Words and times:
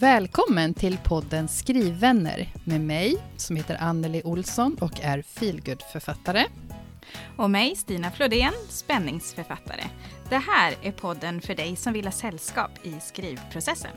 Välkommen 0.00 0.74
till 0.74 0.98
podden 1.04 1.48
Skrivvänner 1.48 2.52
med 2.64 2.80
mig 2.80 3.16
som 3.36 3.56
heter 3.56 3.76
Anneli 3.80 4.22
Olsson 4.24 4.76
och 4.80 5.00
är 5.00 5.22
feelgood-författare. 5.22 6.44
Och 7.36 7.50
mig, 7.50 7.76
Stina 7.76 8.10
Flodén, 8.10 8.52
spänningsförfattare. 8.68 9.84
Det 10.28 10.36
här 10.36 10.74
är 10.82 10.92
podden 10.92 11.40
för 11.40 11.54
dig 11.54 11.76
som 11.76 11.92
vill 11.92 12.04
ha 12.04 12.12
sällskap 12.12 12.70
i 12.82 12.94
skrivprocessen. 13.00 13.90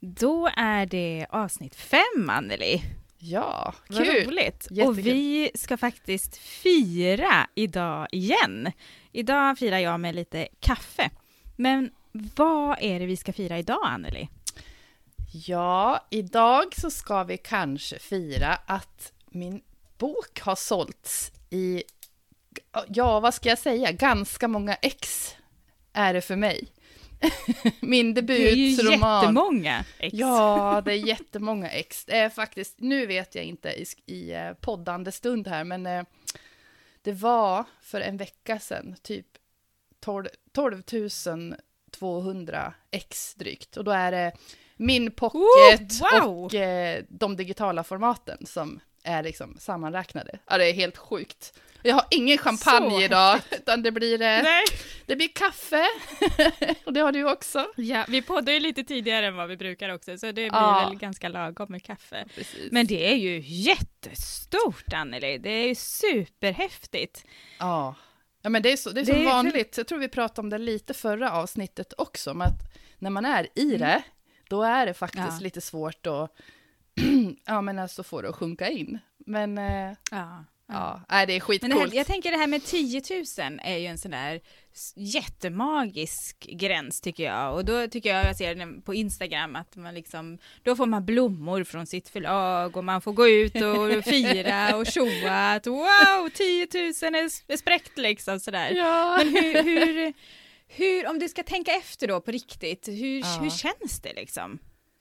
Då 0.00 0.48
är 0.56 0.86
det 0.86 1.26
avsnitt 1.30 1.74
fem, 1.74 2.30
Anneli. 2.30 2.82
Ja, 3.22 3.74
Vad 3.88 4.04
kul! 4.04 4.26
roligt! 4.26 4.66
Jättekul. 4.70 4.88
Och 4.88 4.98
vi 4.98 5.50
ska 5.54 5.76
faktiskt 5.76 6.36
fira 6.36 7.46
idag 7.54 8.06
igen. 8.12 8.72
Idag 9.12 9.58
firar 9.58 9.78
jag 9.78 10.00
med 10.00 10.14
lite 10.14 10.48
kaffe. 10.60 11.10
Men 11.56 11.90
vad 12.12 12.78
är 12.80 13.00
det 13.00 13.06
vi 13.06 13.16
ska 13.16 13.32
fira 13.32 13.58
idag, 13.58 13.80
Anneli? 13.84 14.28
Ja, 15.32 16.06
idag 16.10 16.64
så 16.76 16.90
ska 16.90 17.24
vi 17.24 17.36
kanske 17.38 17.98
fira 17.98 18.58
att 18.66 19.12
min 19.30 19.60
bok 19.98 20.40
har 20.40 20.56
sålts 20.56 21.32
i, 21.50 21.82
ja 22.88 23.20
vad 23.20 23.34
ska 23.34 23.48
jag 23.48 23.58
säga, 23.58 23.92
ganska 23.92 24.48
många 24.48 24.74
ex 24.74 25.34
är 25.92 26.14
det 26.14 26.20
för 26.20 26.36
mig. 26.36 26.68
min 27.80 28.14
Det 28.14 28.20
är 28.20 28.56
ju 28.56 28.76
debutroman. 28.76 29.20
jättemånga 29.22 29.84
ex. 29.98 30.14
Ja, 30.14 30.82
det 30.84 30.92
är 30.92 31.06
jättemånga 31.08 31.70
ex. 31.70 32.04
Är 32.08 32.28
faktiskt, 32.28 32.74
nu 32.80 33.06
vet 33.06 33.34
jag 33.34 33.44
inte 33.44 33.68
i, 33.68 33.84
i 34.06 34.32
eh, 34.32 34.52
poddande 34.52 35.12
stund 35.12 35.48
här, 35.48 35.64
men 35.64 35.86
eh, 35.86 36.04
det 37.02 37.12
var 37.12 37.64
för 37.80 38.00
en 38.00 38.16
vecka 38.16 38.58
sedan 38.58 38.96
typ 39.02 39.26
12, 40.00 40.26
12 40.52 40.82
200 41.90 42.74
ex 42.90 43.34
drygt. 43.34 43.76
Och 43.76 43.84
då 43.84 43.90
är 43.90 44.12
det 44.12 44.32
min 44.76 45.10
pocket 45.10 46.02
Oh, 46.02 46.20
wow! 46.22 46.44
och 46.44 46.54
eh, 46.54 47.04
de 47.08 47.36
digitala 47.36 47.84
formaten 47.84 48.46
som 48.46 48.80
är 49.02 49.22
liksom 49.22 49.56
sammanräknade. 49.58 50.38
Ja, 50.46 50.58
det 50.58 50.70
är 50.70 50.72
helt 50.72 50.96
sjukt. 50.96 51.60
Jag 51.82 51.94
har 51.94 52.04
ingen 52.10 52.38
champagne 52.38 52.90
Så 52.90 53.02
idag, 53.02 53.40
utan 53.50 53.82
det 53.82 53.92
blir, 53.92 54.14
eh, 54.22 54.42
Nej. 54.42 54.64
det 55.06 55.16
blir 55.16 55.28
kaffe. 55.28 55.86
och 56.84 56.92
det 56.92 57.00
har 57.00 57.12
du 57.12 57.30
också. 57.32 57.66
Ja, 57.76 58.04
vi 58.08 58.22
poddar 58.22 58.52
ju 58.52 58.60
lite 58.60 58.84
tidigare 58.84 59.26
än 59.26 59.36
vad 59.36 59.48
vi 59.48 59.56
brukar 59.56 59.88
också, 59.88 60.18
så 60.18 60.26
det 60.26 60.32
blir 60.32 60.44
Ja. 60.46 60.86
väl 60.88 60.98
ganska 60.98 61.28
lagom 61.28 61.66
med 61.70 61.84
kaffe. 61.84 62.24
Precis. 62.34 62.72
Men 62.72 62.86
det 62.86 63.12
är 63.12 63.16
ju 63.16 63.40
jättestort, 63.44 64.92
Anneli. 64.92 65.38
Det 65.38 65.50
är 65.50 65.68
ju 65.68 65.74
superhäftigt. 65.74 67.24
Ja. 67.58 67.94
Ja, 68.42 68.50
men 68.50 68.62
det 68.62 68.72
är, 68.72 68.76
så, 68.76 68.90
det 68.90 69.00
är 69.00 69.04
Det 69.04 69.12
som 69.12 69.20
är- 69.20 69.24
vanligt. 69.26 69.76
Jag 69.76 69.86
tror 69.86 69.98
vi 69.98 70.08
pratade 70.08 70.40
om 70.40 70.50
det 70.50 70.58
lite 70.58 70.94
förra 70.94 71.32
avsnittet 71.32 71.92
också, 71.98 72.34
men 72.34 72.46
att 72.46 72.74
när 72.98 73.10
man 73.10 73.24
är 73.24 73.46
i 73.54 73.76
det, 73.76 74.02
då 74.48 74.62
är 74.62 74.86
det 74.86 74.94
faktiskt 74.94 75.24
Ja. 75.28 75.38
lite 75.40 75.60
svårt 75.60 76.06
att 76.06 76.32
ja, 77.46 77.60
men 77.60 77.78
alltså 77.78 78.02
få 78.02 78.22
det 78.22 78.28
att 78.28 78.36
sjunka 78.36 78.68
in. 78.68 78.98
Men 79.26 79.58
eh, 79.58 79.92
Ja. 80.10 80.44
ja, 80.68 81.00
nej, 81.08 81.26
det 81.26 81.32
är 81.32 81.34
Men 81.34 81.40
skitcoolt. 81.40 81.74
det 81.74 81.80
här, 81.80 81.96
jag 81.96 82.06
tänker 82.06 82.30
det 82.30 82.36
här 82.36 82.46
med 82.46 82.64
10 82.64 83.02
000 83.38 83.60
är 83.62 83.76
ju 83.76 83.86
en 83.86 83.98
sån 83.98 84.10
där 84.10 84.40
jättemagisk 84.96 86.46
gräns 86.52 87.00
tycker 87.00 87.24
jag. 87.24 87.54
Och 87.54 87.64
då 87.64 87.86
tycker 87.88 88.14
jag, 88.14 88.26
jag 88.26 88.36
ser 88.36 88.54
den 88.54 88.82
på 88.82 88.94
Instagram, 88.94 89.56
att 89.56 89.76
man 89.76 89.94
liksom, 89.94 90.38
då 90.62 90.76
får 90.76 90.86
man 90.86 91.04
blommor 91.06 91.64
från 91.64 91.86
sitt 91.86 92.08
förlag 92.08 92.76
och 92.76 92.84
man 92.84 93.00
får 93.00 93.12
gå 93.12 93.28
ut 93.28 93.54
och 93.54 94.04
fira 94.10 94.76
och 94.76 94.86
tjoa 94.86 95.52
att 95.52 95.66
wow, 95.66 96.28
10 96.34 96.66
000 96.74 96.82
är, 97.14 97.52
är 97.52 97.56
spräckt 97.56 97.98
liksom 97.98 98.40
sådär. 98.40 98.70
Ja. 98.70 99.16
Men 99.18 99.28
hur, 99.28 99.62
hur, 99.62 100.12
hur, 100.68 101.06
om 101.08 101.18
du 101.18 101.28
ska 101.28 101.42
tänka 101.42 101.72
efter 101.72 102.06
då 102.08 102.20
på 102.20 102.30
riktigt, 102.30 102.88
hur, 102.88 103.20
Ja. 103.20 103.38
hur 103.42 103.50
känns 103.50 104.00
det 104.02 104.12
liksom? 104.12 104.58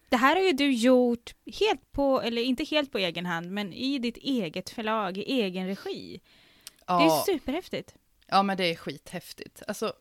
Det 0.09 0.17
här 0.17 0.35
har 0.35 0.43
ju 0.43 0.51
du 0.53 0.71
gjort 0.71 1.35
helt 1.59 1.91
på, 1.91 2.21
eller 2.21 2.41
inte 2.41 2.63
helt 2.63 2.91
på 2.91 2.97
egen 2.97 3.25
hand, 3.25 3.51
men 3.51 3.73
i 3.73 3.99
ditt 3.99 4.17
eget 4.17 4.69
förlag, 4.69 5.17
i 5.17 5.21
egen 5.41 5.67
regi. 5.67 6.21
Det 6.87 6.93
är 6.93 7.01
ja. 7.01 7.23
superhäftigt. 7.25 7.95
ja, 8.27 8.43
men 8.43 8.57
det 8.57 8.65
är 8.65 8.75
skithäftigt. 8.75 9.63
Alltså, 9.67 9.93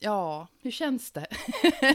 ja, 0.00 0.46
hur 0.62 0.70
känns 0.70 1.12
det? 1.12 1.26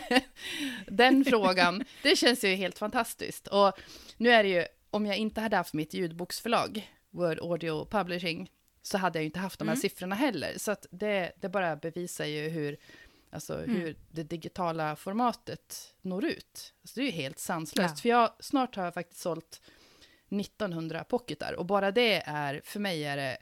Den 0.87 1.25
frågan, 1.25 1.83
det 2.03 2.15
känns 2.15 2.43
ju 2.43 2.55
helt 2.55 2.77
fantastiskt. 2.79 3.47
Och 3.47 3.73
nu 4.17 4.29
är 4.31 4.43
det 4.43 4.49
ju, 4.49 4.65
om 4.91 5.05
jag 5.05 5.17
inte 5.17 5.41
hade 5.41 5.57
haft 5.57 5.73
mitt 5.73 5.93
ljudboksförlag, 5.93 6.91
Word 7.11 7.39
Audio 7.39 7.85
Publishing, 7.85 8.49
så 8.81 8.97
hade 8.97 9.19
jag 9.19 9.23
ju 9.23 9.25
inte 9.25 9.39
haft 9.39 9.59
de 9.59 9.67
här 9.67 9.75
Mm. 9.75 9.81
siffrorna 9.81 10.15
heller. 10.15 10.53
Så 10.57 10.71
att 10.71 10.85
det, 10.91 11.31
det 11.41 11.49
bara 11.49 11.75
bevisar 11.75 12.25
ju 12.25 12.49
hur, 12.49 12.77
alltså, 13.33 13.53
Mm. 13.63 13.75
hur 13.75 13.95
det 14.11 14.23
digitala 14.23 14.95
formatet 14.95 15.93
når 16.01 16.25
ut. 16.25 16.73
Alltså, 16.81 16.99
det 16.99 17.01
är 17.01 17.05
ju 17.05 17.11
helt 17.11 17.39
sanslöst. 17.39 17.95
Ja. 17.97 18.01
För 18.01 18.09
jag, 18.09 18.31
snart 18.39 18.75
har 18.75 18.83
jag 18.83 18.93
faktiskt 18.93 19.21
sålt 19.21 19.61
1900 20.29 21.03
pocketar 21.03 21.53
och 21.53 21.65
bara 21.65 21.91
det 21.91 22.23
är, 22.25 22.61
för 22.63 22.79
mig 22.79 23.03
är 23.05 23.17
det 23.17 23.37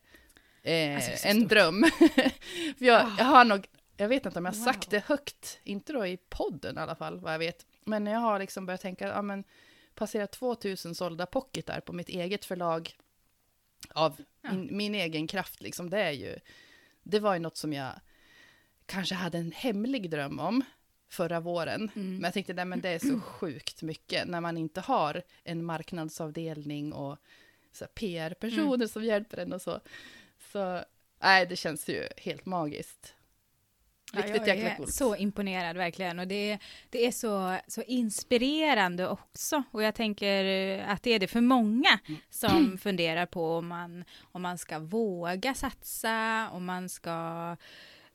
eh, 0.71 0.95
Alltså, 0.95 1.27
en 1.27 1.37
stort. 1.39 1.49
dröm. 1.49 1.83
för 2.77 2.85
jag, 2.85 3.01
Ah. 3.01 3.15
jag 3.17 3.25
har 3.25 3.45
nog, 3.45 3.67
jag 3.97 4.07
vet 4.07 4.25
inte 4.25 4.39
om 4.39 4.45
jag 4.45 4.51
har 4.51 4.57
Wow. 4.57 4.65
sagt 4.65 4.89
det 4.89 5.03
högt, 5.05 5.59
inte 5.63 5.93
då 5.93 6.05
i 6.07 6.17
podden 6.29 6.77
i 6.77 6.79
alla 6.81 6.95
fall, 6.95 7.19
vad 7.19 7.33
jag 7.33 7.39
vet. 7.39 7.65
Men 7.85 8.05
jag 8.07 8.19
har 8.19 8.39
liksom 8.39 8.65
börjat 8.65 8.81
tänka, 8.81 9.07
ja 9.07 9.21
men 9.21 9.43
passera 9.95 10.27
2000 10.27 10.95
sålda 10.95 11.25
pocketar 11.25 11.79
på 11.79 11.93
mitt 11.93 12.09
eget 12.09 12.45
förlag 12.45 12.95
av 13.89 14.21
Ja. 14.41 14.51
min, 14.53 14.77
min 14.77 14.95
egen 14.95 15.27
kraft 15.27 15.61
liksom, 15.61 15.89
det 15.89 16.01
är 16.01 16.11
ju, 16.11 16.35
det 17.03 17.19
var 17.19 17.33
ju 17.33 17.39
något 17.39 17.57
som 17.57 17.73
jag 17.73 17.91
kanske 18.91 19.15
hade 19.15 19.37
en 19.37 19.51
hemlig 19.51 20.09
dröm 20.09 20.39
om 20.39 20.63
förra 21.09 21.39
våren. 21.39 21.91
Mm. 21.95 22.11
Men 22.13 22.23
jag 22.23 22.33
tänkte, 22.33 22.53
nej 22.53 22.65
men 22.65 22.81
det 22.81 22.89
är 22.89 22.99
så 22.99 23.19
sjukt 23.25 23.81
mycket 23.81 24.27
när 24.27 24.41
man 24.41 24.57
inte 24.57 24.81
har 24.81 25.21
en 25.43 25.65
marknadsavdelning 25.65 26.93
och 26.93 27.17
PR-personer 27.95 28.75
Mm. 28.75 28.87
som 28.87 29.03
hjälper 29.03 29.37
en 29.37 29.53
och 29.53 29.61
så. 29.61 29.79
Så, 30.51 30.83
nej, 31.21 31.45
det 31.45 31.55
känns 31.55 31.89
ju 31.89 32.07
helt 32.17 32.45
magiskt. 32.45 33.15
Riktigt 34.13 34.47
jag 34.47 34.57
jäkla 34.57 34.69
är 34.69 34.75
coolt. 34.75 34.93
så 34.93 35.15
imponerad 35.15 35.77
verkligen 35.77 36.19
och 36.19 36.27
det, 36.27 36.59
det 36.89 37.05
är 37.07 37.11
så, 37.11 37.57
så 37.67 37.81
inspirerande 37.81 39.07
också 39.07 39.63
och 39.71 39.83
jag 39.83 39.95
tänker 39.95 40.45
eh, 40.45 40.89
att 40.89 41.03
det 41.03 41.11
är 41.13 41.19
det 41.19 41.27
för 41.27 41.41
många 41.41 41.99
Mm. 42.07 42.21
som 42.29 42.77
funderar 42.77 43.25
på 43.25 43.57
om 43.57 43.67
man, 43.67 44.03
om 44.21 44.41
man 44.41 44.57
ska 44.57 44.79
våga 44.79 45.53
satsa, 45.53 46.49
om 46.51 46.65
man 46.65 46.89
ska 46.89 47.57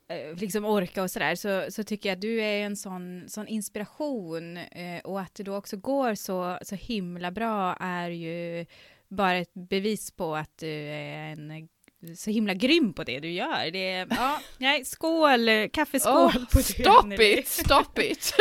Eh, 0.09 0.37
liksom 0.37 0.65
orka 0.65 1.03
och 1.03 1.11
sådär 1.11 1.34
så, 1.34 1.72
så 1.72 1.84
tycker 1.84 2.09
jag 2.09 2.17
att 2.17 2.21
du 2.21 2.43
är 2.43 2.67
en 2.67 2.77
sån, 2.77 3.25
sån 3.28 3.49
inspiration 3.49 4.56
eh, 4.56 5.00
och 5.05 5.21
att 5.21 5.34
det 5.34 5.43
då 5.43 5.56
också 5.56 5.77
går 5.77 6.15
så, 6.15 6.59
så 6.62 6.75
himla 6.75 7.31
bra 7.31 7.77
är 7.81 8.11
ju 8.11 8.67
bara 9.09 9.37
ett 9.37 9.55
bevis 9.55 10.11
på 10.11 10.37
att 10.37 10.59
du 10.59 10.69
är 10.69 11.33
en 11.33 11.69
så 12.17 12.31
himla 12.31 12.55
grym 12.55 12.93
på 12.93 13.05
det 13.05 13.21
du 13.21 13.31
gör. 13.31 13.71
Det 13.71 13.91
är, 13.91 14.07
ja, 14.11 14.41
nej, 14.59 14.84
skål, 14.84 15.69
kaffeskål 15.73 16.33
Åh, 16.37 16.45
på 16.53 16.59
det. 16.59 16.65
stop 16.65 17.23
it, 17.23 17.49
stop 17.49 17.99
it! 18.03 18.34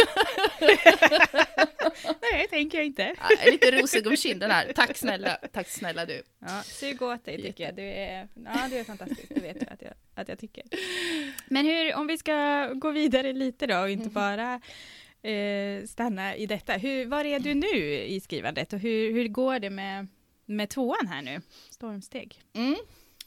Nej, 2.32 2.48
tänker 2.50 2.78
jag 2.78 2.88
inte. 2.88 3.04
Nej, 3.04 3.52
lite 3.52 3.72
rosig 3.72 4.08
om 4.08 4.16
kinden 4.18 4.52
här. 4.52 4.72
Tack 4.76 4.98
snälla, 4.98 5.38
tack 5.52 5.68
snälla 5.68 6.06
du. 6.06 6.24
Ja, 6.40 6.62
sug 6.64 7.02
åt 7.02 7.26
dig 7.26 7.42
tycker 7.42 7.64
jag. 7.64 7.76
Du 7.76 7.84
är, 7.84 8.28
ja, 8.46 8.68
du 8.70 8.78
är 8.78 8.84
fantastisk, 8.84 9.30
det 9.30 9.42
vet 9.42 9.60
du 9.60 9.66
att 9.66 9.82
jag, 9.82 9.94
att 10.16 10.30
jag 10.30 10.40
tycker. 10.40 10.64
Men 11.48 11.66
hur, 11.66 11.96
om 11.96 12.08
vi 12.08 12.18
ska 12.18 12.68
gå 12.74 12.92
vidare 12.92 13.34
lite 13.34 13.68
då 13.68 13.78
och 13.78 13.90
inte 13.90 14.10
bara 14.10 14.62
eh, 15.22 15.86
stanna 15.86 16.36
i 16.36 16.46
detta. 16.46 16.74
Hur, 16.74 17.06
var 17.06 17.26
är 17.26 17.40
du 17.40 17.54
nu 17.54 18.04
i 18.04 18.20
skrivandet 18.20 18.74
och 18.74 18.79
hur, 18.79 19.14
hur 19.14 19.28
går 19.28 19.59
det 19.59 19.70
med, 19.70 20.08
med 20.46 20.70
tvåan 20.70 21.08
här 21.08 21.22
nu? 21.22 21.41
Stormsteg. 21.70 22.41
Mm. 22.53 22.76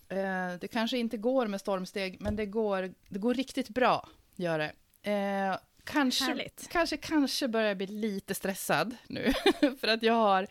Eh, 0.09 0.53
det 0.61 0.69
kanske 0.73 0.99
inte 0.99 1.17
går 1.17 1.47
med 1.47 1.61
stormsteg, 1.61 2.17
men 2.21 2.37
det 2.37 2.47
går, 2.47 2.95
det 3.09 3.19
går 3.19 3.35
riktigt 3.35 3.69
bra, 3.69 4.09
gör 4.37 4.59
det. 4.59 4.73
Eh, 5.13 5.57
kanske, 5.85 6.25
Härligt. 6.25 6.69
kanske, 6.71 6.97
kanske 6.97 7.49
börjar 7.49 7.69
jag 7.69 7.77
bli 7.77 7.87
lite 7.87 8.35
stressad 8.35 8.97
nu, 9.07 9.33
för 9.81 9.89
att 9.89 10.03
jag 10.03 10.15
har 10.15 10.47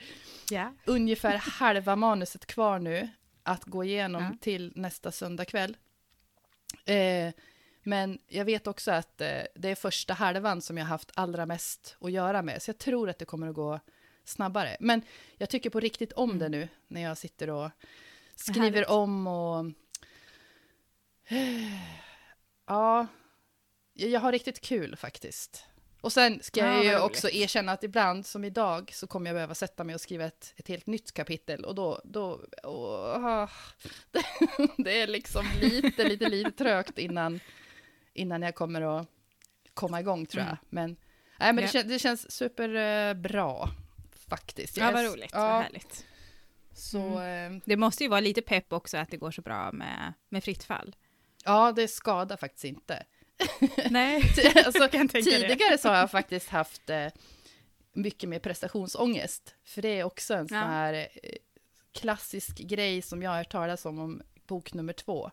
Ja. 0.52 0.74
ungefär 0.86 1.36
halva 1.38 1.96
manuset 1.96 2.46
kvar 2.46 2.80
nu 2.80 3.10
att 3.44 3.64
gå 3.64 3.84
igenom 3.84 4.24
Ja. 4.24 4.38
till 4.42 4.72
nästa 4.76 5.12
söndag 5.12 5.46
kväll. 5.46 5.78
Eh, 6.86 7.34
men 7.84 8.20
jag 8.28 8.46
vet 8.46 8.68
också 8.68 8.92
att 8.92 9.22
eh, 9.22 9.42
det 9.56 9.70
är 9.70 9.76
första 9.76 10.14
halvan 10.14 10.62
som 10.62 10.78
jag 10.78 10.86
haft 10.86 11.12
allra 11.14 11.46
mest 11.46 11.96
att 12.02 12.12
göra 12.12 12.42
med, 12.42 12.62
så 12.62 12.70
jag 12.70 12.78
tror 12.78 13.10
att 13.10 13.20
det 13.20 13.26
kommer 13.26 13.48
att 13.50 13.56
gå 13.56 13.80
snabbare. 14.24 14.78
Men 14.80 15.02
jag 15.38 15.50
tycker 15.50 15.70
på 15.70 15.80
riktigt 15.80 16.12
om 16.14 16.30
Mm. 16.30 16.40
det 16.40 16.50
nu, 16.50 16.68
när 16.88 17.02
jag 17.02 17.18
sitter 17.18 17.50
och 17.50 17.70
skriver 18.38 18.72
Härligt. 18.72 18.88
om 18.90 19.28
och... 19.28 19.66
Ja, 22.70 23.08
jag 23.94 24.20
har 24.20 24.32
riktigt 24.32 24.62
kul 24.62 24.96
faktiskt. 24.96 25.66
Och 26.02 26.14
sen 26.14 26.40
ska 26.44 26.60
Ja, 26.60 26.74
jag 26.76 26.86
ju 26.86 27.00
också 27.00 27.30
erkänna 27.30 27.72
att 27.72 27.84
ibland, 27.84 28.26
som 28.26 28.44
idag, 28.44 28.92
så 28.94 29.08
kommer 29.08 29.30
jag 29.30 29.36
behöva 29.36 29.56
sätta 29.56 29.84
mig 29.84 29.96
och 29.96 30.02
skriva 30.02 30.26
ett, 30.26 30.54
ett 30.58 30.68
helt 30.68 30.88
nytt 30.88 31.12
kapitel. 31.12 31.66
Och 31.66 31.76
då, 31.76 32.02
då 32.04 32.42
åh, 32.64 33.50
det, 34.12 34.24
det 34.78 35.02
är 35.02 35.08
liksom 35.08 35.46
lite, 35.62 36.04
lite, 36.04 36.30
lite 36.30 36.52
trögt 36.52 36.98
innan, 36.98 37.40
innan 38.14 38.42
jag 38.42 38.56
kommer 38.56 38.82
att 39.00 39.08
komma 39.74 40.00
igång, 40.00 40.26
tror 40.26 40.42
jag. 40.44 40.48
Mm. 40.50 40.58
Men, 40.70 40.96
nej, 41.40 41.54
men 41.54 41.56
Ja. 41.56 41.62
det, 41.62 41.68
kän, 41.68 41.88
det 41.88 42.00
känns 42.00 42.32
superbra, 42.32 43.70
faktiskt. 44.30 44.78
Jag 44.78 44.88
Ja, 44.88 44.92
vad 44.92 45.06
roligt. 45.06 45.32
Ja, 45.34 45.40
Vad 45.48 45.64
härligt. 45.64 46.06
Så, 46.78 47.22
eh, 47.22 47.52
Det 47.66 47.78
måste 47.78 48.04
ju 48.04 48.10
vara 48.10 48.20
lite 48.20 48.42
pepp 48.42 48.74
också 48.74 48.98
att 48.98 49.10
det 49.12 49.18
går 49.18 49.32
så 49.32 49.42
bra 49.42 49.72
med, 49.72 50.14
med 50.30 50.44
fritt 50.44 50.64
fall. 50.64 50.96
ja, 51.46 51.72
det 51.72 51.88
skadar 51.88 52.38
faktiskt 52.38 52.64
inte. 52.66 53.06
Nej, 53.90 54.24
alltså, 54.66 54.88
kan 54.92 55.08
tänka 55.10 55.30
det. 55.30 55.38
tidigare 55.42 55.78
så 55.78 55.90
har 55.90 55.96
jag 55.96 56.12
faktiskt 56.12 56.50
haft 56.50 56.90
eh, 56.90 57.08
mycket 57.94 58.30
mer 58.30 58.40
prestationsångest. 58.40 59.56
För 59.64 59.82
det 59.82 60.00
är 60.00 60.04
också 60.04 60.34
en 60.34 60.48
sån 60.48 60.58
Ja. 60.58 60.64
här 60.64 60.94
eh, 60.94 61.32
klassisk 61.92 62.58
grej 62.58 63.02
som 63.02 63.22
jag 63.24 63.30
har 63.32 63.38
hört 63.38 63.52
talas 63.52 63.86
om, 63.86 64.00
om 64.00 64.22
bok 64.48 64.74
nummer 64.74 64.94
två. 64.94 65.32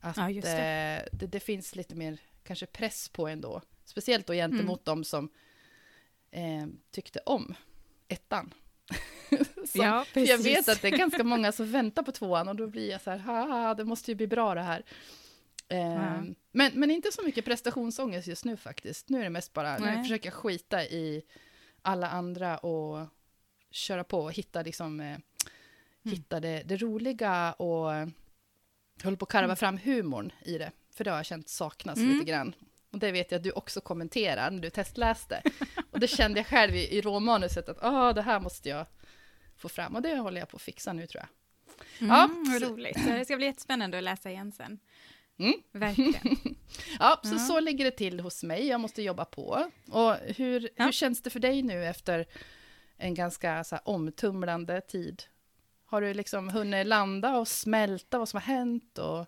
Att 0.00 0.16
Ja, 0.16 0.22
det. 0.28 0.48
eh, 0.50 1.08
det, 1.18 1.26
det 1.26 1.40
finns 1.40 1.76
lite 1.76 1.94
mer 1.94 2.18
kanske 2.44 2.66
press 2.66 3.08
på 3.08 3.28
ändå. 3.28 3.62
Speciellt 3.84 4.26
då 4.26 4.32
gentemot 4.32 4.88
Mm. 4.88 4.98
de 5.00 5.04
som 5.04 5.28
eh, 6.30 6.66
tyckte 6.90 7.20
om 7.26 7.54
ettan. 8.08 8.54
Som- 9.66 9.84
Ja, 9.84 10.04
för 10.04 10.20
jag 10.20 10.28
precis. 10.38 10.46
vet 10.46 10.68
att 10.68 10.82
det 10.82 10.88
är 10.88 10.98
ganska 10.98 11.24
många 11.24 11.52
som 11.52 11.66
väntar 11.72 12.02
på 12.02 12.12
tvåan 12.12 12.48
och 12.48 12.56
då 12.56 12.66
blir 12.66 12.90
jag 12.90 13.00
så 13.00 13.10
här, 13.10 13.18
haha, 13.18 13.74
det 13.74 13.84
måste 13.84 14.10
ju 14.10 14.14
bli 14.14 14.26
bra 14.26 14.54
det 14.54 14.62
här. 14.62 14.82
Eh, 15.68 15.78
Ja. 15.78 16.22
men, 16.52 16.72
men 16.74 16.90
inte 16.90 17.12
så 17.12 17.22
mycket 17.22 17.44
prestationsångest 17.44 18.28
just 18.28 18.44
nu 18.44 18.56
faktiskt. 18.56 19.08
Nu 19.08 19.18
är 19.20 19.24
det 19.24 19.30
mest 19.30 19.52
bara, 19.52 19.78
nu 19.78 19.86
Nej. 19.86 20.02
försöker 20.02 20.26
jag 20.26 20.34
skita 20.34 20.84
i 20.84 21.22
alla 21.82 22.08
andra 22.08 22.58
och 22.58 23.06
köra 23.70 24.04
på 24.04 24.18
och 24.20 24.32
hitta, 24.32 24.62
liksom, 24.62 25.00
eh, 25.00 25.18
hitta 26.02 26.40
det, 26.40 26.62
det 26.66 26.76
roliga 26.76 27.52
och 27.52 27.84
håller 29.04 29.16
på 29.16 29.24
att 29.24 29.28
karva 29.32 29.44
Mm. 29.44 29.56
fram 29.56 29.78
humorn 29.78 30.32
i 30.44 30.58
det. 30.58 30.70
För 30.94 31.04
det 31.04 31.10
har 31.10 31.18
jag 31.18 31.26
känt 31.26 31.48
saknas 31.48 31.96
Mm. 31.98 32.12
lite 32.12 32.24
grann. 32.30 32.54
Och 32.92 32.98
det 32.98 33.12
vet 33.12 33.30
jag 33.30 33.38
att 33.38 33.44
du 33.44 33.50
också 33.52 33.80
kommenterar 33.80 34.50
när 34.50 34.60
du 34.62 34.70
testläste. 34.70 35.42
Och 35.90 36.00
det 36.00 36.08
kände 36.08 36.38
jag 36.38 36.46
själv 36.46 36.74
i, 36.74 36.96
i 36.96 37.00
råmanuset 37.00 37.68
att 37.68 37.78
ah, 37.84 38.12
det 38.12 38.22
här 38.22 38.40
måste 38.40 38.68
jag 38.68 38.86
få 39.70 39.74
fram. 39.74 39.94
Och 39.96 40.02
det 40.02 40.16
håller 40.16 40.40
jag 40.40 40.48
på 40.48 40.56
att 40.56 40.62
fixa 40.62 40.92
nu 40.92 41.06
tror 41.06 41.22
jag. 41.22 41.28
Mm, 42.00 42.16
Ja, 42.16 42.30
vad 42.52 42.62
roligt. 42.62 43.02
Så 43.04 43.08
det 43.10 43.24
ska 43.24 43.36
bli 43.36 43.46
jättespännande 43.46 43.98
att 43.98 44.04
läsa 44.04 44.30
igen 44.30 44.52
sen. 44.52 44.78
Mm. 45.38 45.54
Verkligen. 45.72 46.36
Ja, 46.98 47.20
så, 47.22 47.34
Ja. 47.34 47.38
så 47.38 47.60
ligger 47.60 47.84
det 47.84 47.90
till 47.90 48.20
hos 48.20 48.42
mig. 48.42 48.66
Jag 48.66 48.80
måste 48.80 49.02
jobba 49.02 49.24
på. 49.24 49.70
Och 49.90 50.14
hur, 50.36 50.68
Ja. 50.76 50.84
hur 50.84 50.92
känns 50.92 51.22
det 51.22 51.30
för 51.30 51.40
dig 51.40 51.62
nu 51.62 51.84
efter 51.86 52.26
en 52.96 53.14
ganska 53.14 53.64
så 53.64 53.74
här, 53.74 53.88
omtumlande 53.88 54.80
tid? 54.80 55.22
Har 55.86 56.00
du 56.00 56.14
liksom 56.14 56.48
hunnit 56.48 56.86
landa 56.86 57.36
och 57.38 57.48
smälta 57.48 58.18
vad 58.18 58.28
som 58.28 58.36
har 58.36 58.54
hänt? 58.54 58.98
Och... 58.98 59.26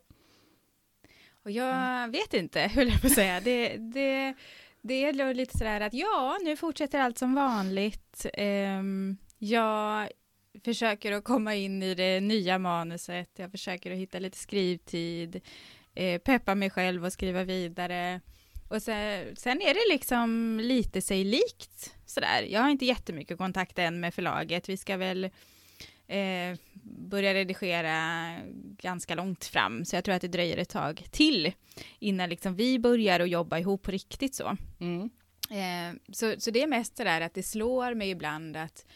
Och 1.43 1.51
jag 1.51 2.09
vet 2.09 2.35
inte, 2.35 2.61
höll 2.75 2.89
jag 2.89 3.01
på 3.01 3.07
att 3.07 3.13
säga. 3.13 3.41
Det, 3.41 3.77
det, 3.77 4.35
det 4.83 4.95
är 5.05 5.35
lite 5.35 5.59
sådär 5.59 5.81
att 5.81 5.95
ja, 5.95 6.39
nu 6.45 6.57
fortsätter 6.57 6.99
allt 7.01 7.19
som 7.19 7.35
vanligt. 7.35 8.27
Ehm, 8.35 9.17
jag 9.39 10.09
försöker 10.65 11.13
att 11.13 11.25
komma 11.25 11.55
in 11.55 11.83
i 11.83 11.95
det 11.95 12.21
nya 12.21 12.59
manuset. 12.59 13.31
Jag 13.37 13.51
försöker 13.51 13.91
att 13.91 13.99
hitta 13.99 14.19
lite 14.19 14.39
skrivtid. 14.39 15.41
Eh, 15.95 16.21
peppa 16.21 16.55
mig 16.55 16.71
själv 16.71 17.05
och 17.05 17.13
skriva 17.13 17.45
vidare. 17.45 18.21
Och 18.69 18.83
sen, 18.83 19.37
sen 19.37 19.63
är 19.63 19.75
det 19.75 19.95
liksom 19.95 20.61
lite 20.63 21.03
sig 21.03 21.25
likt 21.25 21.95
sådär. 22.07 22.43
Jag 22.43 22.61
har 22.61 22.71
inte 22.71 22.85
jättemycket 22.85 23.39
kontakt 23.39 23.79
än 23.79 24.01
med 24.01 24.15
förlaget. 24.15 24.69
Vi 24.69 24.77
ska 24.77 24.97
väl 24.97 25.25
eh, 26.07 26.59
börja 26.83 27.35
redigera 27.35 28.31
ganska 28.79 29.15
långt 29.15 29.45
fram, 29.45 29.85
så 29.85 29.97
jag 29.97 30.05
tror 30.05 30.15
att 30.15 30.23
det 30.23 30.29
dröjer 30.29 30.57
ett 30.57 30.69
tag 30.69 31.05
till 31.11 31.53
innan 31.99 32.29
liksom 32.29 32.55
vi 32.55 32.79
börjar 32.79 33.21
att 33.21 33.31
jobba 33.31 33.59
ihop 33.59 33.83
på 33.83 33.91
riktigt 33.91 34.35
så. 34.35 34.57
Mm. 34.81 35.11
Eh, 35.51 36.01
så, 36.13 36.35
så 36.39 36.51
det 36.51 36.63
är 36.63 36.67
mest 36.67 36.97
sådär 36.97 37.21
att 37.21 37.35
det 37.35 37.43
slår 37.43 37.95
mig 37.95 38.11
ibland 38.11 38.57
att 38.57 38.87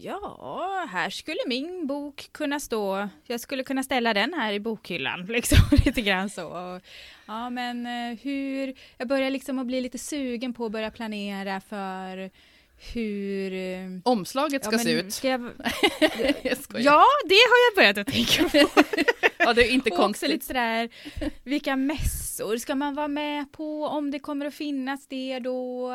ja, 0.00 0.86
här 0.90 1.10
skulle 1.10 1.38
min 1.46 1.86
bok 1.86 2.28
kunna 2.32 2.60
stå, 2.60 3.08
jag 3.26 3.40
skulle 3.40 3.64
kunna 3.64 3.82
ställa 3.82 4.14
den 4.14 4.34
här 4.34 4.52
i 4.52 4.60
bokhyllan, 4.60 5.26
liksom 5.28 5.58
lite 5.84 6.00
grann 6.00 6.30
så. 6.30 6.46
Och, 6.46 6.82
ja, 7.26 7.50
men 7.50 7.86
eh, 7.86 8.18
hur, 8.22 8.74
jag 8.98 9.08
börjar 9.08 9.30
liksom 9.30 9.58
att 9.58 9.66
bli 9.66 9.80
lite 9.80 9.98
sugen 9.98 10.54
på 10.54 10.66
att 10.66 10.72
börja 10.72 10.90
planera 10.90 11.60
för 11.60 12.30
hur... 12.94 13.52
eh, 13.52 14.00
Omslaget 14.04 14.64
ska 14.64 14.74
ja, 14.74 14.78
se 14.78 14.90
ut. 14.90 15.12
Ska 15.12 15.28
jag, 15.28 15.40
jag 16.42 16.56
ja, 16.74 17.02
det 17.28 17.34
har 17.34 17.58
jag 17.68 17.76
börjat 17.76 17.98
att 17.98 18.06
tänka 18.06 18.48
på. 18.48 18.68
ja, 19.38 19.52
det 19.52 19.62
är 19.68 19.70
inte 19.72 19.90
Och 19.90 19.94
också 19.96 20.02
konstigt. 20.02 20.30
lite 20.30 20.44
sådär, 20.46 20.88
vilka 21.44 21.76
mässor 21.76 22.56
ska 22.56 22.74
man 22.74 22.94
vara 22.94 23.08
med 23.08 23.52
på, 23.52 23.84
om 23.86 24.10
det 24.10 24.18
kommer 24.18 24.46
att 24.46 24.54
finnas 24.54 25.06
det 25.06 25.38
då? 25.38 25.92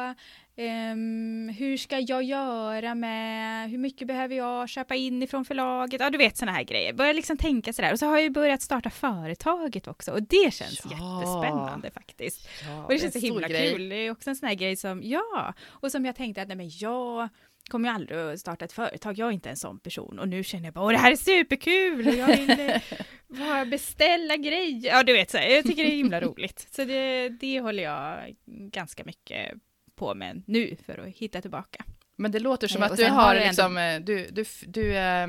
Ehm, 0.67 1.49
hur 1.57 1.77
ska 1.77 1.99
jag 1.99 2.23
göra 2.23 2.95
med, 2.95 3.69
hur 3.69 3.77
mycket 3.77 4.07
behöver 4.07 4.35
jag 4.35 4.69
köpa 4.69 4.95
in 4.95 5.23
ifrån 5.23 5.45
förlaget? 5.45 6.01
Ja, 6.01 6.09
du 6.09 6.17
vet 6.17 6.37
sådana 6.37 6.57
här 6.57 6.63
grejer. 6.63 6.93
Börja 6.93 7.13
liksom 7.13 7.37
tänka 7.37 7.73
sådär. 7.73 7.91
Och 7.93 7.99
så 7.99 8.05
har 8.05 8.13
jag 8.13 8.23
ju 8.23 8.29
börjat 8.29 8.61
starta 8.61 8.89
företaget 8.89 9.87
också 9.87 10.11
och 10.11 10.23
det 10.23 10.53
känns 10.53 10.81
Ja. 10.91 11.19
jättespännande 11.19 11.91
faktiskt. 11.91 12.47
Ja, 12.67 12.83
Och 12.85 12.91
det 12.91 12.99
känns 12.99 13.13
så 13.13 13.19
himla 13.19 13.47
grej. 13.47 13.71
kul. 13.71 13.89
Det 13.89 13.95
är 13.95 14.11
också 14.11 14.29
en 14.29 14.35
sån 14.35 14.47
här 14.47 14.55
grej 14.55 14.75
som, 14.75 15.03
ja, 15.03 15.53
och 15.69 15.91
som 15.91 16.05
jag 16.05 16.15
tänkte 16.15 16.41
att 16.41 16.47
nej 16.47 16.57
men 16.57 16.69
jag 16.73 17.29
kommer 17.69 17.89
ju 17.89 17.95
aldrig 17.95 18.19
att 18.19 18.39
starta 18.39 18.65
ett 18.65 18.73
företag, 18.73 19.17
jag 19.17 19.27
är 19.27 19.31
inte 19.31 19.49
en 19.49 19.57
sån 19.57 19.79
person 19.79 20.19
och 20.19 20.27
nu 20.29 20.43
känner 20.43 20.65
jag 20.65 20.73
bara, 20.73 20.85
åh 20.85 20.91
det 20.91 20.97
här 20.97 21.11
är 21.11 21.15
superkul 21.15 22.07
och 22.07 22.13
jag 22.13 22.27
vill 22.37 22.49
eh, 22.59 22.81
bara 23.27 23.65
beställa 23.65 24.35
grejer. 24.37 24.91
Ja 24.91 25.03
du 25.03 25.13
vet, 25.13 25.29
så 25.31 25.37
här, 25.37 25.47
jag 25.49 25.63
tycker 25.65 25.83
det 25.83 25.91
är 25.93 25.95
himla 25.97 26.21
roligt. 26.21 26.67
Så 26.71 26.83
det, 26.85 27.29
det 27.29 27.59
håller 27.59 27.83
jag 27.83 28.35
ganska 28.71 29.03
mycket 29.03 29.53
på 30.01 30.15
med 30.15 30.43
nu 30.47 30.75
för 30.85 30.97
att 30.97 31.15
hitta 31.15 31.41
tillbaka. 31.41 31.85
Men 32.15 32.31
det 32.31 32.39
låter 32.39 32.67
som 32.67 32.83
Eh, 32.83 32.91
att 32.91 32.97
du 32.97 33.05
har 33.05 33.35
liksom, 33.35 33.77
eh, 33.77 33.99
du, 33.99 34.27
du, 34.31 34.45
du, 34.67 34.97
eh, 34.97 35.27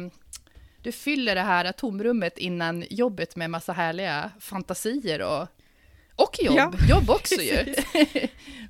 du 0.82 0.92
fyller 0.92 1.34
det 1.34 1.40
här 1.40 1.72
tomrummet 1.72 2.38
innan 2.38 2.84
jobbet 2.90 3.36
med 3.36 3.50
massa 3.50 3.72
härliga 3.72 4.30
fantasier 4.40 5.22
och, 5.22 5.48
och 6.16 6.36
jobb. 6.42 6.56
Ja. 6.56 6.72
Jobb 6.88 7.10
också 7.10 7.34
ju. 7.34 7.74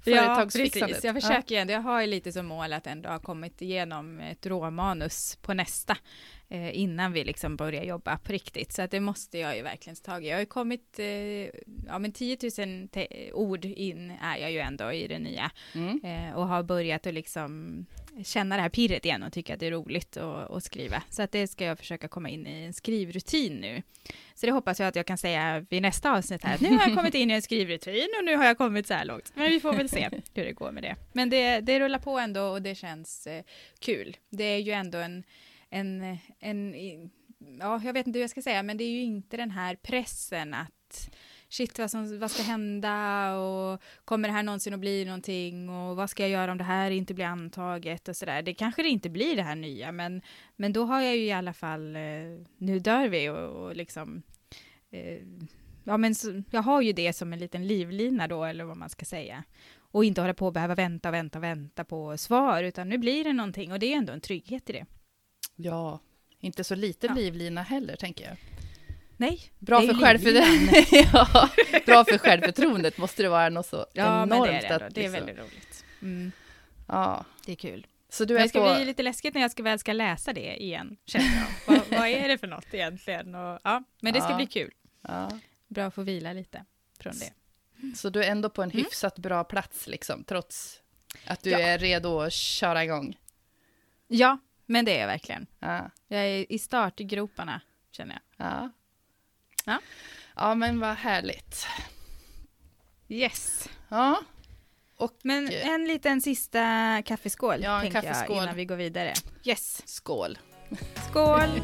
Precis. 0.05 1.05
Jag 1.05 1.15
försöker 1.15 1.55
ju 1.55 1.61
ändå, 1.61 1.73
jag 1.73 1.81
har 1.81 2.01
ju 2.01 2.07
lite 2.07 2.33
som 2.33 2.47
mål 2.47 2.73
att 2.73 2.87
ändå 2.87 3.09
ha 3.09 3.19
kommit 3.19 3.63
igenom 3.63 4.21
ett 4.21 4.47
råmanus 4.47 5.39
på 5.43 5.55
nästa 5.55 5.97
eh, 6.53 6.79
innan 6.79 7.13
vi 7.13 7.25
liksom 7.25 7.57
börjar 7.57 7.85
jobba 7.85 8.19
på 8.19 8.33
riktigt. 8.33 8.73
Så 8.73 8.83
att 8.83 8.91
det 8.91 9.01
måste 9.01 9.39
jag 9.39 9.57
ju 9.57 9.63
verkligen 9.63 9.97
ta 9.97 10.13
tag 10.13 10.25
i. 10.25 10.29
Jag 10.29 10.37
har 10.37 10.41
ju 10.41 10.47
kommit, 10.47 10.99
eh, 10.99 11.07
ja 11.87 11.99
men 11.99 12.13
10 12.13 12.39
000 12.59 12.89
te- 12.89 13.33
ord 13.33 13.65
in 13.65 14.11
är 14.23 14.37
jag 14.37 14.53
ju 14.53 14.59
ändå 14.59 14.93
i 14.93 15.07
det 15.07 15.19
nya. 15.19 15.51
Mm. 15.75 16.01
eh, 16.05 16.35
och 16.35 16.47
har 16.47 16.63
börjat 16.63 17.07
att 17.07 17.15
liksom 17.15 17.87
känna 18.25 18.57
det 18.57 18.63
här 18.63 18.69
pirret 18.69 19.05
igen 19.05 19.23
och 19.23 19.33
tycka 19.33 19.55
att 19.55 19.61
det 19.61 19.67
är 19.67 19.71
roligt 19.71 20.17
att, 20.17 20.51
att 20.51 20.65
skriva. 20.65 21.03
Så 21.11 21.23
att 21.23 21.33
det 21.33 21.47
ska 21.49 21.65
jag 21.65 21.79
försöka 21.79 22.09
komma 22.09 22.29
in 22.29 22.47
i 22.47 22.65
en 22.65 22.73
skrivrutin 22.73 23.57
nu. 23.57 23.83
Så 24.35 24.47
det 24.47 24.53
hoppas 24.53 24.81
jag 24.81 24.89
att 24.89 24.97
jag 24.97 25.07
kan 25.07 25.19
säga 25.19 25.67
vid 25.71 25.83
nästa 25.83 26.13
avsnitt 26.13 26.45
här, 26.45 26.55
att 26.55 26.61
nu 26.61 26.71
har 26.77 26.89
jag 26.89 26.97
kommit 26.97 27.15
in 27.15 27.31
i 27.31 27.35
en 27.35 27.43
skrivrutin 27.43 28.09
och 28.19 28.25
nu 28.25 28.37
har 28.37 28.45
jag 28.45 28.59
kommit 28.59 28.87
så 28.87 28.95
här 28.95 29.05
långt. 29.05 29.33
Men 29.35 29.51
vi 29.51 29.61
får 29.61 29.73
väl 29.73 29.89
se 29.89 30.09
hur 30.35 30.45
det 30.45 30.53
går 30.53 30.73
med 30.73 30.83
det. 30.83 30.97
Men 31.13 31.31
det, 31.31 31.61
det 31.61 31.81
rullar 31.81 31.99
på 31.99 32.19
ändå 32.19 32.43
och 32.43 32.63
det 32.63 32.75
känns 32.75 33.27
eh, 33.27 33.43
kul. 33.79 34.17
Det 34.31 34.45
är 34.45 34.59
ju 34.59 34.73
ändå 34.73 34.99
en, 34.99 35.25
en, 35.73 36.19
en, 36.39 36.75
ja, 37.61 37.81
jag 37.85 37.93
vet 37.93 38.07
inte 38.07 38.17
hur 38.17 38.23
jag 38.23 38.31
ska 38.31 38.43
säga, 38.43 38.63
men 38.63 38.77
det 38.77 38.85
är 38.85 38.91
ju 38.91 39.03
inte 39.03 39.37
den 39.37 39.51
här 39.51 39.77
pressen 39.77 40.55
att 40.55 41.11
shit, 41.49 41.79
vad, 41.79 41.91
som, 41.91 42.19
vad 42.19 42.31
ska 42.31 42.43
hända 42.43 43.35
och 43.37 43.83
kommer 44.05 44.29
det 44.29 44.35
här 44.35 44.43
någonsin 44.43 44.75
att 44.75 44.81
bli 44.81 45.05
någonting 45.05 45.69
och 45.69 45.97
vad 45.97 46.11
ska 46.11 46.23
jag 46.23 46.31
göra 46.31 46.53
om 46.53 46.59
det 46.59 46.65
här 46.65 46.91
inte 46.91 47.15
blir 47.15 47.25
antaget 47.25 48.09
och 48.09 48.17
sådär. 48.17 48.43
Det 48.43 48.55
kanske 48.55 48.83
det 48.83 48.89
inte 48.89 49.11
blir 49.11 49.37
det 49.37 49.43
här 49.43 49.55
nya, 49.55 49.93
men, 49.93 50.23
men 50.57 50.73
då 50.73 50.85
har 50.85 51.01
jag 51.01 51.17
ju 51.17 51.25
i 51.25 51.33
alla 51.33 51.53
fall, 51.53 51.97
eh, 51.97 52.03
nu 52.59 52.79
dör 52.79 53.09
vi 53.09 53.29
och, 53.29 53.65
och 53.65 53.77
liksom, 53.77 54.23
eh, 54.91 55.19
ja 55.85 55.97
men 55.97 56.15
så, 56.15 56.43
jag 56.51 56.63
har 56.63 56.81
ju 56.81 56.93
det 56.93 57.13
som 57.13 57.33
en 57.33 57.39
liten 57.39 57.67
livlina 57.67 58.29
då, 58.29 58.45
eller 58.45 58.65
vad 58.65 58.77
man 58.77 58.91
ska 58.91 59.05
säga. 59.05 59.45
Och 59.79 60.05
inte 60.05 60.21
hålla 60.21 60.35
på 60.35 60.47
och 60.47 60.53
behöva 60.53 60.75
vänta, 60.75 61.09
och 61.09 61.15
vänta, 61.15 61.39
och 61.39 61.45
vänta 61.45 61.85
på 61.85 62.17
svar, 62.17 62.63
utan 62.63 62.89
nu 62.89 62.99
blir 62.99 63.25
det 63.25 63.33
någonting 63.33 63.73
och 63.73 63.79
det 63.79 63.93
är 63.93 63.97
ändå 63.97 64.13
en 64.13 64.21
trygghet 64.21 64.71
i 64.71 64.73
det 64.73 64.87
ja, 65.57 66.01
inte 66.41 66.65
så 66.65 66.75
lite 66.75 67.07
Ja. 67.07 67.15
livlina 67.15 67.63
heller, 67.63 67.97
tänker 67.97 68.25
jag. 68.25 68.37
Nej, 69.17 69.41
Bra 69.59 69.81
för, 69.81 69.95
självförtroendet. 69.95 70.93
ja, 71.13 71.49
bra 71.87 72.05
för 72.05 72.19
självförtroendet 72.19 72.99
måste 72.99 73.23
det 73.23 73.29
vara 73.29 73.49
något 73.49 73.67
så 73.67 73.87
Ja, 73.93 74.23
enormt. 74.23 74.47
det 74.47 74.57
är 74.67 74.79
det 74.79 74.87
att 74.87 74.95
Det 74.95 75.01
är 75.05 75.11
liksom- 75.11 75.27
väldigt 75.27 75.39
roligt. 75.45 75.85
Mm, 76.03 76.33
Ja, 76.89 77.25
det 77.47 77.53
är 77.53 77.57
kul. 77.57 77.87
så 78.09 78.25
du 78.25 78.37
är 78.39 78.43
det 78.43 78.49
ska 78.49 78.69
på... 78.69 78.75
bli 78.75 78.85
lite 78.85 79.03
läskigt 79.03 79.35
när 79.35 79.41
jag 79.41 79.51
ska 79.51 79.63
väl 79.63 79.79
ska 79.79 79.93
läsa 79.93 80.33
det 80.33 80.63
igen, 80.63 80.97
känner 81.05 81.27
jag. 81.37 81.47
vad, 81.77 81.99
vad 81.99 82.09
är 82.09 82.29
det 82.29 82.39
för 82.39 82.47
något 82.47 82.75
egentligen? 82.75 83.35
Och, 83.35 83.61
ja, 83.65 83.83
men 84.01 84.13
det 84.13 84.21
ska 84.21 84.31
Ja. 84.31 84.37
bli 84.37 84.47
kul. 84.47 84.71
Ja. 85.09 85.31
Bra 85.69 85.85
att 85.85 85.95
få 85.95 86.03
vila 86.03 86.33
lite 86.33 86.65
från 87.01 87.13
det. 87.19 87.33
Så 87.97 88.11
du 88.11 88.25
är 88.25 88.31
ändå 88.31 88.51
på 88.51 88.63
en 88.63 88.71
Mm. 88.71 88.85
hyfsat 88.85 89.19
bra 89.19 89.45
plats, 89.45 89.87
liksom, 89.87 90.25
trots 90.25 90.79
Att 91.27 91.43
du 91.43 91.51
Ja. 91.51 91.59
är 91.59 91.79
redo 91.79 92.21
att 92.21 92.33
köra 92.33 92.85
igång? 92.85 93.19
Ja, 94.09 94.39
men 94.73 94.85
det 94.85 94.97
är 94.97 95.01
jag 95.01 95.07
verkligen. 95.07 95.47
Ja. 95.61 95.91
Jag 96.09 96.21
är 96.21 96.53
i 96.53 96.59
startgroparna, 96.59 97.61
känner 97.91 98.19
jag. 98.37 98.47
Ja. 98.47 98.71
Ja. 99.65 99.79
Ja, 100.37 100.55
men 100.55 100.81
vad 100.81 100.97
härligt. 100.97 101.67
Yes. 103.09 103.69
Ja, 103.89 104.23
Men 105.23 105.53
en 105.53 105.85
liten 105.85 106.21
sista 106.21 107.03
kaffeskål, 107.03 107.63
Ja, 107.63 107.77
en 107.77 107.81
tänker 107.83 108.03
kaffeskål. 108.03 108.37
jag, 108.37 108.45
innan 108.45 108.57
vi 108.57 108.65
går 108.65 108.77
vidare. 108.77 109.15
Yes. 109.45 109.83
skål. 109.89 110.39
Skål! 111.11 111.51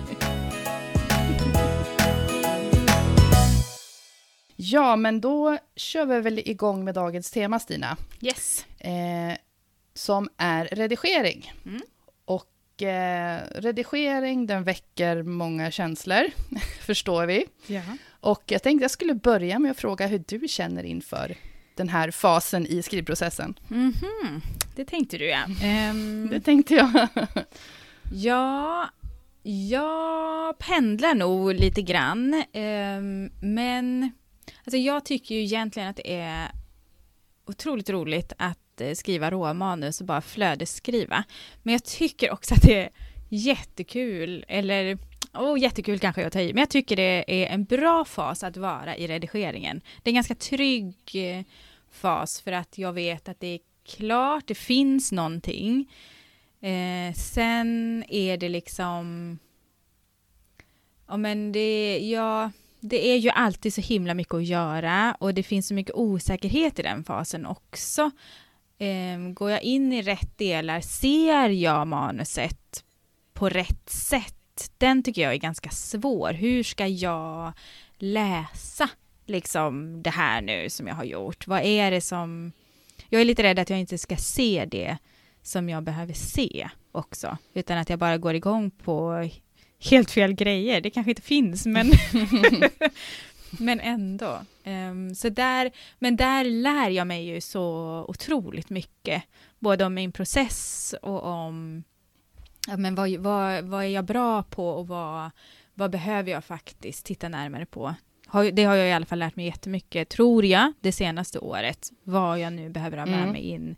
Ja, 4.61 4.97
men 4.97 5.21
då 5.21 5.59
kör 5.77 6.07
vi 6.07 6.21
väl 6.21 6.39
igång 6.39 6.85
med 6.85 6.95
dagens 6.95 7.31
tema, 7.31 7.59
Stina. 7.59 7.97
Yes. 8.21 8.67
Eh, 8.79 9.37
som 9.95 10.29
är 10.37 10.65
redigering. 10.65 11.53
Mm. 11.67 11.83
Och 12.79 12.83
eh, 12.83 13.43
redigering, 13.55 14.47
den 14.47 14.65
väcker 14.65 15.23
många 15.23 15.71
känslor, 15.71 16.25
förstår 16.81 17.27
vi. 17.27 17.47
Ja. 17.67 17.83
Och 18.21 18.43
jag 18.47 18.63
tänkte 18.63 18.85
jag 18.85 18.91
skulle 18.91 19.15
börja 19.15 19.59
med 19.59 19.71
att 19.71 19.77
fråga 19.77 20.07
hur 20.07 20.25
du 20.29 20.49
känner 20.49 20.83
inför 20.85 21.35
den 21.75 21.89
här 21.89 22.11
fasen 22.11 22.67
i 22.67 22.83
skrivprocessen. 22.83 23.59
Mhm, 23.69 24.41
det 24.77 24.85
tänkte 24.85 25.19
du 25.19 25.25
ja. 25.25 25.45
Ehm, 25.63 26.29
Det 26.33 26.41
tänkte 26.41 26.75
jag. 26.75 27.09
ja, 28.13 28.89
jag 29.43 30.59
pendlar 30.59 31.15
nog 31.15 31.55
lite 31.55 31.83
grann. 31.83 32.45
ehm, 32.53 33.31
men 33.41 34.13
alltså 34.65 34.77
jag 34.77 35.05
tycker 35.05 35.35
ju 35.35 35.41
egentligen 35.41 35.89
att 35.89 35.97
det 35.97 36.13
är 36.21 36.51
otroligt 37.47 37.91
roligt 37.91 38.33
att 38.39 38.59
Eh, 38.81 38.95
skriva 38.95 39.31
råmanus 39.31 40.01
och 40.01 40.07
bara 40.07 40.21
flödesskriva. 40.21 41.25
Men 41.63 41.73
jag 41.73 41.85
tycker 41.85 42.33
också 42.33 42.55
att 42.55 42.63
det 42.63 42.83
är 42.83 42.91
jättekul, 43.29 44.45
eller 44.49 44.99
oh, 45.35 45.59
jättekul 45.59 45.99
kanske 45.99 46.23
jag 46.23 46.33
tar 46.33 46.41
i, 46.41 46.53
men 46.53 46.61
jag 46.61 46.71
tycker 46.71 46.97
det 46.97 47.25
är 47.29 47.47
en 47.47 47.65
bra 47.65 48.05
fas 48.05 48.45
att 48.45 48.57
vara 48.57 48.97
i 48.97 49.07
redigeringen. 49.07 49.81
Det 50.03 50.09
är 50.09 50.13
en 50.13 50.15
ganska 50.15 50.35
trygg 50.35 50.97
eh, 51.15 51.45
fas 51.91 52.41
för 52.41 52.53
att 52.53 52.79
jag 52.79 52.93
vet 52.93 53.29
att 53.29 53.41
det 53.41 53.47
är 53.47 53.61
klart, 53.87 54.47
det 54.47 54.55
finns 54.55 55.13
någonting. 55.13 55.93
Eh, 56.61 57.15
sen 57.15 58.05
är 58.09 58.37
det 58.37 58.49
liksom, 58.49 59.39
ja 61.07 61.17
men 61.17 61.53
det, 61.53 61.99
ja, 61.99 62.51
det 62.81 63.09
är 63.09 63.17
ju 63.17 63.31
alltid 63.31 63.75
så 63.75 63.81
himla 63.81 64.15
mycket 64.15 64.35
att 64.35 64.45
göra 64.45 65.17
och 65.21 65.35
det 65.35 65.43
finns 65.43 65.69
så 65.69 65.75
mycket 65.75 65.95
osäkerhet 65.95 66.79
i 66.79 66.83
den 66.83 67.05
fasen 67.05 67.47
också. 67.47 68.11
Eh, 68.79 69.19
går 69.33 69.51
jag 69.51 69.63
in 69.63 69.93
i 69.93 70.03
rätt 70.03 70.39
delar, 70.39 70.81
ser 70.81 71.49
jag 71.49 71.87
manuset 71.87 72.85
på 73.35 73.49
rätt 73.49 73.91
sätt? 73.91 74.71
Den 74.79 75.03
tycker 75.03 75.23
jag 75.23 75.33
är 75.33 75.39
ganska 75.39 75.71
svår. 75.71 76.33
Hur 76.33 76.63
ska 76.63 76.87
jag 76.87 77.53
läsa 77.99 78.91
liksom 79.27 80.03
det 80.03 80.11
här 80.11 80.41
nu 80.41 80.71
som 80.71 80.87
jag 80.87 80.95
har 80.95 81.05
gjort? 81.05 81.47
Vad 81.47 81.63
är 81.63 81.91
det 81.91 82.01
som... 82.01 82.53
Jag 83.09 83.21
är 83.21 83.25
lite 83.25 83.43
rädd 83.43 83.59
att 83.59 83.71
jag 83.71 83.81
inte 83.81 83.99
ska 83.99 84.17
se 84.17 84.65
det 84.71 84.97
som 85.43 85.69
jag 85.69 85.83
behöver 85.83 86.13
se 86.13 86.69
också, 86.93 87.37
utan 87.55 87.79
att 87.79 87.91
jag 87.91 87.99
bara 87.99 88.19
går 88.19 88.35
igång 88.35 88.71
på 88.71 89.29
helt 89.91 90.11
fel 90.11 90.33
grejer. 90.33 90.81
Det 90.81 90.91
kanske 90.91 91.11
inte 91.11 91.23
finns, 91.23 91.67
men, 91.67 91.87
men 93.51 93.81
ändå. 93.81 94.41
Ehm, 94.65 95.15
så 95.15 95.29
där, 95.29 95.71
men 95.99 96.17
där 96.17 96.45
lär 96.45 96.91
jag 96.91 97.07
mig 97.07 97.27
ju 97.27 97.41
så 97.41 97.65
otroligt 98.09 98.71
mycket, 98.71 99.23
både 99.59 99.85
om 99.85 99.95
min 99.95 100.13
process 100.13 100.95
och 101.03 101.25
om 101.25 101.85
ja, 102.69 102.77
men 102.77 102.95
vad, 102.95 103.11
vad, 103.11 103.65
vad 103.65 103.85
är 103.85 103.89
jag 103.89 104.05
bra 104.05 104.43
på 104.43 104.69
och 104.69 104.89
vad, 104.89 105.31
vad 105.75 105.91
behöver 105.91 106.31
jag 106.31 106.45
faktiskt 106.45 107.07
titta 107.07 107.29
närmare 107.29 107.67
på. 107.67 107.95
Har, 108.27 108.45
det 108.45 108.65
har 108.65 108.75
jag 108.75 108.89
i 108.89 108.93
alla 108.93 109.07
fall 109.07 109.19
lärt 109.19 109.37
mig 109.37 109.47
jättemycket, 109.47 110.09
tror 110.09 110.45
jag, 110.45 110.73
det 110.81 110.93
senaste 110.93 111.39
året, 111.39 111.91
vad 112.03 112.39
jag 112.41 112.53
nu 112.53 112.69
behöver 112.71 112.99
ha 112.99 113.07
med 113.07 113.19
Mm. 113.19 113.33
mig 113.33 113.43
in 113.43 113.77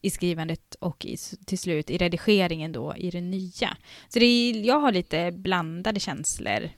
i 0.00 0.10
skrivandet 0.10 0.74
och 0.74 1.04
i, 1.04 1.16
till 1.46 1.58
slut 1.58 1.90
i 1.90 1.98
redigeringen 1.98 2.72
då, 2.72 2.94
i 2.96 3.10
det 3.10 3.20
nya. 3.20 3.76
Så 4.08 4.18
det 4.18 4.24
är, 4.24 4.66
jag 4.66 4.80
har 4.80 4.92
lite 4.92 5.30
blandade 5.32 6.00
känslor 6.00 6.68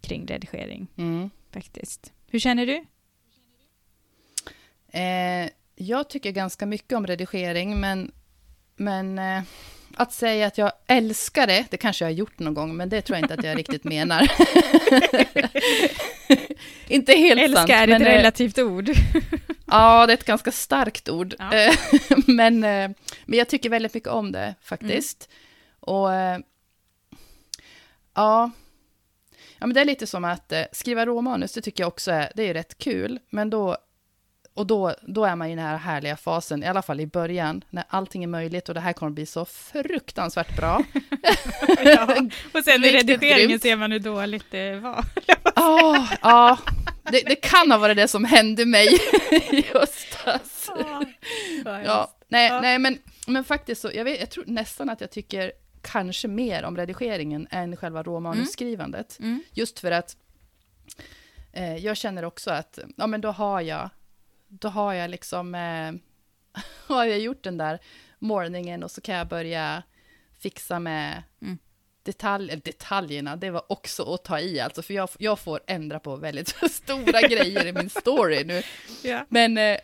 kring 0.00 0.26
redigering 0.26 0.86
Mm. 0.96 1.30
Faktiskt. 1.52 2.12
Hur 2.30 2.38
känner 2.38 2.66
du? 2.66 2.84
Eh, 4.98 5.50
jag 5.76 6.08
tycker 6.08 6.30
ganska 6.30 6.66
mycket 6.66 6.96
om 6.96 7.06
redigering, 7.06 7.80
men, 7.80 8.12
men 8.76 9.18
eh, 9.18 9.42
att 9.96 10.12
säga 10.12 10.46
att 10.46 10.58
jag 10.58 10.72
älskar 10.86 11.46
det, 11.46 11.66
det 11.70 11.76
kanske 11.76 12.04
jag 12.04 12.10
har 12.10 12.16
gjort 12.16 12.38
någon 12.38 12.54
gång, 12.54 12.76
men 12.76 12.88
det 12.88 13.02
tror 13.02 13.16
jag 13.16 13.24
inte 13.24 13.34
att 13.34 13.44
jag 13.44 13.58
riktigt 13.58 13.84
menar. 13.84 14.20
inte 16.88 17.12
helt 17.12 17.40
sant. 17.40 17.58
Älskar 17.58 17.82
är 17.82 17.86
men, 17.86 18.02
ett 18.02 18.08
eh, 18.08 18.12
relativt 18.12 18.58
ord. 18.58 18.90
Ja, 19.68 20.06
det 20.06 20.12
är 20.12 20.14
ett 20.14 20.24
ganska 20.24 20.52
starkt 20.52 21.08
ord. 21.08 21.34
Ja. 21.38 21.54
Eh, 21.54 21.74
men, 22.26 22.64
eh, 22.64 22.90
men 23.24 23.38
jag 23.38 23.48
tycker 23.48 23.70
väldigt 23.70 23.94
mycket 23.94 24.08
om 24.08 24.32
det 24.32 24.54
faktiskt. 24.62 25.28
Och 25.80 26.14
eh, 26.14 26.38
ja, 28.14 28.50
ja 29.58 29.66
men 29.66 29.74
det 29.74 29.80
är 29.80 29.84
lite 29.84 30.06
som 30.06 30.24
att 30.24 30.52
eh, 30.52 30.62
skriva 30.72 31.06
råmanus, 31.06 31.52
det 31.52 31.60
tycker 31.60 31.82
jag 31.82 31.88
också 31.88 32.10
är, 32.10 32.32
det 32.34 32.42
är 32.42 32.54
rätt 32.54 32.78
kul. 32.78 33.18
Men 33.30 33.50
då, 33.50 33.76
och 34.54 34.66
då, 34.66 34.94
då 35.02 35.24
är 35.24 35.36
man 35.36 35.48
i 35.48 35.56
den 35.56 35.64
här 35.64 35.76
härliga 35.76 36.16
fasen, 36.16 36.62
i 36.62 36.66
alla 36.66 36.82
fall 36.82 37.00
i 37.00 37.06
början, 37.06 37.64
när 37.70 37.84
allting 37.88 38.24
är 38.24 38.28
möjligt 38.28 38.68
och 38.68 38.74
det 38.74 38.80
här 38.80 38.92
kommer 38.92 39.12
bli 39.12 39.26
så 39.26 39.44
fruktansvärt 39.44 40.56
bra. 40.56 40.84
ja. 41.84 42.16
Och 42.54 42.64
sen 42.64 42.84
i 42.84 42.92
redigeringen 42.92 43.48
grymt. 43.48 43.62
ser 43.62 43.76
man 43.76 43.92
hur 43.92 43.98
dåligt 43.98 44.46
det 44.50 44.76
var. 44.80 45.04
Ja, 45.58 46.08
ja. 46.22 46.58
Det, 47.10 47.20
det 47.26 47.34
kan 47.34 47.70
ha 47.70 47.78
varit 47.78 47.96
det 47.96 48.08
som 48.08 48.24
hände 48.24 48.66
mig 48.66 48.86
i 49.50 49.64
höstas. 49.72 50.70
Ja, 51.64 52.16
nej, 52.28 52.60
nej 52.62 52.78
men, 52.78 52.98
men 53.26 53.44
faktiskt 53.44 53.80
så, 53.80 53.90
jag, 53.94 54.04
vet, 54.04 54.20
jag 54.20 54.30
tror 54.30 54.44
nästan 54.46 54.90
att 54.90 55.00
jag 55.00 55.10
tycker 55.10 55.52
kanske 55.86 56.28
mer 56.28 56.64
om 56.64 56.76
redigeringen 56.76 57.46
än 57.50 57.76
själva 57.76 58.02
råmanusskrivandet. 58.02 59.18
Mm. 59.20 59.42
Just 59.52 59.78
för 59.78 59.90
att 59.90 60.16
eh, 61.52 61.76
jag 61.76 61.96
känner 61.96 62.24
också 62.24 62.50
att, 62.50 62.78
ja 62.96 63.06
men 63.06 63.20
då 63.20 63.30
har 63.30 63.60
jag, 63.60 63.90
då 64.48 64.68
har 64.68 64.92
jag 64.94 65.10
liksom, 65.10 65.54
eh, 65.54 65.92
har 66.86 67.04
jag 67.04 67.18
gjort 67.18 67.42
den 67.42 67.58
där 67.58 67.78
morgoningen 68.18 68.82
och 68.82 68.90
så 68.90 69.00
kan 69.00 69.14
jag 69.14 69.28
börja 69.28 69.82
fixa 70.38 70.78
med 70.78 71.22
Mm. 71.42 71.58
detalj, 72.02 72.56
detaljerna, 72.64 73.36
det 73.36 73.50
var 73.50 73.72
också 73.72 74.14
att 74.14 74.24
ta 74.24 74.40
i 74.40 74.60
alltså, 74.60 74.82
för 74.82 74.94
jag, 74.94 75.08
jag 75.18 75.38
får 75.38 75.60
ändra 75.66 76.00
på 76.00 76.16
väldigt 76.16 76.48
stora 76.70 77.20
grejer 77.20 77.66
i 77.66 77.72
min 77.72 77.90
story 77.90 78.44
nu. 78.44 78.62
Ja. 79.02 79.26
Men, 79.28 79.58
eh, 79.58 79.78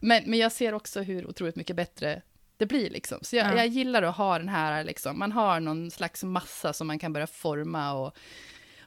men, 0.00 0.22
men 0.26 0.38
jag 0.38 0.52
ser 0.52 0.74
också 0.74 1.00
hur 1.02 1.26
otroligt 1.26 1.56
mycket 1.56 1.76
bättre 1.76 2.22
det 2.56 2.66
blir 2.66 2.90
liksom. 2.90 3.18
Så 3.22 3.36
jag, 3.36 3.46
Ja. 3.46 3.56
jag 3.56 3.66
gillar 3.66 4.02
att 4.02 4.16
ha 4.16 4.38
den 4.38 4.48
här, 4.48 4.84
liksom, 4.84 5.18
man 5.18 5.32
har 5.32 5.60
någon 5.60 5.90
slags 5.90 6.22
massa 6.24 6.72
som 6.72 6.86
man 6.86 6.98
kan 6.98 7.12
börja 7.12 7.26
forma 7.26 7.92
och 7.92 8.16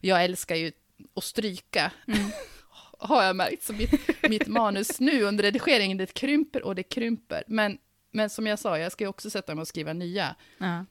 jag 0.01 0.23
älskar 0.23 0.55
ju 0.55 0.71
att 1.15 1.23
stryka. 1.23 1.91
Mm. 2.07 2.29
har 2.99 3.23
jag 3.23 3.35
märkt. 3.35 3.63
Så 3.63 3.73
mitt, 3.73 3.91
mitt 4.29 4.47
manus 4.47 4.99
nu 4.99 5.23
under 5.23 5.43
redigeringen, 5.43 5.97
det 5.97 6.13
krymper 6.13 6.63
och 6.63 6.75
det 6.75 6.83
krymper. 6.83 7.43
Men, 7.47 7.77
men 8.11 8.29
som 8.29 8.47
jag 8.47 8.59
sa, 8.59 8.79
jag 8.79 8.91
ska 8.91 9.03
ju 9.03 9.07
också 9.07 9.29
sätta 9.29 9.55
mig 9.55 9.61
och 9.61 9.67
skriva 9.67 9.93
nya 9.93 10.35
Ja. 10.57 10.85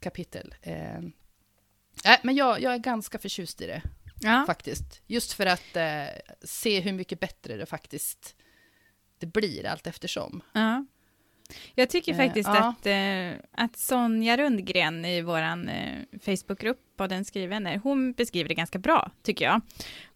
kapitel. 0.00 0.54
Eh, 0.62 0.96
äh, 2.04 2.18
men 2.22 2.34
jag, 2.36 2.60
jag 2.60 2.74
är 2.74 2.78
ganska 2.78 3.18
förtjust 3.18 3.60
i 3.60 3.66
det, 3.66 3.82
Ja. 4.22 4.44
faktiskt. 4.46 5.02
Just 5.06 5.32
för 5.32 5.46
att 5.46 5.76
eh, 5.76 6.04
se 6.42 6.80
hur 6.80 6.92
mycket 6.92 7.20
bättre 7.20 7.56
det 7.56 7.66
faktiskt 7.66 8.36
det 9.18 9.26
blir 9.26 9.66
allt 9.66 9.86
eftersom. 9.86 10.42
Ja. 10.52 10.84
Jag 11.74 11.90
tycker 11.90 12.12
Eh, 12.12 12.16
faktiskt 12.18 12.48
ja. 12.48 12.68
att, 12.68 12.86
eh, 12.86 13.64
att 13.64 13.76
Sonja 13.76 14.36
Rundgren 14.36 15.04
i 15.04 15.22
vår 15.22 15.38
eh, 15.42 15.56
Facebookgrupp, 16.24 16.78
Podden 16.96 17.24
skrivvänner, 17.24 17.80
hon 17.82 18.12
beskriver 18.12 18.48
det 18.48 18.54
ganska 18.54 18.78
bra, 18.78 19.10
tycker 19.22 19.44
jag. 19.44 19.60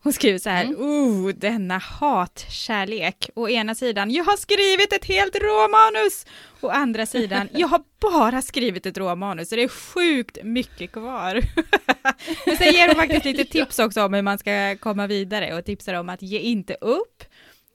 Hon 0.03 0.13
skriver 0.13 0.39
så 0.39 0.51
här, 0.51 0.65
Mm. 0.65 0.77
oh, 0.81 1.29
denna 1.29 1.79
hatkärlek. 1.79 3.31
Å 3.35 3.49
ena 3.49 3.75
sidan, 3.75 4.11
jag 4.11 4.25
har 4.25 4.37
skrivit 4.37 4.93
ett 4.93 5.05
helt 5.05 5.37
råmanus. 5.37 6.27
Å 6.61 6.69
andra 6.69 7.07
sidan, 7.07 7.49
jag 7.53 7.69
har 7.69 7.83
bara 8.01 8.43
skrivit 8.43 8.87
ett 8.87 8.99
råmanus, 8.99 9.49
så 9.49 9.57
det 9.57 9.63
är 9.63 9.69
sjukt 9.69 10.39
mycket 10.43 10.93
kvar. 10.93 11.41
Men 12.47 12.57
sen 12.57 12.73
ger 12.73 12.87
hon 12.87 12.97
faktiskt 12.97 13.25
lite 13.25 13.45
tips 13.53 13.79
också 13.79 14.03
om 14.05 14.15
hur 14.15 14.23
man 14.23 14.39
ska 14.39 14.77
komma 14.81 15.07
vidare 15.07 15.55
och 15.59 15.65
tipsar 15.65 15.95
om 15.95 16.09
att 16.09 16.23
ge 16.23 16.39
inte 16.39 16.75
upp 16.81 17.25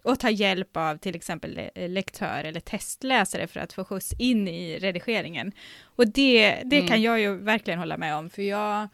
och 0.10 0.20
ta 0.20 0.30
hjälp 0.30 0.78
av 0.78 0.98
till 0.98 1.16
exempel 1.16 1.54
le- 1.54 1.88
lektör 1.88 2.44
eller 2.44 2.60
testläsare 2.60 3.48
för 3.48 3.60
att 3.60 3.74
få 3.74 3.86
skjuts 3.86 4.14
in 4.20 4.48
i 4.48 4.80
redigeringen. 4.80 5.52
Och 5.84 6.08
det, 6.08 6.62
det 6.66 6.76
Mm. 6.78 6.88
kan 6.88 7.02
jag 7.02 7.20
ju 7.20 7.36
verkligen 7.38 7.80
hålla 7.80 7.98
med 7.98 8.16
om, 8.16 8.30
för 8.30 8.42
jag, 8.42 8.88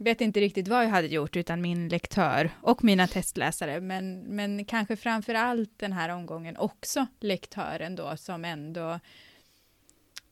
vet 0.00 0.20
inte 0.20 0.40
riktigt 0.40 0.68
vad 0.68 0.84
jag 0.84 0.88
hade 0.90 1.06
gjort 1.08 1.36
utan 1.36 1.60
min 1.60 1.88
lektör 1.88 2.50
och 2.62 2.84
mina 2.84 3.06
testläsare, 3.06 3.80
men, 3.80 4.20
men 4.20 4.64
kanske 4.64 4.96
framför 4.96 5.34
allt 5.34 5.78
den 5.78 5.92
här 5.92 6.08
omgången 6.08 6.56
också 6.56 7.06
lektören 7.20 7.96
då 7.96 8.16
som 8.16 8.44
ändå 8.44 9.00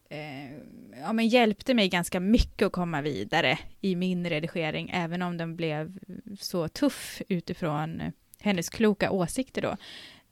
eh, 0.08 0.52
ja, 1.00 1.12
men 1.12 1.28
hjälpte 1.28 1.74
mig 1.74 1.88
ganska 1.88 2.20
mycket 2.20 2.66
att 2.66 2.72
komma 2.72 3.00
vidare 3.02 3.58
i 3.80 3.96
min 3.96 4.28
redigering, 4.28 4.90
även 4.94 5.22
om 5.22 5.36
den 5.36 5.56
blev 5.56 5.98
så 6.40 6.68
tuff 6.68 7.22
utifrån 7.28 8.12
hennes 8.44 8.68
kloka 8.68 9.10
åsikter 9.10 9.62
då. 9.62 9.76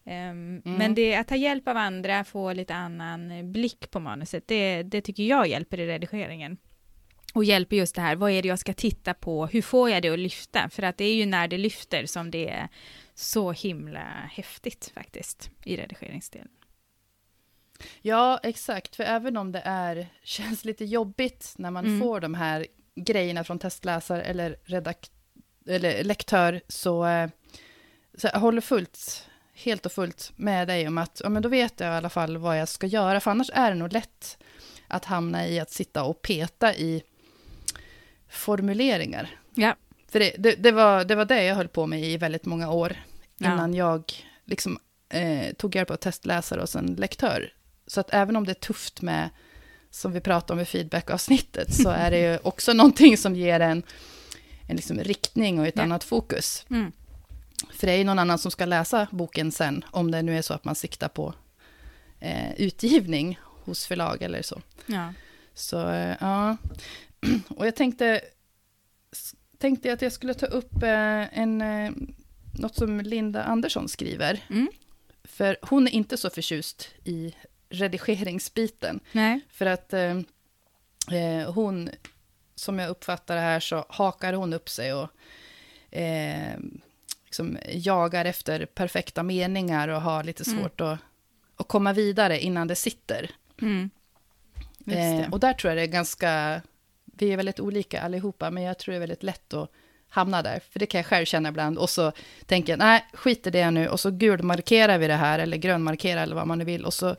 Um, 0.04 0.12
mm. 0.12 0.60
Men 0.64 0.94
det, 0.94 1.14
att 1.14 1.28
ta 1.28 1.36
hjälp 1.36 1.68
av 1.68 1.76
andra, 1.76 2.24
få 2.24 2.52
lite 2.52 2.74
annan 2.74 3.52
blick 3.52 3.90
på 3.90 4.00
manuset, 4.00 4.48
det, 4.48 4.82
det 4.82 5.00
tycker 5.00 5.22
jag 5.22 5.46
hjälper 5.46 5.80
i 5.80 5.86
redigeringen. 5.86 6.56
Och 7.34 7.44
hjälper 7.44 7.76
just 7.76 7.94
det 7.94 8.00
här, 8.00 8.16
vad 8.16 8.30
är 8.30 8.42
det 8.42 8.48
jag 8.48 8.58
ska 8.58 8.72
titta 8.72 9.14
på, 9.14 9.46
hur 9.46 9.62
får 9.62 9.90
jag 9.90 10.02
det 10.02 10.08
att 10.08 10.18
lyfta? 10.18 10.68
För 10.68 10.82
att 10.82 10.96
det 10.96 11.04
är 11.04 11.14
ju 11.14 11.26
när 11.26 11.48
det 11.48 11.58
lyfter 11.58 12.06
som 12.06 12.30
det 12.30 12.48
är 12.48 12.68
så 13.14 13.52
himla 13.52 14.04
häftigt 14.32 14.92
faktiskt 14.94 15.50
i 15.64 15.76
redigeringsdelen. 15.76 16.48
Ja, 18.02 18.40
exakt, 18.42 18.96
för 18.96 19.04
även 19.04 19.36
om 19.36 19.52
det 19.52 19.62
är, 19.64 20.06
känns 20.22 20.64
lite 20.64 20.84
jobbigt 20.84 21.54
när 21.58 21.70
man 21.70 21.86
mm. 21.86 22.00
får 22.00 22.20
de 22.20 22.34
här 22.34 22.66
grejerna 22.94 23.44
från 23.44 23.58
testläsare 23.58 24.22
eller, 24.22 24.56
redakt 24.64 25.12
eller 25.66 26.04
lektör, 26.04 26.60
så, 26.68 27.06
eh, 27.06 27.30
så 28.14 28.26
jag 28.32 28.40
håller 28.40 28.60
fullt 28.60 29.28
helt 29.54 29.86
och 29.86 29.92
fullt 29.92 30.32
med 30.36 30.68
dig 30.68 30.88
om 30.88 30.98
att 30.98 31.20
ja, 31.24 31.28
men 31.28 31.42
då 31.42 31.48
vet 31.48 31.80
jag 31.80 31.94
i 31.94 31.96
alla 31.96 32.10
fall 32.10 32.36
vad 32.36 32.60
jag 32.60 32.68
ska 32.68 32.86
göra, 32.86 33.20
för 33.20 33.30
annars 33.30 33.50
är 33.54 33.70
det 33.70 33.76
nog 33.76 33.92
lätt 33.92 34.38
att 34.88 35.04
hamna 35.04 35.48
i 35.48 35.60
att 35.60 35.70
sitta 35.70 36.04
och 36.04 36.22
peta 36.22 36.74
i 36.74 37.02
formuleringar. 38.28 39.30
Ja. 39.54 39.76
För 40.08 40.18
det, 40.18 40.34
det, 40.38 40.54
det, 40.54 40.72
var, 40.72 41.04
det 41.04 41.14
var 41.14 41.24
det 41.24 41.44
jag 41.44 41.54
höll 41.54 41.68
på 41.68 41.86
med 41.86 42.04
i 42.04 42.16
väldigt 42.16 42.44
många 42.44 42.70
år, 42.70 42.96
innan 43.38 43.74
ja. 43.74 43.86
jag 43.86 44.12
liksom, 44.44 44.78
eh, 45.08 45.52
tog 45.54 45.74
hjälp 45.74 45.90
av 45.90 45.96
testläsare 45.96 46.62
och 46.62 46.68
sen 46.68 46.86
lektör. 46.86 47.52
Så 47.86 48.00
att 48.00 48.14
även 48.14 48.36
om 48.36 48.46
det 48.46 48.52
är 48.52 48.54
tufft 48.54 49.02
med, 49.02 49.30
som 49.90 50.12
vi 50.12 50.20
pratade 50.20 50.52
om 50.52 50.60
i 50.60 50.64
feedbackavsnittet, 50.64 51.74
så 51.74 51.88
är 51.88 52.10
det 52.10 52.18
ju 52.18 52.38
också 52.42 52.72
någonting 52.72 53.16
som 53.16 53.36
ger 53.36 53.60
en, 53.60 53.82
en 54.68 54.76
liksom 54.76 54.98
riktning 54.98 55.60
och 55.60 55.66
ett 55.66 55.76
ja. 55.76 55.82
annat 55.82 56.04
fokus. 56.04 56.66
Mm. 56.70 56.92
För 57.82 57.86
det 57.86 57.92
är 57.92 57.96
ju 57.96 58.04
någon 58.04 58.18
annan 58.18 58.38
som 58.38 58.50
ska 58.50 58.64
läsa 58.64 59.08
boken 59.10 59.52
sen, 59.52 59.84
om 59.90 60.10
det 60.10 60.22
nu 60.22 60.38
är 60.38 60.42
så 60.42 60.54
att 60.54 60.64
man 60.64 60.74
siktar 60.74 61.08
på 61.08 61.34
eh, 62.20 62.54
utgivning 62.54 63.38
hos 63.42 63.86
förlag 63.86 64.22
eller 64.22 64.42
så. 64.42 64.60
Ja. 64.86 65.12
Så, 65.54 65.88
eh, 65.88 66.16
ja. 66.20 66.56
Och 67.48 67.66
jag 67.66 67.76
tänkte, 67.76 68.20
tänkte 69.58 69.92
att 69.92 70.02
jag 70.02 70.12
skulle 70.12 70.34
ta 70.34 70.46
upp 70.46 70.82
eh, 70.82 71.38
en, 71.38 71.62
eh, 71.62 71.92
något 72.52 72.74
som 72.74 73.00
Linda 73.00 73.42
Andersson 73.42 73.88
skriver. 73.88 74.44
Mm. 74.50 74.68
För 75.24 75.56
hon 75.62 75.86
är 75.86 75.92
inte 75.92 76.16
så 76.16 76.30
förtjust 76.30 76.88
i 77.04 77.34
redigeringsbiten. 77.68 79.00
Nej. 79.12 79.40
För 79.48 79.66
att 79.66 79.92
eh, 79.92 80.18
eh, 81.12 81.52
hon, 81.52 81.90
som 82.54 82.78
jag 82.78 82.90
uppfattar 82.90 83.34
det 83.34 83.42
här, 83.42 83.60
så 83.60 83.84
hakar 83.88 84.32
hon 84.32 84.52
upp 84.52 84.68
sig 84.68 84.94
och 84.94 85.10
eh, 85.96 86.58
liksom 87.32 87.58
jagar 87.68 88.24
efter 88.24 88.66
perfekta 88.66 89.22
meningar 89.22 89.88
och 89.88 90.02
har 90.02 90.24
lite 90.24 90.44
mm. 90.46 90.58
svårt 90.58 90.80
mm. 90.80 90.92
att, 90.92 90.98
att 91.56 91.68
komma 91.68 91.92
vidare 91.92 92.40
innan 92.40 92.68
det 92.68 92.74
sitter. 92.74 93.30
Mm. 93.62 93.90
Eh, 94.86 95.32
och 95.32 95.40
där 95.40 95.52
tror 95.52 95.70
jag 95.70 95.78
det 95.78 95.82
är 95.82 95.86
ganska, 95.86 96.62
vi 97.04 97.32
är 97.32 97.36
väldigt 97.36 97.60
olika 97.60 98.00
allihopa, 98.00 98.50
men 98.50 98.62
jag 98.62 98.78
tror 98.78 98.92
det 98.92 98.96
är 98.96 99.00
väldigt 99.00 99.22
lätt 99.22 99.54
att 99.54 99.70
hamna 100.08 100.42
där, 100.42 100.60
för 100.70 100.78
det 100.78 100.86
kan 100.86 100.98
jag 100.98 101.06
själv 101.06 101.24
känna 101.24 101.48
ibland. 101.48 101.78
Och 101.78 101.90
så 101.90 102.12
tänker 102.46 102.72
jag, 102.72 102.78
nej, 102.78 103.06
skit 103.12 103.46
i 103.46 103.50
det 103.50 103.70
nu, 103.70 103.88
och 103.88 104.00
så 104.00 104.10
gulmarkerar 104.10 104.98
vi 104.98 105.06
det 105.06 105.14
här, 105.14 105.38
eller 105.38 105.56
grönmarkerar, 105.56 106.22
eller 106.22 106.36
vad 106.36 106.46
man 106.46 106.58
nu 106.58 106.64
vill, 106.64 106.84
och 106.84 106.94
så 106.94 107.16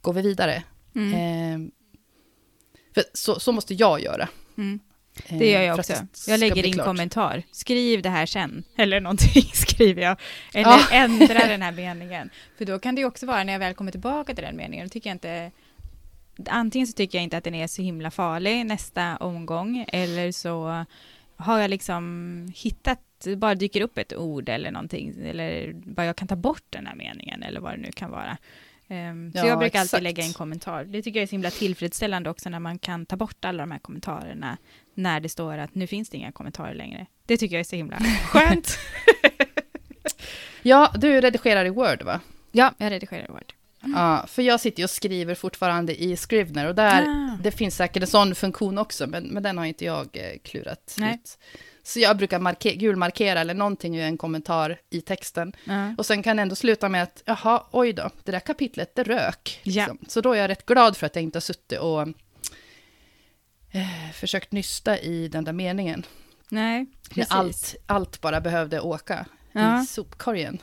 går 0.00 0.12
vi 0.12 0.22
vidare. 0.22 0.62
Mm. 0.94 1.14
Eh, 1.14 1.70
för 2.94 3.04
så, 3.12 3.40
så 3.40 3.52
måste 3.52 3.74
jag 3.74 4.00
göra. 4.00 4.28
Mm. 4.58 4.80
Det 5.28 5.50
gör 5.50 5.62
jag 5.62 5.78
också. 5.78 5.92
Jag 6.26 6.40
lägger 6.40 6.66
in 6.66 6.72
klart. 6.72 6.86
kommentar. 6.86 7.42
Skriv 7.50 8.02
det 8.02 8.08
här 8.08 8.26
sen. 8.26 8.64
Eller 8.76 9.00
någonting 9.00 9.42
skriver 9.52 10.02
jag. 10.02 10.16
Eller 10.54 10.70
ja. 10.70 10.88
ändra 10.92 11.46
den 11.46 11.62
här 11.62 11.72
meningen. 11.72 12.30
För 12.58 12.64
då 12.64 12.78
kan 12.78 12.94
det 12.94 13.00
ju 13.00 13.06
också 13.06 13.26
vara 13.26 13.44
när 13.44 13.52
jag 13.52 13.60
väl 13.60 13.74
kommer 13.74 13.92
tillbaka 13.92 14.34
till 14.34 14.44
den 14.44 14.56
meningen. 14.56 14.86
Då 14.86 14.90
tycker 14.90 15.10
jag 15.10 15.14
inte... 15.14 15.50
Antingen 16.46 16.86
så 16.86 16.92
tycker 16.92 17.18
jag 17.18 17.22
inte 17.22 17.36
att 17.36 17.44
den 17.44 17.54
är 17.54 17.66
så 17.66 17.82
himla 17.82 18.10
farlig 18.10 18.66
nästa 18.66 19.16
omgång. 19.16 19.84
Eller 19.88 20.32
så 20.32 20.84
har 21.36 21.58
jag 21.58 21.70
liksom 21.70 22.52
hittat, 22.56 23.26
bara 23.36 23.54
dyker 23.54 23.80
upp 23.80 23.98
ett 23.98 24.16
ord 24.16 24.48
eller 24.48 24.70
någonting. 24.70 25.14
Eller 25.24 25.72
bara 25.72 26.06
jag 26.06 26.16
kan 26.16 26.28
ta 26.28 26.36
bort 26.36 26.64
den 26.70 26.86
här 26.86 26.94
meningen. 26.94 27.42
Eller 27.42 27.60
vad 27.60 27.72
det 27.72 27.80
nu 27.80 27.92
kan 27.92 28.10
vara. 28.10 28.36
Um, 28.90 29.32
ja, 29.34 29.40
så 29.40 29.46
jag 29.46 29.58
brukar 29.58 29.80
exakt. 29.80 29.94
alltid 29.94 30.02
lägga 30.04 30.24
en 30.24 30.32
kommentar. 30.32 30.84
Det 30.84 31.02
tycker 31.02 31.20
jag 31.20 31.22
är 31.22 31.26
så 31.26 31.30
himla 31.30 31.50
tillfredsställande 31.50 32.30
också 32.30 32.50
när 32.50 32.58
man 32.58 32.78
kan 32.78 33.06
ta 33.06 33.16
bort 33.16 33.44
alla 33.44 33.62
de 33.62 33.70
här 33.70 33.78
kommentarerna 33.78 34.58
när 35.02 35.20
det 35.20 35.28
står 35.28 35.58
att 35.58 35.74
nu 35.74 35.86
finns 35.86 36.08
det 36.08 36.16
inga 36.16 36.32
kommentarer 36.32 36.74
längre. 36.74 37.06
Det 37.26 37.36
tycker 37.36 37.56
jag 37.56 37.60
är 37.60 37.64
så 37.64 37.76
himla 37.76 37.98
skönt. 38.24 38.78
ja, 40.62 40.92
du 40.94 41.20
redigerar 41.20 41.64
i 41.64 41.70
Word 41.70 42.02
va? 42.02 42.20
Ja, 42.52 42.74
jag 42.78 42.90
redigerar 42.92 43.24
i 43.24 43.32
Word. 43.32 43.52
Mm. 43.84 44.00
Ja, 44.00 44.26
för 44.26 44.42
jag 44.42 44.60
sitter 44.60 44.84
och 44.84 44.90
skriver 44.90 45.34
fortfarande 45.34 46.02
i 46.02 46.16
Scrivener 46.16 46.66
och 46.66 46.74
där, 46.74 47.02
ah. 47.02 47.38
det 47.42 47.50
finns 47.50 47.76
säkert 47.76 48.02
en 48.02 48.08
sån 48.08 48.34
funktion 48.34 48.78
också, 48.78 49.06
men, 49.06 49.24
men 49.24 49.42
den 49.42 49.58
har 49.58 49.64
inte 49.64 49.84
jag 49.84 50.08
eh, 50.12 50.38
klurat 50.44 50.94
Nej. 50.98 51.14
ut. 51.14 51.38
Så 51.82 52.00
jag 52.00 52.16
brukar 52.16 52.38
marker, 52.38 52.74
gulmarkera 52.74 53.40
eller 53.40 53.54
någonting 53.54 53.96
i 53.96 54.00
en 54.00 54.18
kommentar 54.18 54.78
i 54.90 55.00
texten. 55.00 55.52
Mm. 55.66 55.94
Och 55.98 56.06
sen 56.06 56.22
kan 56.22 56.36
det 56.36 56.42
ändå 56.42 56.54
sluta 56.54 56.88
med 56.88 57.02
att, 57.02 57.22
jaha, 57.24 57.62
oj 57.70 57.92
då, 57.92 58.10
det 58.24 58.32
där 58.32 58.40
kapitlet, 58.40 58.94
det 58.94 59.02
rök. 59.02 59.60
Ja. 59.62 59.82
Liksom. 59.82 59.98
Så 60.08 60.20
då 60.20 60.32
är 60.32 60.40
jag 60.40 60.48
rätt 60.48 60.66
glad 60.66 60.96
för 60.96 61.06
att 61.06 61.16
jag 61.16 61.22
inte 61.22 61.36
har 61.36 61.40
suttit 61.40 61.78
och 61.78 62.08
eh, 63.70 64.12
försökt 64.12 64.52
nysta 64.52 64.98
i 64.98 65.28
den 65.28 65.44
där 65.44 65.52
meningen. 65.52 66.06
Nej, 66.48 66.86
precis. 67.10 67.32
Allt, 67.32 67.74
allt 67.86 68.20
bara 68.20 68.40
behövde 68.40 68.80
åka 68.80 69.26
ja. 69.52 69.82
i 69.82 69.86
sopkorgen. 69.86 70.58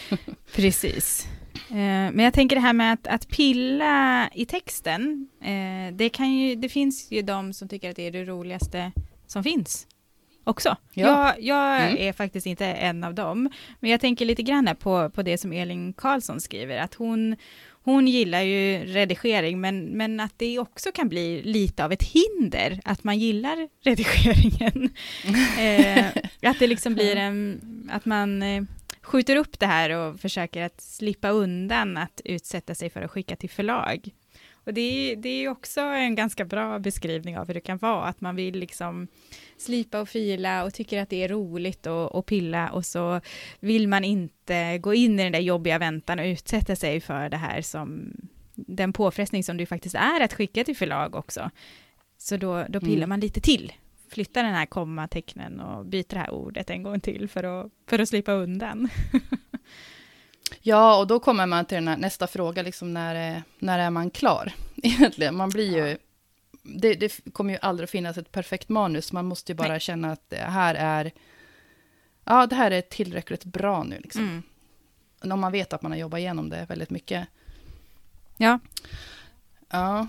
precis. 0.54 1.28
Eh, 1.70 1.74
men 2.12 2.18
jag 2.18 2.34
tänker 2.34 2.56
det 2.56 2.62
här 2.62 2.72
med 2.72 2.92
att, 2.92 3.06
att 3.06 3.28
pilla 3.28 4.28
i 4.34 4.46
texten, 4.46 5.28
eh, 5.42 5.94
det, 5.96 6.08
kan 6.08 6.32
ju, 6.32 6.54
det 6.54 6.68
finns 6.68 7.10
ju 7.10 7.22
de 7.22 7.52
som 7.52 7.68
tycker 7.68 7.90
att 7.90 7.96
det 7.96 8.06
är 8.06 8.12
det 8.12 8.24
roligaste 8.24 8.92
som 9.26 9.44
finns 9.44 9.86
också. 10.48 10.76
Ja. 10.92 11.06
Jag, 11.06 11.42
jag 11.42 11.82
mm. 11.82 11.96
är 11.98 12.12
faktiskt 12.12 12.46
inte 12.46 12.66
en 12.66 13.04
av 13.04 13.14
dem, 13.14 13.50
men 13.80 13.90
jag 13.90 14.00
tänker 14.00 14.24
lite 14.24 14.42
grann 14.42 14.76
på, 14.78 15.10
på 15.10 15.22
det 15.22 15.38
som 15.38 15.52
Elin 15.52 15.92
Karlsson 15.92 16.40
skriver, 16.40 16.78
att 16.78 16.94
hon, 16.94 17.36
hon 17.92 18.08
gillar 18.08 18.40
ju 18.40 18.84
redigering, 18.84 19.60
men, 19.60 19.84
men 19.84 20.20
att 20.20 20.34
det 20.36 20.58
också 20.58 20.92
kan 20.92 21.08
bli 21.08 21.42
lite 21.42 21.84
av 21.84 21.92
ett 21.92 22.02
hinder, 22.02 22.80
att 22.84 23.04
man 23.04 23.18
gillar 23.18 23.68
redigeringen. 23.82 24.90
eh, 25.58 26.06
att 26.50 26.58
det 26.58 26.66
liksom 26.66 26.94
blir 26.94 27.16
en, 27.16 27.60
att 27.92 28.04
man 28.04 28.42
eh, 28.42 28.62
skjuter 29.02 29.36
upp 29.36 29.58
det 29.58 29.66
här 29.66 29.90
och 29.90 30.20
försöker 30.20 30.62
att 30.62 30.80
slippa 30.80 31.28
undan 31.28 31.96
att 31.96 32.20
utsätta 32.24 32.74
sig 32.74 32.90
för 32.90 33.02
att 33.02 33.10
skicka 33.10 33.36
till 33.36 33.50
förlag. 33.50 34.10
Och 34.68 34.74
det 34.74 34.80
är, 34.80 35.16
det 35.16 35.28
är 35.28 35.48
också 35.48 35.80
en 35.80 36.14
ganska 36.14 36.44
bra 36.44 36.78
beskrivning 36.78 37.38
av 37.38 37.46
hur 37.46 37.54
det 37.54 37.60
kan 37.60 37.78
vara, 37.78 38.04
att 38.04 38.20
man 38.20 38.36
vill 38.36 38.58
liksom 38.58 39.08
slipa 39.56 40.00
och 40.00 40.08
fila 40.08 40.64
och 40.64 40.74
tycker 40.74 41.02
att 41.02 41.10
det 41.10 41.24
är 41.24 41.28
roligt 41.28 41.86
och, 41.86 42.14
och 42.14 42.26
pilla 42.26 42.70
och 42.70 42.86
så 42.86 43.20
vill 43.60 43.88
man 43.88 44.04
inte 44.04 44.78
gå 44.78 44.94
in 44.94 45.20
i 45.20 45.22
den 45.22 45.32
där 45.32 45.40
jobbiga 45.40 45.78
väntan 45.78 46.18
och 46.18 46.24
utsätta 46.24 46.76
sig 46.76 47.00
för 47.00 47.28
det 47.28 47.36
här 47.36 47.62
som 47.62 48.12
den 48.54 48.92
påfrestning 48.92 49.44
som 49.44 49.56
det 49.56 49.66
faktiskt 49.66 49.94
är 49.94 50.20
att 50.20 50.34
skicka 50.34 50.64
till 50.64 50.76
förlag 50.76 51.14
också. 51.14 51.50
Så 52.18 52.36
då, 52.36 52.66
då 52.68 52.80
pillar 52.80 52.96
mm. 52.96 53.08
man 53.08 53.20
lite 53.20 53.40
till, 53.40 53.72
flyttar 54.10 54.42
den 54.42 54.54
här 54.54 54.66
kommatecknen 54.66 55.60
och 55.60 55.86
byter 55.86 56.14
det 56.14 56.18
här 56.18 56.30
ordet 56.30 56.70
en 56.70 56.82
gång 56.82 57.00
till 57.00 57.28
för 57.28 57.44
att, 57.44 57.72
för 57.86 57.98
att 57.98 58.08
slippa 58.08 58.32
undan. 58.32 58.88
Ja, 60.68 60.98
och 60.98 61.06
då 61.06 61.20
kommer 61.20 61.46
man 61.46 61.64
till 61.64 61.74
den 61.74 61.88
här 61.88 61.96
nästa 61.96 62.26
fråga, 62.26 62.62
liksom 62.62 62.94
när, 62.94 63.42
när 63.58 63.78
är 63.78 63.90
man 63.90 64.10
klar? 64.10 64.52
Egentligen, 64.82 65.36
man 65.36 65.50
blir 65.50 65.76
ju... 65.76 65.88
Ja. 65.88 65.96
Det, 66.62 66.94
det, 66.94 67.32
kommer 67.32 67.52
ju 67.52 67.58
aldrig 67.62 67.84
att 67.84 67.90
finnas 67.90 68.18
ett 68.18 68.32
perfekt 68.32 68.68
manus, 68.68 69.12
man 69.12 69.24
måste 69.24 69.52
ju 69.52 69.56
bara 69.56 69.68
Nej. 69.68 69.80
känna 69.80 70.12
att 70.12 70.30
det 70.30 70.36
här 70.36 70.74
är... 70.74 71.12
Ja, 72.24 72.46
det 72.46 72.56
här 72.56 72.70
är 72.70 72.80
tillräckligt 72.80 73.44
bra 73.44 73.82
nu, 73.82 73.98
liksom. 73.98 74.22
Mm. 74.22 74.42
Om 75.32 75.40
man 75.40 75.52
vet 75.52 75.72
att 75.72 75.82
man 75.82 75.92
har 75.92 75.98
jobbat 75.98 76.18
igenom 76.18 76.48
det 76.48 76.66
väldigt 76.68 76.90
mycket. 76.90 77.28
Ja. 78.36 78.58
Ja. 79.70 80.08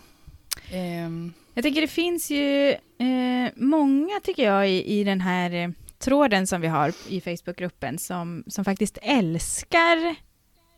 Um. 1.05 1.33
Jag 1.53 1.63
tycker 1.63 1.81
det 1.81 1.87
finns 1.87 2.31
ju 2.31 2.69
eh, 2.97 3.51
många, 3.55 4.19
tycker 4.23 4.43
jag, 4.43 4.69
i, 4.69 4.99
i 4.99 5.03
den 5.03 5.21
här 5.21 5.51
eh, 5.51 5.69
tråden 5.99 6.47
som 6.47 6.61
vi 6.61 6.67
har 6.67 6.93
i 7.07 7.21
Facebookgruppen 7.21 7.97
som, 7.97 8.43
som 8.47 8.65
faktiskt 8.65 8.97
älskar 9.01 10.15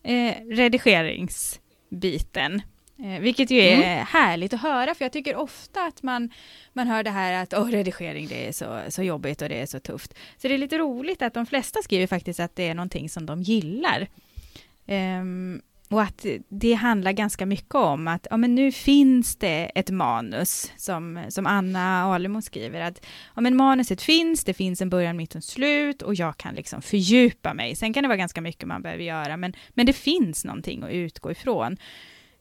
eh, 0.03 0.35
redigeringsbiten. 0.49 2.61
Eh, 3.03 3.19
vilket 3.19 3.51
ju 3.51 3.59
är 3.59 3.75
mm. 3.75 4.05
härligt 4.05 4.53
att 4.53 4.61
höra, 4.61 4.95
för 4.95 5.05
jag 5.05 5.11
tycker 5.11 5.35
ofta 5.35 5.85
att 5.85 6.03
man, 6.03 6.29
man 6.73 6.87
hör 6.87 7.03
det 7.03 7.09
här 7.09 7.43
att 7.43 7.53
oh, 7.53 7.67
redigering 7.67 8.27
det 8.27 8.47
är 8.47 8.51
så, 8.51 8.81
så 8.89 9.03
jobbigt 9.03 9.41
och 9.41 9.49
det 9.49 9.61
är 9.61 9.65
så 9.65 9.79
tufft. 9.79 10.13
Så 10.37 10.47
det 10.47 10.53
är 10.53 10.57
lite 10.57 10.77
roligt 10.77 11.21
att 11.21 11.33
de 11.33 11.45
flesta 11.45 11.79
skriver 11.83 12.07
faktiskt 12.07 12.39
att 12.39 12.55
det 12.55 12.67
är 12.67 12.75
någonting 12.75 13.09
som 13.09 13.25
de 13.25 13.41
gillar. 13.41 14.07
Um, 14.87 15.61
och 15.91 16.01
att 16.01 16.25
det 16.49 16.73
handlar 16.73 17.11
ganska 17.11 17.45
mycket 17.45 17.75
om 17.75 18.07
att 18.07 18.27
ja, 18.29 18.37
men 18.37 18.55
nu 18.55 18.71
finns 18.71 19.35
det 19.35 19.71
ett 19.75 19.89
manus, 19.89 20.71
som, 20.77 21.25
som 21.29 21.47
Anna 21.47 22.03
Alemo 22.03 22.41
skriver, 22.41 22.81
att 22.81 23.05
ja, 23.35 23.41
men 23.41 23.55
manuset 23.55 24.01
finns, 24.01 24.43
det 24.43 24.53
finns 24.53 24.81
en 24.81 24.89
början, 24.89 25.17
mitt 25.17 25.35
och 25.35 25.43
slut 25.43 26.01
och 26.01 26.15
jag 26.15 26.37
kan 26.37 26.55
liksom 26.55 26.81
fördjupa 26.81 27.53
mig. 27.53 27.75
Sen 27.75 27.93
kan 27.93 28.03
det 28.03 28.07
vara 28.07 28.17
ganska 28.17 28.41
mycket 28.41 28.67
man 28.67 28.81
behöver 28.81 29.03
göra, 29.03 29.37
men, 29.37 29.53
men 29.69 29.85
det 29.85 29.93
finns 29.93 30.45
någonting 30.45 30.83
att 30.83 30.91
utgå 30.91 31.31
ifrån. 31.31 31.77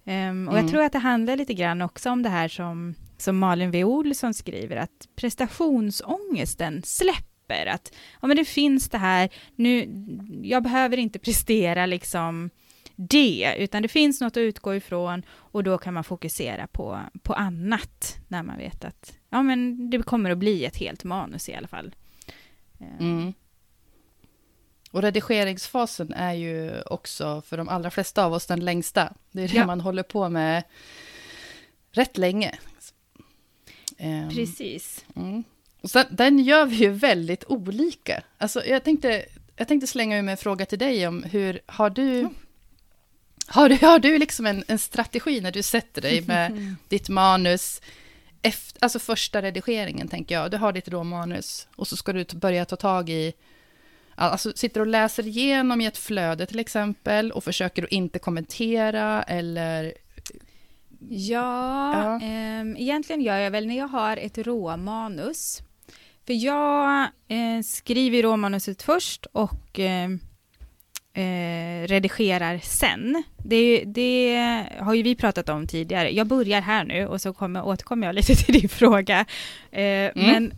Um, 0.04 0.48
och 0.48 0.54
mm. 0.54 0.56
jag 0.56 0.68
tror 0.68 0.82
att 0.82 0.92
det 0.92 0.98
handlar 0.98 1.36
lite 1.36 1.54
grann 1.54 1.82
också 1.82 2.10
om 2.10 2.22
det 2.22 2.28
här 2.28 2.48
som, 2.48 2.94
som 3.18 3.38
Malin 3.38 3.68
W. 3.68 3.84
Olsson 3.84 4.34
skriver, 4.34 4.76
att 4.76 5.08
prestationsångesten 5.16 6.82
släpper, 6.82 7.66
att 7.66 7.92
ja, 8.20 8.28
men 8.28 8.36
det 8.36 8.44
finns 8.44 8.88
det 8.88 8.98
här, 8.98 9.28
nu, 9.56 9.88
jag 10.42 10.62
behöver 10.62 10.96
inte 10.96 11.18
prestera 11.18 11.86
liksom 11.86 12.50
det, 13.00 13.54
utan 13.58 13.82
det 13.82 13.88
finns 13.88 14.20
något 14.20 14.36
att 14.36 14.40
utgå 14.40 14.74
ifrån 14.74 15.22
och 15.30 15.64
då 15.64 15.78
kan 15.78 15.94
man 15.94 16.04
fokusera 16.04 16.66
på, 16.66 17.00
på 17.22 17.34
annat 17.34 18.18
när 18.28 18.42
man 18.42 18.58
vet 18.58 18.84
att 18.84 19.18
ja, 19.30 19.42
men 19.42 19.90
det 19.90 20.02
kommer 20.02 20.30
att 20.30 20.38
bli 20.38 20.64
ett 20.64 20.76
helt 20.76 21.04
manus 21.04 21.48
i 21.48 21.54
alla 21.54 21.68
fall. 21.68 21.94
Eh. 22.80 23.00
Mm. 23.00 23.32
Och 24.90 25.02
redigeringsfasen 25.02 26.12
är 26.12 26.32
ju 26.32 26.82
också 26.82 27.42
för 27.42 27.56
de 27.56 27.68
allra 27.68 27.90
flesta 27.90 28.24
av 28.24 28.32
oss 28.32 28.46
den 28.46 28.64
längsta. 28.64 29.12
Det 29.30 29.42
är 29.42 29.48
det 29.48 29.54
ja. 29.56 29.66
man 29.66 29.80
håller 29.80 30.02
på 30.02 30.28
med 30.28 30.62
rätt 31.92 32.18
länge. 32.18 32.58
Ehm, 33.98 34.28
Precis. 34.28 35.04
Mm. 35.16 35.44
Och 35.80 35.90
sen, 35.90 36.06
den 36.10 36.38
gör 36.38 36.66
vi 36.66 36.76
ju 36.76 36.90
väldigt 36.90 37.44
olika. 37.44 38.22
Alltså, 38.38 38.64
jag, 38.66 38.84
tänkte, 38.84 39.24
jag 39.56 39.68
tänkte 39.68 39.86
slänga 39.86 40.18
ur 40.18 40.22
mig 40.22 40.32
en 40.32 40.38
fråga 40.38 40.66
till 40.66 40.78
dig 40.78 41.06
om 41.06 41.22
hur 41.22 41.60
har 41.66 41.90
du... 41.90 42.18
Mm. 42.20 42.34
Har 43.52 43.68
du, 43.68 43.86
har 43.86 43.98
du 43.98 44.18
liksom 44.18 44.46
en, 44.46 44.64
en 44.66 44.78
strategi 44.78 45.40
när 45.40 45.52
du 45.52 45.62
sätter 45.62 46.02
dig 46.02 46.22
med 46.26 46.74
ditt 46.88 47.08
manus? 47.08 47.80
Efter, 48.42 48.84
alltså 48.84 48.98
första 48.98 49.42
redigeringen, 49.42 50.08
tänker 50.08 50.34
jag. 50.34 50.50
Du 50.50 50.56
har 50.56 50.72
ditt 50.72 50.88
råmanus 50.88 51.68
och 51.76 51.88
så 51.88 51.96
ska 51.96 52.12
du 52.12 52.24
börja 52.24 52.64
ta 52.64 52.76
tag 52.76 53.10
i 53.10 53.32
Alltså 54.14 54.52
sitter 54.54 54.80
och 54.80 54.86
läser 54.86 55.26
igenom 55.26 55.80
i 55.80 55.86
ett 55.86 55.98
flöde 55.98 56.46
till 56.46 56.58
exempel 56.58 57.32
och 57.32 57.44
försöker 57.44 57.82
att 57.82 57.90
inte 57.90 58.18
kommentera 58.18 59.22
eller... 59.22 59.94
Ja, 61.08 62.02
ja. 62.02 62.26
Eh, 62.26 62.82
egentligen 62.82 63.22
gör 63.22 63.36
jag 63.36 63.50
väl 63.50 63.66
när 63.66 63.78
jag 63.78 63.88
har 63.88 64.16
ett 64.16 64.38
råmanus. 64.38 65.62
För 66.26 66.32
jag 66.32 67.02
eh, 67.28 67.62
skriver 67.64 68.22
råmanuset 68.22 68.82
först 68.82 69.26
och 69.32 69.78
eh, 69.78 70.08
eh, 71.14 71.86
redigerar 71.86 72.58
sen. 72.58 73.22
Det, 73.44 73.84
det, 73.86 74.66
har 74.78 74.94
ju 74.94 75.02
vi 75.02 75.14
pratat 75.14 75.48
om 75.48 75.66
tidigare. 75.66 76.10
Jag 76.10 76.26
börjar 76.26 76.60
här 76.60 76.84
nu 76.84 77.06
och 77.06 77.20
så 77.20 77.32
kommer, 77.32 77.66
återkommer 77.66 78.06
jag 78.06 78.14
lite 78.14 78.34
till 78.44 78.60
din 78.60 78.68
fråga. 78.68 79.26
Eh, 79.70 79.82
mm. 79.82 80.12
Men 80.14 80.52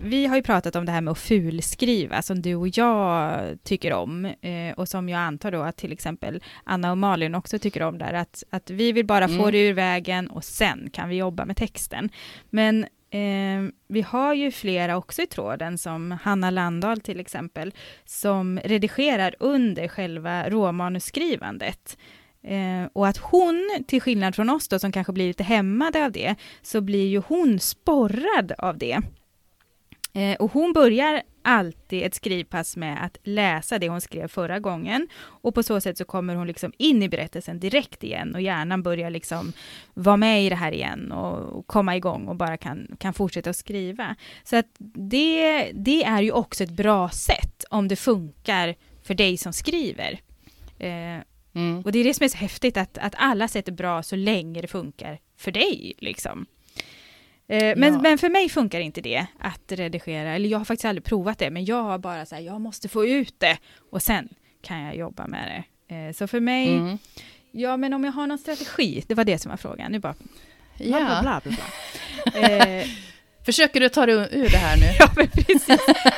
vi 0.00 0.26
har 0.26 0.36
ju 0.36 0.42
pratat 0.42 0.76
om 0.76 0.86
det 0.86 0.92
här 0.92 1.00
med 1.00 1.12
att 1.12 1.18
fulskriva 1.18 2.22
som 2.22 2.42
du 2.42 2.54
och 2.54 2.68
jag 2.78 3.40
tycker 3.64 3.92
om 3.92 4.24
eh, 4.24 4.72
och 4.76 4.88
som 4.88 5.08
jag 5.08 5.20
antar 5.20 5.50
då 5.50 5.62
att 5.62 5.76
till 5.76 5.92
exempel 5.92 6.42
Anna 6.64 6.90
och 6.90 6.98
Malin 6.98 7.34
också 7.34 7.58
tycker 7.58 7.82
om 7.82 7.98
där 7.98 8.12
att, 8.12 8.42
att 8.50 8.70
vi 8.70 8.92
vill 8.92 9.06
bara 9.06 9.24
mm. 9.24 9.38
få 9.38 9.50
det 9.50 9.68
ur 9.68 9.72
vägen 9.72 10.28
och 10.28 10.44
sen 10.44 10.90
kan 10.92 11.08
vi 11.08 11.16
jobba 11.16 11.44
med 11.44 11.56
texten. 11.56 12.10
Men 12.50 12.86
eh, 13.12 13.72
vi 13.88 14.02
har 14.02 14.34
ju 14.34 14.50
flera 14.50 14.96
också 14.96 15.22
i 15.22 15.26
tråden 15.26 15.78
som 15.78 16.10
Hanna 16.10 16.50
Landahl 16.50 17.00
till 17.00 17.20
exempel 17.20 17.74
som 18.04 18.60
redigerar 18.64 19.34
under 19.38 19.88
själva 19.88 20.50
råmanusskrivandet. 20.50 21.98
Eh, 22.44 22.88
och 22.92 23.08
att 23.08 23.16
hon, 23.16 23.70
till 23.86 24.02
skillnad 24.02 24.34
från 24.34 24.50
oss 24.50 24.68
då, 24.68 24.78
som 24.78 24.92
kanske 24.92 25.12
blir 25.12 25.26
lite 25.26 25.44
hämmade 25.44 26.04
av 26.04 26.12
det, 26.12 26.34
så 26.62 26.80
blir 26.80 27.08
ju 27.08 27.22
hon 27.26 27.58
sporrad 27.58 28.52
av 28.58 28.78
det. 28.78 29.00
Eh, 30.12 30.36
och 30.38 30.52
hon 30.52 30.72
börjar 30.72 31.22
alltid 31.42 32.02
ett 32.02 32.14
skrivpass 32.14 32.76
med 32.76 33.04
att 33.04 33.18
läsa 33.22 33.78
det 33.78 33.88
hon 33.88 34.00
skrev 34.00 34.28
förra 34.28 34.58
gången 34.58 35.08
och 35.24 35.54
på 35.54 35.62
så 35.62 35.80
sätt 35.80 35.98
så 35.98 36.04
kommer 36.04 36.34
hon 36.34 36.46
liksom 36.46 36.72
in 36.76 37.02
i 37.02 37.08
berättelsen 37.08 37.60
direkt 37.60 38.04
igen 38.04 38.34
och 38.34 38.40
hjärnan 38.40 38.82
börjar 38.82 39.10
liksom 39.10 39.52
vara 39.94 40.16
med 40.16 40.46
i 40.46 40.48
det 40.48 40.54
här 40.54 40.72
igen 40.72 41.12
och, 41.12 41.66
komma 41.66 41.96
igång 41.96 42.28
och 42.28 42.36
bara 42.36 42.56
kan, 42.56 42.96
kan 42.98 43.14
fortsätta 43.14 43.50
att 43.50 43.56
skriva. 43.56 44.16
Så 44.44 44.56
att 44.56 44.66
det, 44.94 45.70
det 45.74 46.04
är 46.04 46.22
ju 46.22 46.32
också 46.32 46.64
ett 46.64 46.70
bra 46.70 47.08
sätt 47.10 47.64
om 47.70 47.88
det 47.88 47.96
funkar 47.96 48.74
för 49.02 49.14
dig 49.14 49.36
som 49.36 49.52
skriver. 49.52 50.20
Eh, 50.78 51.20
mm. 51.54 51.82
Och 51.84 51.92
det 51.92 51.98
är 51.98 52.04
det 52.04 52.14
som 52.14 52.24
är 52.24 52.28
så 52.28 52.38
häftigt 52.38 52.76
att, 52.76 52.98
att 52.98 53.14
alla 53.18 53.48
sätt 53.48 53.68
är 53.68 53.72
bra 53.72 54.02
så 54.02 54.16
länge 54.16 54.60
det 54.60 54.68
funkar 54.68 55.18
för 55.36 55.50
dig 55.50 55.92
liksom. 55.98 56.46
Eh, 57.48 57.76
men, 57.76 57.94
ja. 57.94 58.00
men 58.00 58.18
för 58.18 58.28
mig 58.28 58.48
funkar 58.48 58.80
inte 58.80 59.00
det 59.00 59.26
att 59.38 59.72
redigera, 59.72 60.34
eller 60.34 60.48
jag 60.48 60.58
har 60.58 60.64
faktiskt 60.64 60.84
aldrig 60.84 61.04
provat 61.04 61.38
det, 61.38 61.50
men 61.50 61.64
jag 61.64 61.82
har 61.82 61.98
bara 61.98 62.26
så 62.26 62.34
här, 62.34 62.42
jag 62.42 62.60
måste 62.60 62.88
få 62.88 63.06
ut 63.06 63.34
det 63.38 63.58
och 63.90 64.02
sen 64.02 64.28
kan 64.62 64.80
jag 64.80 64.96
jobba 64.96 65.26
med 65.26 65.64
det. 65.88 65.94
Eh, 65.94 66.12
så 66.12 66.26
för 66.26 66.40
mig, 66.40 66.76
mm. 66.76 66.98
ja 67.50 67.76
men 67.76 67.92
om 67.92 68.04
jag 68.04 68.12
har 68.12 68.26
någon 68.26 68.38
strategi, 68.38 69.04
det 69.08 69.14
var 69.14 69.24
det 69.24 69.38
som 69.38 69.50
var 69.50 69.56
frågan, 69.56 69.92
nu 69.92 69.98
bara 69.98 70.14
ja. 70.78 70.98
bla 71.22 71.22
bla 71.22 71.40
bla. 71.44 71.52
bla. 72.32 72.48
eh, 72.48 72.86
Försöker 73.44 73.80
du 73.80 73.88
ta 73.88 74.06
dig 74.06 74.14
ur 74.14 74.48
det 74.48 74.56
här 74.56 74.76
nu? 74.76 74.86
ja, 74.98 75.10
men 75.16 75.28
precis. 75.28 75.68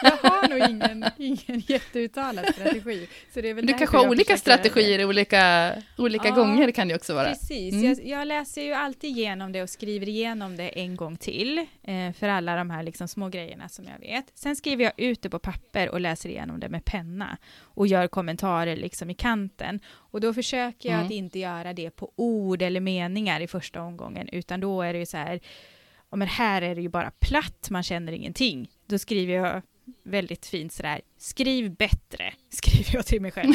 Jag 0.02 0.30
har 0.30 0.48
nog 0.48 0.70
ingen, 0.70 1.04
ingen 1.18 1.62
jätteuttalad 1.66 2.46
strategi. 2.54 3.08
Så 3.34 3.40
det 3.40 3.50
är 3.50 3.54
väl 3.54 3.66
du 3.66 3.74
kanske 3.74 3.96
har 3.96 4.08
olika 4.08 4.36
strategier 4.36 5.04
olika, 5.04 5.72
olika 5.98 6.28
ja, 6.28 6.34
gånger 6.34 6.70
kan 6.70 6.88
det 6.88 6.94
också 6.94 7.14
vara. 7.14 7.28
Precis. 7.28 7.74
Mm. 7.74 7.84
Jag, 7.84 8.06
jag, 8.06 8.26
läser 8.26 8.62
ju 8.62 8.72
alltid 8.72 9.10
igenom 9.10 9.52
det 9.52 9.62
och 9.62 9.70
skriver 9.70 10.08
igenom 10.08 10.56
det 10.56 10.68
en 10.68 10.96
gång 10.96 11.16
till 11.16 11.58
eh, 11.82 12.12
för 12.18 12.28
alla 12.28 12.56
de 12.56 12.70
här 12.70 12.82
liksom 12.82 13.08
små 13.08 13.28
grejerna 13.28 13.68
som 13.68 13.84
jag 13.84 13.98
vet. 13.98 14.24
Sen 14.34 14.56
skriver 14.56 14.84
jag 14.84 14.92
ut 14.96 15.22
det 15.22 15.30
på 15.30 15.38
papper 15.38 15.88
och 15.88 16.00
läser 16.00 16.28
igenom 16.28 16.60
det 16.60 16.68
med 16.68 16.84
penna 16.84 17.38
och 17.60 17.86
gör 17.86 18.08
kommentarer 18.08 18.76
liksom 18.76 19.10
i 19.10 19.14
kanten. 19.14 19.80
Och 19.86 20.20
då 20.20 20.34
försöker 20.34 20.88
jag 20.88 20.94
mm. 20.94 21.06
att 21.06 21.12
inte 21.12 21.38
göra 21.38 21.72
det 21.72 21.90
på 21.90 22.12
ord 22.16 22.62
eller 22.62 22.80
meningar 22.80 23.40
i 23.40 23.46
första 23.46 23.82
omgången, 23.82 24.28
utan 24.32 24.60
då 24.60 24.82
är 24.82 24.92
det 24.92 24.98
ju 24.98 25.06
så 25.06 25.16
här 25.16 25.40
ja, 26.14 26.18
men 26.18 26.28
här 26.28 26.62
är 26.62 26.74
det 26.74 26.80
ju 26.80 26.88
bara 26.88 27.10
platt, 27.10 27.70
man 27.70 27.82
känner 27.82 28.12
ingenting. 28.12 28.70
Då 28.86 28.98
skriver 28.98 29.34
jag 29.34 29.62
väldigt 30.02 30.46
fint 30.46 30.72
sådär, 30.72 31.00
skriv 31.18 31.74
bättre, 31.74 32.32
skriver 32.50 32.94
jag 32.94 33.06
till 33.06 33.22
mig 33.22 33.30
själv 33.32 33.54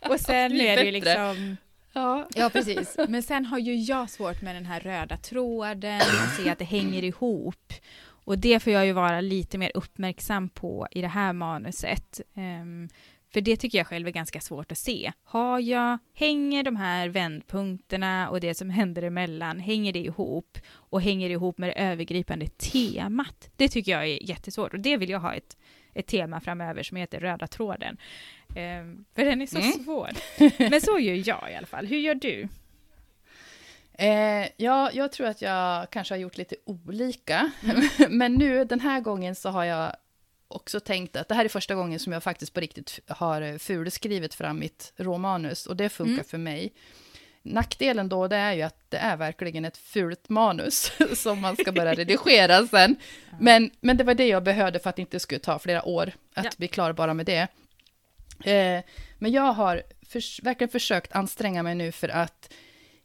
Och 0.00 0.20
sen 0.20 0.52
är 0.60 0.76
det 0.76 0.82
ju 0.82 0.90
liksom 0.90 1.56
Ja. 1.92 2.28
ja, 2.34 2.50
precis. 2.50 2.96
Men 3.08 3.22
sen 3.22 3.44
har 3.44 3.58
ju 3.58 3.74
jag 3.74 4.10
svårt 4.10 4.42
med 4.42 4.56
den 4.56 4.66
här 4.66 4.80
röda 4.80 5.16
tråden, 5.16 6.00
att 6.00 6.36
se 6.36 6.50
att 6.50 6.58
det 6.58 6.64
hänger 6.64 7.04
ihop. 7.04 7.72
Och 8.02 8.38
det 8.38 8.60
får 8.60 8.72
jag 8.72 8.86
ju 8.86 8.92
vara 8.92 9.20
lite 9.20 9.58
mer 9.58 9.72
uppmärksam 9.74 10.48
på 10.48 10.88
i 10.90 11.00
det 11.00 11.08
här 11.08 11.32
manuset. 11.32 12.20
Um, 12.34 12.88
för 13.32 13.40
det 13.40 13.56
tycker 13.56 13.78
jag 13.78 13.86
själv 13.86 14.06
är 14.06 14.12
ganska 14.12 14.40
svårt 14.40 14.72
att 14.72 14.78
se. 14.78 15.12
Har 15.24 15.60
jag, 15.60 15.98
hänger 16.14 16.62
de 16.62 16.76
här 16.76 17.08
vändpunkterna 17.08 18.30
och 18.30 18.40
det 18.40 18.54
som 18.54 18.70
händer 18.70 19.02
emellan, 19.02 19.60
hänger 19.60 19.92
det 19.92 19.98
ihop? 19.98 20.58
Och 20.72 21.02
hänger 21.02 21.28
det 21.28 21.32
ihop 21.32 21.58
med 21.58 21.68
det 21.68 21.80
övergripande 21.80 22.46
temat? 22.46 23.50
Det 23.56 23.68
tycker 23.68 23.92
jag 23.92 24.02
är 24.02 24.28
jättesvårt 24.30 24.74
och 24.74 24.80
det 24.80 24.96
vill 24.96 25.10
jag 25.10 25.20
ha 25.20 25.34
ett, 25.34 25.56
ett 25.94 26.06
tema 26.06 26.40
framöver 26.40 26.82
som 26.82 26.96
heter 26.96 27.20
röda 27.20 27.46
tråden. 27.46 27.96
Um, 28.48 29.04
för 29.14 29.24
den 29.24 29.42
är 29.42 29.46
så 29.46 29.58
mm. 29.58 29.72
svår. 29.72 30.10
Men 30.70 30.80
så 30.80 30.98
gör 30.98 31.28
jag 31.28 31.52
i 31.52 31.54
alla 31.54 31.66
fall. 31.66 31.86
Hur 31.86 31.98
gör 31.98 32.14
du? 32.14 32.48
Eh, 33.92 34.48
ja, 34.56 34.90
jag 34.92 35.12
tror 35.12 35.26
att 35.26 35.42
jag 35.42 35.90
kanske 35.90 36.14
har 36.14 36.18
gjort 36.18 36.36
lite 36.36 36.56
olika. 36.64 37.50
Mm. 37.64 37.88
Men 38.18 38.34
nu 38.34 38.64
den 38.64 38.80
här 38.80 39.00
gången 39.00 39.34
så 39.34 39.48
har 39.48 39.64
jag 39.64 39.96
också 40.50 40.80
tänkt 40.80 41.16
att 41.16 41.28
det 41.28 41.34
här 41.34 41.44
är 41.44 41.48
första 41.48 41.74
gången 41.74 41.98
som 41.98 42.12
jag 42.12 42.22
faktiskt 42.22 42.54
på 42.54 42.60
riktigt 42.60 43.00
har 43.06 43.58
fulskrivit 43.58 44.34
fram 44.34 44.58
mitt 44.58 44.92
råmanus 44.96 45.66
och 45.66 45.76
det 45.76 45.88
funkar 45.88 46.12
mm. 46.12 46.24
för 46.24 46.38
mig. 46.38 46.72
Nackdelen 47.42 48.08
då, 48.08 48.28
det 48.28 48.36
är 48.36 48.52
ju 48.52 48.62
att 48.62 48.84
det 48.88 48.96
är 48.96 49.16
verkligen 49.16 49.64
ett 49.64 49.76
fult 49.76 50.28
manus 50.28 50.92
som 51.14 51.40
man 51.40 51.56
ska 51.56 51.72
börja 51.72 51.94
redigera 51.94 52.66
sen. 52.70 52.96
Men, 53.40 53.70
men 53.80 53.96
det 53.96 54.04
var 54.04 54.14
det 54.14 54.26
jag 54.26 54.42
behövde 54.42 54.78
för 54.78 54.90
att 54.90 54.96
det 54.96 55.02
inte 55.02 55.20
skulle 55.20 55.40
ta 55.40 55.58
flera 55.58 55.84
år 55.84 56.12
att 56.34 56.44
ja. 56.44 56.50
bli 56.56 56.68
klar 56.68 56.92
bara 56.92 57.14
med 57.14 57.26
det. 57.26 57.48
Eh, 58.44 58.84
men 59.18 59.32
jag 59.32 59.52
har 59.52 59.82
för, 60.06 60.42
verkligen 60.42 60.70
försökt 60.70 61.12
anstränga 61.12 61.62
mig 61.62 61.74
nu 61.74 61.92
för 61.92 62.08
att 62.08 62.52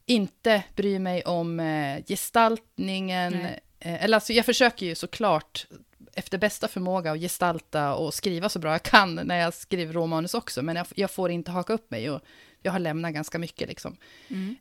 inte 0.06 0.62
bry 0.76 0.98
mig 0.98 1.24
om 1.24 1.60
eh, 1.60 2.04
gestaltningen. 2.06 3.34
Eh, 3.80 4.04
eller 4.04 4.16
alltså, 4.16 4.32
jag 4.32 4.46
försöker 4.46 4.86
ju 4.86 4.94
såklart 4.94 5.66
efter 6.16 6.38
bästa 6.38 6.68
förmåga 6.68 7.12
att 7.12 7.18
gestalta 7.20 7.94
och 7.94 8.14
skriva 8.14 8.48
så 8.48 8.58
bra 8.58 8.72
jag 8.72 8.82
kan 8.82 9.14
när 9.14 9.38
jag 9.38 9.54
skriver 9.54 9.92
romanus 9.92 10.34
också, 10.34 10.62
men 10.62 10.76
jag, 10.76 10.86
jag 10.94 11.10
får 11.10 11.30
inte 11.30 11.50
haka 11.50 11.72
upp 11.72 11.90
mig. 11.90 12.10
Och 12.10 12.20
jag 12.62 12.72
har 12.72 12.78
lämnat 12.78 13.12
ganska 13.14 13.38
mycket 13.38 13.68
liksom. 13.68 13.96
Mm. 14.28 14.56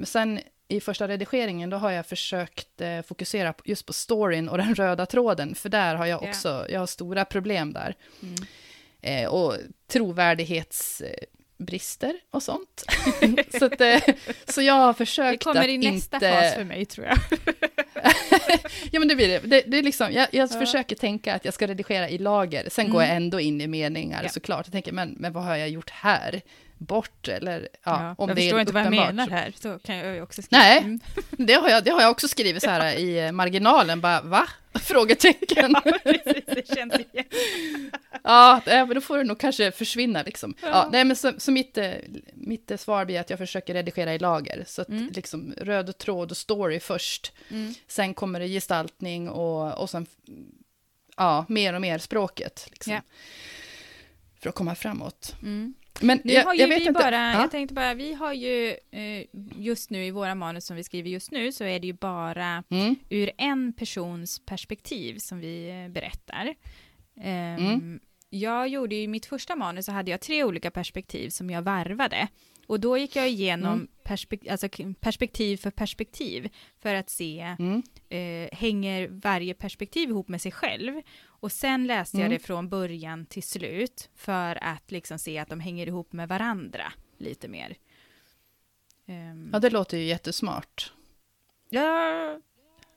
Eh, 0.00 0.04
sen 0.04 0.40
i 0.68 0.80
första 0.80 1.08
redigeringen, 1.08 1.70
då 1.70 1.76
har 1.76 1.90
jag 1.90 2.06
försökt 2.06 2.80
eh, 2.80 3.02
fokusera 3.02 3.54
just 3.64 3.86
på 3.86 3.92
storyn 3.92 4.48
och 4.48 4.58
den 4.58 4.74
röda 4.74 5.06
tråden, 5.06 5.54
för 5.54 5.68
där 5.68 5.94
har 5.94 6.06
jag 6.06 6.22
Ja. 6.22 6.28
också, 6.28 6.66
jag 6.70 6.80
har 6.80 6.86
stora 6.86 7.24
problem 7.24 7.72
där. 7.72 7.94
Mm. 8.22 8.34
Eh, 9.02 9.28
och 9.28 9.54
trovärdighetsbrister 11.58 12.14
och 12.30 12.42
sånt. 12.42 12.84
så, 13.58 13.64
att, 13.64 13.80
eh, 13.80 14.14
så 14.48 14.62
jag 14.62 14.74
har 14.74 14.88
Det 14.88 14.94
försökt 14.94 15.44
kommer 15.44 15.60
att 15.60 15.68
i 15.68 15.78
nästa 15.78 16.16
inte... 16.16 16.32
fas 16.32 16.54
för 16.54 16.64
mig 16.64 16.84
tror 16.86 17.06
jag. 17.06 17.18
Ja, 18.92 18.98
men 19.00 19.08
det 19.08 19.16
blir 19.16 19.28
det. 19.28 19.38
Det, 19.38 19.62
det 19.66 19.78
är 19.78 19.82
liksom, 19.82 20.12
jag 20.12 20.28
jag 20.32 20.50
Ja. 20.52 20.58
försöker 20.58 20.96
tänka 20.96 21.34
att 21.34 21.44
jag 21.44 21.54
ska 21.54 21.66
redigera 21.66 22.08
i 22.08 22.18
lager. 22.18 22.68
Sen 22.70 22.90
går 22.90 22.98
Mm. 23.00 23.08
jag 23.08 23.16
ändå 23.16 23.40
in 23.40 23.60
i 23.60 23.66
meningar 23.66 24.20
Ja. 24.22 24.28
såklart. 24.28 24.66
Jag 24.66 24.72
tänker, 24.72 24.92
men, 24.92 25.14
men 25.18 25.32
vad 25.32 25.44
har 25.44 25.56
jag 25.56 25.68
gjort 25.68 25.90
här? 25.90 26.40
Bort 26.78 27.28
eller, 27.28 27.68
ja, 27.84 28.14
om 28.18 28.28
jag 28.28 28.36
det 28.36 28.42
är 28.42 28.44
förstår 28.44 28.60
inte 28.60 28.72
vad 28.72 28.82
jag 28.84 28.90
menar 28.90 29.28
här, 29.30 29.52
så 29.60 29.78
kan 29.78 29.96
jag 29.96 30.22
också 30.22 30.42
skriva. 30.42 30.62
Nej. 30.62 30.78
Mm. 30.78 31.00
Det 31.30 31.52
har, 31.54 31.68
jag, 31.68 31.84
det 31.84 31.90
har 31.90 32.00
jag 32.00 32.10
också 32.10 32.28
skrivit 32.28 32.62
så 32.62 32.70
här 32.70 32.98
i 32.98 33.32
marginalen, 33.32 34.00
bara 34.00 34.20
va? 34.20 34.46
Frågetecken. 34.82 35.76
Ja, 35.84 35.92
precis, 36.02 36.44
det 36.46 36.74
känns 36.76 36.94
igen. 36.94 37.24
Ja, 38.26 38.60
men 38.66 38.88
då 38.94 39.00
får 39.00 39.18
det 39.18 39.24
nog 39.24 39.38
kanske 39.38 39.70
försvinna 39.72 40.22
liksom. 40.22 40.54
Ja. 40.62 40.68
Ja. 40.68 40.88
nej, 40.92 41.04
men 41.04 41.16
så, 41.16 41.32
så 41.38 41.50
mitt, 41.52 41.78
eh, 41.78 41.92
mitt 42.34 42.70
eh, 42.70 42.76
svar 42.76 43.04
blir 43.04 43.20
att 43.20 43.30
jag 43.30 43.38
försöker 43.38 43.74
redigera 43.74 44.14
i 44.14 44.18
lager. 44.18 44.64
Så 44.66 44.82
att 44.82 44.88
Mm. 44.88 45.10
liksom 45.14 45.54
röd 45.56 45.98
tråd 45.98 46.30
och 46.30 46.36
story 46.36 46.80
först. 46.80 47.32
Mm. 47.50 47.74
Sen 47.86 48.14
kommer 48.14 48.40
det 48.40 48.48
gestaltning 48.48 49.28
och, 49.28 49.78
och 49.82 49.90
sen 49.90 50.06
ja, 51.16 51.44
mer 51.48 51.74
och 51.74 51.80
mer 51.80 51.98
språket. 51.98 52.66
Liksom. 52.70 52.92
Ja. 52.92 53.00
För 54.40 54.48
att 54.48 54.54
komma 54.54 54.74
framåt. 54.74 55.36
Mm. 55.42 55.74
Men 56.00 56.20
Nu 56.24 56.32
jag, 56.32 56.44
har 56.44 56.54
ju 56.54 56.60
jag 56.60 56.68
vet 56.68 56.80
vi 56.82 56.86
inte. 56.88 57.00
bara, 57.00 57.32
ja. 57.32 57.40
jag 57.40 57.50
tänkte 57.50 57.74
bara, 57.74 57.94
vi 57.94 58.14
har 58.14 58.32
ju 58.32 58.68
eh, 58.90 59.26
just 59.58 59.90
nu 59.90 60.06
i 60.06 60.10
våra 60.10 60.34
manus 60.34 60.66
som 60.66 60.76
vi 60.76 60.84
skriver 60.84 61.10
just 61.10 61.30
nu 61.30 61.52
så 61.52 61.64
är 61.64 61.80
det 61.80 61.86
ju 61.86 61.92
bara 61.92 62.64
Mm, 62.70 62.96
ur 63.10 63.30
en 63.38 63.72
persons 63.72 64.38
perspektiv 64.46 65.18
som 65.18 65.38
vi 65.40 65.68
eh, 65.84 65.92
berättar. 65.92 66.54
Ehm, 67.20 67.56
Mm. 67.66 68.00
Jag 68.38 68.68
gjorde 68.68 68.94
ju 68.94 69.02
i 69.02 69.08
mitt 69.08 69.26
första 69.26 69.56
manus 69.56 69.86
så 69.86 69.92
hade 69.92 70.10
jag 70.10 70.20
tre 70.20 70.44
olika 70.44 70.70
perspektiv 70.70 71.28
som 71.30 71.50
jag 71.50 71.62
varvade. 71.62 72.28
Och 72.66 72.80
då 72.80 72.98
gick 72.98 73.16
jag 73.16 73.28
igenom 73.28 73.72
Mm. 73.72 73.88
perspek- 74.04 74.50
alltså 74.50 74.68
perspektiv 75.00 75.56
för 75.56 75.70
perspektiv 75.70 76.48
för 76.78 76.94
att 76.94 77.10
se, 77.10 77.56
mm, 77.58 77.82
eh, 78.08 78.56
hänger 78.58 79.08
varje 79.08 79.54
perspektiv 79.54 80.08
ihop 80.08 80.28
med 80.28 80.40
sig 80.42 80.52
själv? 80.52 81.02
Och 81.26 81.52
sen 81.52 81.86
läste 81.86 82.16
jag 82.16 82.26
Mm. 82.26 82.38
det 82.38 82.44
från 82.44 82.68
början 82.68 83.26
till 83.26 83.42
slut 83.42 84.10
för 84.14 84.64
att 84.64 84.90
liksom 84.90 85.18
se 85.18 85.38
att 85.38 85.48
de 85.48 85.60
hänger 85.60 85.86
ihop 85.86 86.12
med 86.12 86.28
varandra 86.28 86.92
lite 87.18 87.48
mer. 87.48 87.76
Ehm, 89.06 89.50
ja, 89.52 89.58
det 89.58 89.70
låter 89.70 89.98
ju 89.98 90.04
jättesmart. 90.04 90.92
Ja, 91.70 92.40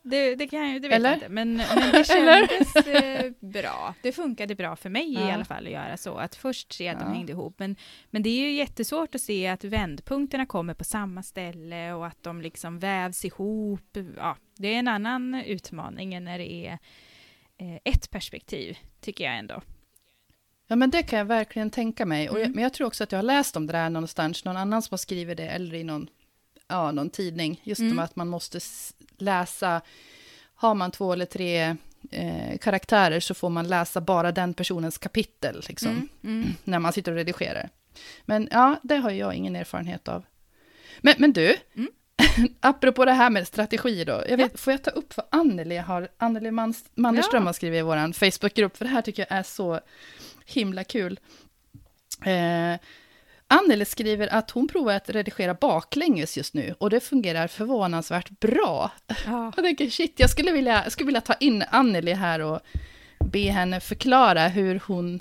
det, 0.09 0.35
det 0.35 0.47
kan 0.47 0.69
jag 0.73 0.81
det 0.81 0.87
vet 0.87 0.95
Eller? 0.95 1.09
jag 1.09 1.17
inte. 1.17 1.29
Men, 1.29 1.57
men 1.57 1.91
det 1.91 2.07
kändes 2.07 2.75
eh, 2.75 3.31
bra. 3.39 3.93
Det 4.01 4.11
funkade 4.11 4.55
bra 4.55 4.75
för 4.75 4.89
mig 4.89 5.13
Ja. 5.13 5.29
i 5.29 5.31
alla 5.31 5.45
fall 5.45 5.65
att 5.65 5.71
göra 5.71 5.97
så. 5.97 6.17
Att 6.17 6.35
först 6.35 6.73
se 6.73 6.87
att 6.87 6.99
de 6.99 7.05
Ja. 7.07 7.13
hängde 7.13 7.31
ihop. 7.31 7.55
Men, 7.59 7.75
men 8.09 8.23
det 8.23 8.29
är 8.29 8.39
ju 8.39 8.51
jättesvårt 8.51 9.15
att 9.15 9.21
se 9.21 9.47
att 9.47 9.63
vändpunkterna 9.63 10.45
kommer 10.45 10.73
på 10.73 10.83
samma 10.83 11.23
ställe 11.23 11.93
och 11.93 12.07
att 12.07 12.23
de 12.23 12.41
liksom 12.41 12.79
vävs 12.79 13.25
ihop. 13.25 13.97
Ja, 14.17 14.37
det 14.57 14.67
är 14.73 14.79
en 14.79 14.87
annan 14.87 15.35
utmaning 15.35 16.13
än 16.13 16.25
när 16.25 16.37
det 16.37 16.51
är 16.51 16.71
eh, 17.57 17.79
ett 17.83 18.09
perspektiv, 18.11 18.77
tycker 19.01 19.23
jag 19.25 19.37
ändå. 19.37 19.61
Ja, 20.69 20.75
men 20.75 20.89
det 20.89 21.03
kan 21.03 21.19
jag 21.19 21.25
verkligen 21.25 21.69
tänka 21.69 22.05
mig. 22.05 22.29
Och 22.29 22.35
jag, 22.39 22.43
Mm. 22.45 22.55
men 22.55 22.63
jag 22.63 22.73
tror 22.73 22.87
också 22.87 23.03
att 23.03 23.11
jag 23.11 23.19
har 23.19 23.23
läst 23.23 23.55
om 23.57 23.67
det 23.67 23.73
där 23.73 23.89
någonstans, 23.89 24.45
någon 24.45 24.57
annan 24.57 24.81
som 24.81 24.93
har 24.93 24.97
skrivit 24.97 25.37
det, 25.37 25.47
eller 25.49 25.75
i 25.75 25.83
någon, 25.83 26.09
ja, 26.67 26.91
någon 26.91 27.09
tidning. 27.09 27.61
Just 27.63 27.81
Mm. 27.81 27.99
att 27.99 28.15
man 28.15 28.27
måste 28.27 28.59
läsa, 29.17 29.81
har 30.55 30.75
man 30.75 30.91
två 30.91 31.13
eller 31.13 31.25
tre 31.25 31.75
eh, 32.11 32.57
karaktärer 32.61 33.19
så 33.19 33.33
får 33.33 33.49
man 33.49 33.67
läsa 33.67 34.01
bara 34.01 34.31
den 34.31 34.53
personens 34.53 34.97
kapitel, 34.97 35.63
liksom, 35.67 35.89
Mm, 35.91 36.09
mm. 36.23 36.47
när 36.63 36.79
man 36.79 36.93
sitter 36.93 37.11
och 37.11 37.17
redigerar. 37.17 37.69
Men 38.25 38.47
ja, 38.51 38.79
det 38.83 38.95
har 38.95 39.11
jag 39.11 39.33
ingen 39.33 39.55
erfarenhet 39.55 40.07
av. 40.07 40.23
Men, 41.01 41.15
men 41.17 41.33
du, 41.33 41.55
Mm. 41.75 41.91
apropå 42.59 43.05
det 43.05 43.11
här 43.13 43.29
med 43.29 43.47
strategi 43.47 44.03
då, 44.03 44.23
jag 44.29 44.37
vet, 44.37 44.59
får 44.59 44.73
jag 44.73 44.83
ta 44.83 44.91
upp 44.91 45.17
vad 45.17 45.25
Anneli 45.29 45.77
har, 45.77 46.07
Anneli 46.17 46.51
Mans, 46.51 46.85
Mannerström 46.95 47.43
Ja. 47.43 47.47
har 47.47 47.53
skrivit 47.53 47.79
i 47.79 47.81
vår 47.81 48.13
Facebookgrupp, 48.13 48.77
för 48.77 48.85
det 48.85 48.91
här 48.91 49.01
tycker 49.01 49.25
jag 49.29 49.37
är 49.39 49.43
så 49.43 49.79
himla 50.45 50.83
kul. 50.83 51.19
Eh, 52.25 52.79
Anneli 53.47 53.85
skriver 53.85 54.27
att 54.33 54.51
hon 54.51 54.67
provar 54.67 54.93
att 54.93 55.09
redigera 55.09 55.53
baklänges 55.53 56.37
just 56.37 56.53
nu 56.53 56.75
och 56.79 56.89
det 56.89 56.99
fungerar 56.99 57.47
förvånansvärt 57.47 58.29
bra. 58.29 58.91
Ja. 59.25 59.51
Jag 59.55 59.65
tänker 59.65 59.89
shit, 59.89 60.13
jag 60.19 60.29
skulle 60.29 60.51
vilja, 60.51 60.83
jag 60.83 60.91
skulle 60.91 61.05
vilja 61.05 61.21
ta 61.21 61.33
in 61.33 61.63
Anneli 61.71 62.13
här 62.13 62.39
och 62.39 62.59
be 63.31 63.39
henne 63.39 63.79
förklara 63.79 64.47
hur 64.47 64.81
hon, 64.87 65.19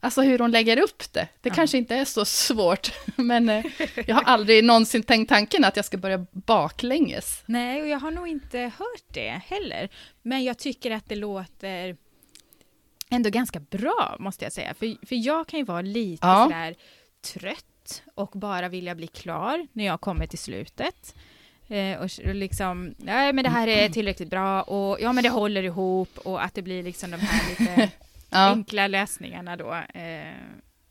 alltså 0.00 0.22
hur 0.22 0.38
hon 0.38 0.50
lägger 0.50 0.78
upp 0.82 1.12
det. 1.12 1.28
Det 1.40 1.48
Ja. 1.48 1.54
kanske 1.54 1.78
inte 1.78 1.94
är 1.96 2.04
så 2.04 2.24
svårt, 2.24 2.92
men 3.16 3.48
eh, 3.48 3.64
jag 4.06 4.14
har 4.14 4.22
aldrig 4.22 4.64
någonsin 4.64 5.02
tänkt 5.02 5.28
tanken 5.28 5.64
att 5.64 5.76
jag 5.76 5.84
ska 5.84 5.96
börja 5.96 6.26
baklänges. 6.32 7.42
Nej, 7.46 7.82
och 7.82 7.88
jag 7.88 7.98
har 7.98 8.10
nog 8.10 8.28
inte 8.28 8.58
hört 8.58 9.04
det 9.14 9.40
heller. 9.46 9.88
Men 10.22 10.44
jag 10.44 10.58
tycker 10.58 10.90
att 10.90 11.08
det 11.08 11.16
låter 11.16 11.96
ändå 13.10 13.30
ganska 13.30 13.60
bra, 13.60 14.16
måste 14.18 14.44
jag 14.44 14.52
säga. 14.52 14.74
För, 14.74 15.06
för 15.06 15.16
jag 15.26 15.46
kan 15.46 15.58
ju 15.58 15.64
vara 15.64 15.80
lite 15.82 16.26
Ja. 16.26 16.44
sådär 16.44 16.74
trött 17.22 18.02
och 18.14 18.30
bara 18.34 18.68
vilja 18.68 18.94
bli 18.94 19.06
klar 19.06 19.66
när 19.72 19.84
jag 19.84 20.00
kommer 20.00 20.26
till 20.26 20.38
slutet. 20.38 21.14
Eh, 21.68 21.98
och 22.00 22.34
liksom, 22.34 22.94
nej 22.98 23.32
men 23.32 23.44
det 23.44 23.50
här 23.50 23.68
är 23.68 23.88
tillräckligt 23.92 24.30
bra 24.30 24.62
och 24.62 25.00
ja 25.00 25.12
men 25.12 25.24
det 25.24 25.30
håller 25.30 25.62
ihop 25.62 26.18
och 26.18 26.44
att 26.44 26.54
det 26.54 26.62
blir 26.62 26.82
liksom 26.82 27.10
de 27.10 27.16
här 27.16 27.50
lite 27.50 27.90
Ja, 28.32 28.38
enkla 28.38 28.86
lösningarna 28.86 29.56
då. 29.56 29.74
Eh, 29.74 30.34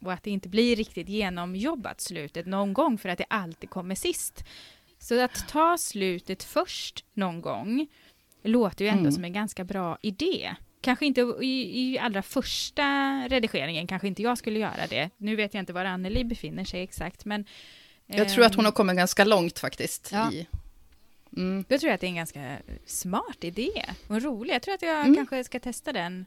och 0.06 0.14
att 0.14 0.24
det 0.24 0.32
inte 0.32 0.50
blir 0.50 0.76
riktigt 0.76 1.10
genomjobbat 1.10 2.02
slutet 2.02 2.46
någon 2.46 2.74
gång 2.74 2.98
för 2.98 3.10
att 3.10 3.18
det 3.18 3.26
alltid 3.30 3.70
kommer 3.70 3.96
sist. 3.96 4.44
Så 5.00 5.24
att 5.24 5.48
ta 5.50 5.78
slutet 5.78 6.44
först 6.44 7.06
någon 7.14 7.42
gång 7.42 7.88
låter 8.44 8.86
ju 8.86 8.90
ändå 8.90 9.02
Mm. 9.02 9.12
som 9.12 9.24
en 9.24 9.34
ganska 9.34 9.64
bra 9.64 9.98
idé. 10.02 10.56
Kanske 10.82 11.06
inte 11.06 11.22
i, 11.42 11.82
i 11.82 12.00
allra 12.00 12.22
första 12.22 12.84
redigeringen, 13.30 13.88
kanske 13.88 14.08
inte 14.08 14.22
jag 14.22 14.38
skulle 14.38 14.60
göra 14.60 14.88
det. 14.90 15.10
Nu 15.18 15.36
vet 15.36 15.54
jag 15.54 15.62
inte 15.62 15.74
var 15.74 15.86
Anneli 15.86 16.24
befinner 16.24 16.64
sig 16.66 16.82
exakt, 16.84 17.26
men... 17.26 17.46
jag 18.06 18.30
tror 18.30 18.46
att 18.46 18.56
hon 18.56 18.62
ehm, 18.62 18.66
har 18.66 18.72
kommit 18.72 18.96
ganska 18.98 19.26
långt 19.26 19.60
faktiskt. 19.60 20.10
Ja. 20.12 20.32
I, 20.32 20.48
mm. 21.38 21.66
Då 21.68 21.78
tror 21.78 21.88
jag 21.90 21.96
att 21.96 22.02
det 22.02 22.08
är 22.08 22.10
en 22.10 22.16
ganska 22.16 22.58
smart 22.86 23.38
idé 23.44 23.86
och 24.08 24.22
rolig. 24.22 24.54
Jag 24.54 24.62
tror 24.62 24.74
att 24.74 24.82
jag 24.82 25.00
Mm. 25.00 25.16
kanske 25.16 25.44
ska 25.44 25.60
testa 25.60 25.94
den 25.94 26.26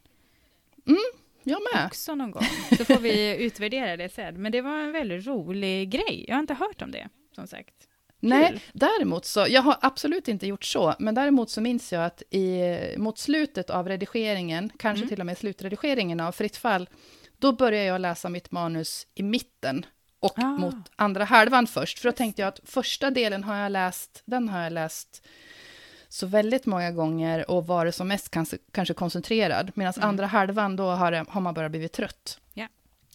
Jag 1.42 1.60
med. 1.74 1.86
också 1.86 2.14
någon 2.14 2.30
gång. 2.30 2.46
Så 2.78 2.84
får 2.84 2.98
vi 2.98 3.36
utvärdera 3.44 3.96
det 3.96 4.08
sen. 4.08 4.42
Men 4.42 4.52
det 4.52 4.60
var 4.60 4.78
en 4.78 4.92
väldigt 4.92 5.26
rolig 5.26 5.90
grej. 5.90 6.24
Jag 6.28 6.34
har 6.34 6.40
inte 6.40 6.54
hört 6.54 6.82
om 6.82 6.90
det, 6.90 7.08
som 7.34 7.46
sagt. 7.46 7.74
Nej, 8.22 8.62
däremot 8.72 9.24
så, 9.24 9.46
jag 9.48 9.62
har 9.62 9.76
absolut 9.80 10.28
inte 10.28 10.46
gjort 10.46 10.64
så, 10.64 10.94
men 10.98 11.14
däremot 11.14 11.50
så 11.50 11.60
minns 11.60 11.92
jag 11.92 12.04
att 12.04 12.22
i, 12.30 12.60
mot 12.96 13.18
slutet 13.18 13.70
av 13.70 13.88
redigeringen, 13.88 14.70
kanske 14.78 15.02
Mm. 15.02 15.08
till 15.08 15.20
och 15.20 15.26
med 15.26 15.38
slutredigeringen 15.38 16.20
av 16.20 16.32
Fritt 16.32 16.56
fall, 16.56 16.88
då 17.38 17.52
började 17.52 17.84
jag 17.86 18.00
läsa 18.00 18.28
mitt 18.28 18.50
manus 18.50 19.06
i 19.14 19.22
mitten 19.22 19.86
och 20.20 20.38
Ah. 20.38 20.42
mot 20.46 20.74
andra 20.96 21.24
halvan 21.24 21.66
först, 21.66 21.98
för 21.98 22.08
då 22.08 22.12
tänkte 22.12 22.42
jag 22.42 22.48
att 22.48 22.60
första 22.64 23.10
delen 23.10 23.44
har 23.44 23.56
jag 23.56 23.72
läst, 23.72 24.22
den 24.24 24.48
har 24.48 24.60
jag 24.62 24.72
läst 24.72 25.22
så 26.08 26.26
väldigt 26.26 26.66
många 26.66 26.90
gånger 26.90 27.50
och 27.50 27.66
varit 27.66 27.94
som 27.94 28.08
mest 28.08 28.30
kanske, 28.30 28.58
kanske 28.72 28.94
koncentrerad, 28.94 29.72
medan 29.74 29.92
Mm. 29.96 30.08
andra 30.08 30.26
halvan 30.26 30.76
då 30.76 30.90
har, 30.90 31.12
har 31.28 31.40
man 31.40 31.54
bara 31.54 31.68
blivit 31.68 31.92
trött. 31.92 32.38
Ja. 32.54 32.68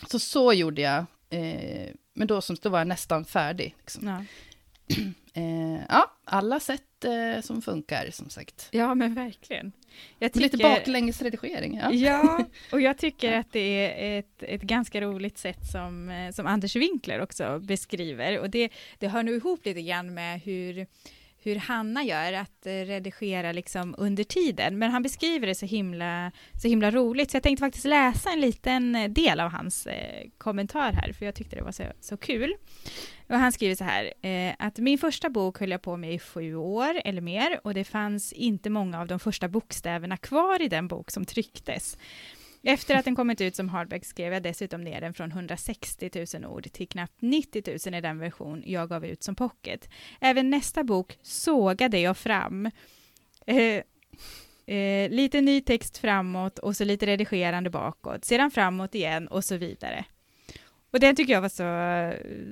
Så 0.10 0.20
så 0.20 0.54
gjorde 0.54 0.82
jag, 0.82 1.06
eh, 1.30 1.88
men 2.14 2.28
då, 2.28 2.42
som, 2.42 2.56
då 2.62 2.70
var 2.70 2.78
jag 2.80 2.88
nästan 2.88 3.26
färdig. 3.26 3.76
Liksom. 3.80 4.08
Ja. 4.08 4.24
Eh, 5.38 5.82
ja, 5.90 6.18
alla 6.26 6.60
sätt 6.60 7.04
eh, 7.04 7.42
som 7.42 7.62
funkar, 7.62 8.10
som 8.12 8.30
sagt. 8.30 8.70
ja, 8.72 8.96
men 8.96 9.14
verkligen. 9.14 9.72
Jag 10.20 10.32
Men 10.34 10.44
Lite 10.44 10.58
baklängesredigering, 10.58 11.80
ja. 11.84 11.92
Ja, 11.92 12.46
och 12.72 12.82
jag 12.82 12.98
tycker 12.98 13.34
att 13.34 13.52
det 13.52 13.60
är 13.60 14.20
ett, 14.20 14.44
ett 14.44 14.62
ganska 14.62 15.02
roligt 15.02 15.38
sätt 15.38 15.66
som, 15.72 16.10
eh, 16.10 16.32
som 16.32 16.48
Anders 16.48 16.76
Winkler 16.76 17.22
också 17.22 17.60
beskriver. 17.60 18.40
Och 18.40 18.50
det, 18.50 18.70
det 19.00 19.08
hör 19.08 19.24
nog 19.24 19.36
ihop 19.36 19.66
lite 19.66 19.82
grann 19.82 20.14
med 20.14 20.42
hur, 20.42 20.88
hur 21.48 21.56
Hanna 21.56 22.04
gör, 22.04 22.34
att 22.34 22.66
eh, 22.66 22.72
redigera 22.72 23.52
liksom 23.52 23.96
under 23.98 24.24
tiden. 24.24 24.78
Men 24.78 24.92
han 24.92 25.04
beskriver 25.04 25.48
det 25.48 25.56
så 25.56 25.66
himla, 25.66 26.32
så 26.62 26.68
himla 26.68 26.92
roligt, 26.92 27.32
så 27.32 27.36
jag 27.36 27.44
tänkte 27.44 27.62
faktiskt 27.66 27.86
läsa 27.86 28.30
en 28.32 28.42
liten 28.42 28.96
eh, 28.96 29.10
del 29.10 29.40
av 29.40 29.52
hans 29.52 29.88
eh, 29.88 30.28
kommentar 30.38 30.92
här, 30.94 31.14
för 31.14 31.26
jag 31.26 31.36
tyckte 31.36 31.56
det 31.56 31.64
var 31.64 31.72
så, 31.72 31.84
så 32.02 32.18
kul. 32.18 32.56
Och 33.30 33.36
han 33.36 33.52
skriver 33.52 33.76
så 33.76 33.84
här, 33.84 34.14
eh, 34.22 34.56
att 34.60 34.78
min 34.78 34.98
första 34.98 35.30
bok 35.30 35.60
höll 35.60 35.72
jag 35.72 35.82
på 35.82 35.98
med 35.98 36.14
i 36.14 36.20
sju 36.20 36.56
år 36.56 37.02
eller 37.06 37.22
mer 37.22 37.60
och 37.64 37.74
det 37.74 37.84
fanns 37.84 38.34
inte 38.34 38.70
många 38.70 39.00
av 39.00 39.08
de 39.08 39.20
första 39.20 39.48
bokstäverna 39.48 40.18
kvar 40.18 40.62
i 40.62 40.68
den 40.68 40.88
bok 40.88 41.12
som 41.12 41.26
trycktes. 41.26 41.98
Efter 42.70 42.96
att 42.96 43.06
den 43.06 43.16
kommit 43.16 43.42
ut 43.42 43.56
som 43.56 43.70
hardback 43.70 44.06
skrev 44.06 44.34
jag 44.34 44.44
dessutom 44.44 44.82
ner 44.82 45.02
den 45.02 45.14
från 45.14 45.32
160 45.32 46.26
000 46.34 46.46
ord 46.46 46.72
till 46.72 46.88
knappt 46.88 47.22
90 47.22 47.64
000 47.86 47.96
i 47.96 48.02
den 48.02 48.20
version 48.20 48.64
jag 48.66 48.90
gav 48.90 49.06
ut 49.06 49.24
som 49.24 49.36
pocket. 49.36 49.90
Även 50.22 50.50
nästa 50.50 50.84
bok 50.84 51.18
sågade 51.22 52.00
jag 52.00 52.18
fram. 52.18 52.72
Eh, 53.46 53.84
eh, 54.76 55.10
lite 55.10 55.42
ny 55.42 55.62
text 55.62 55.98
framåt 55.98 56.60
och 56.60 56.76
så 56.76 56.86
lite 56.86 57.06
redigerande 57.06 57.70
bakåt, 57.70 58.26
sedan 58.26 58.52
framåt 58.52 58.96
igen 58.96 59.28
och 59.28 59.44
så 59.44 59.58
vidare. 59.58 60.06
Och 60.98 61.02
det 61.02 61.14
tycker 61.14 61.34
jag 61.34 61.42
var 61.42 61.50
så, 61.50 61.68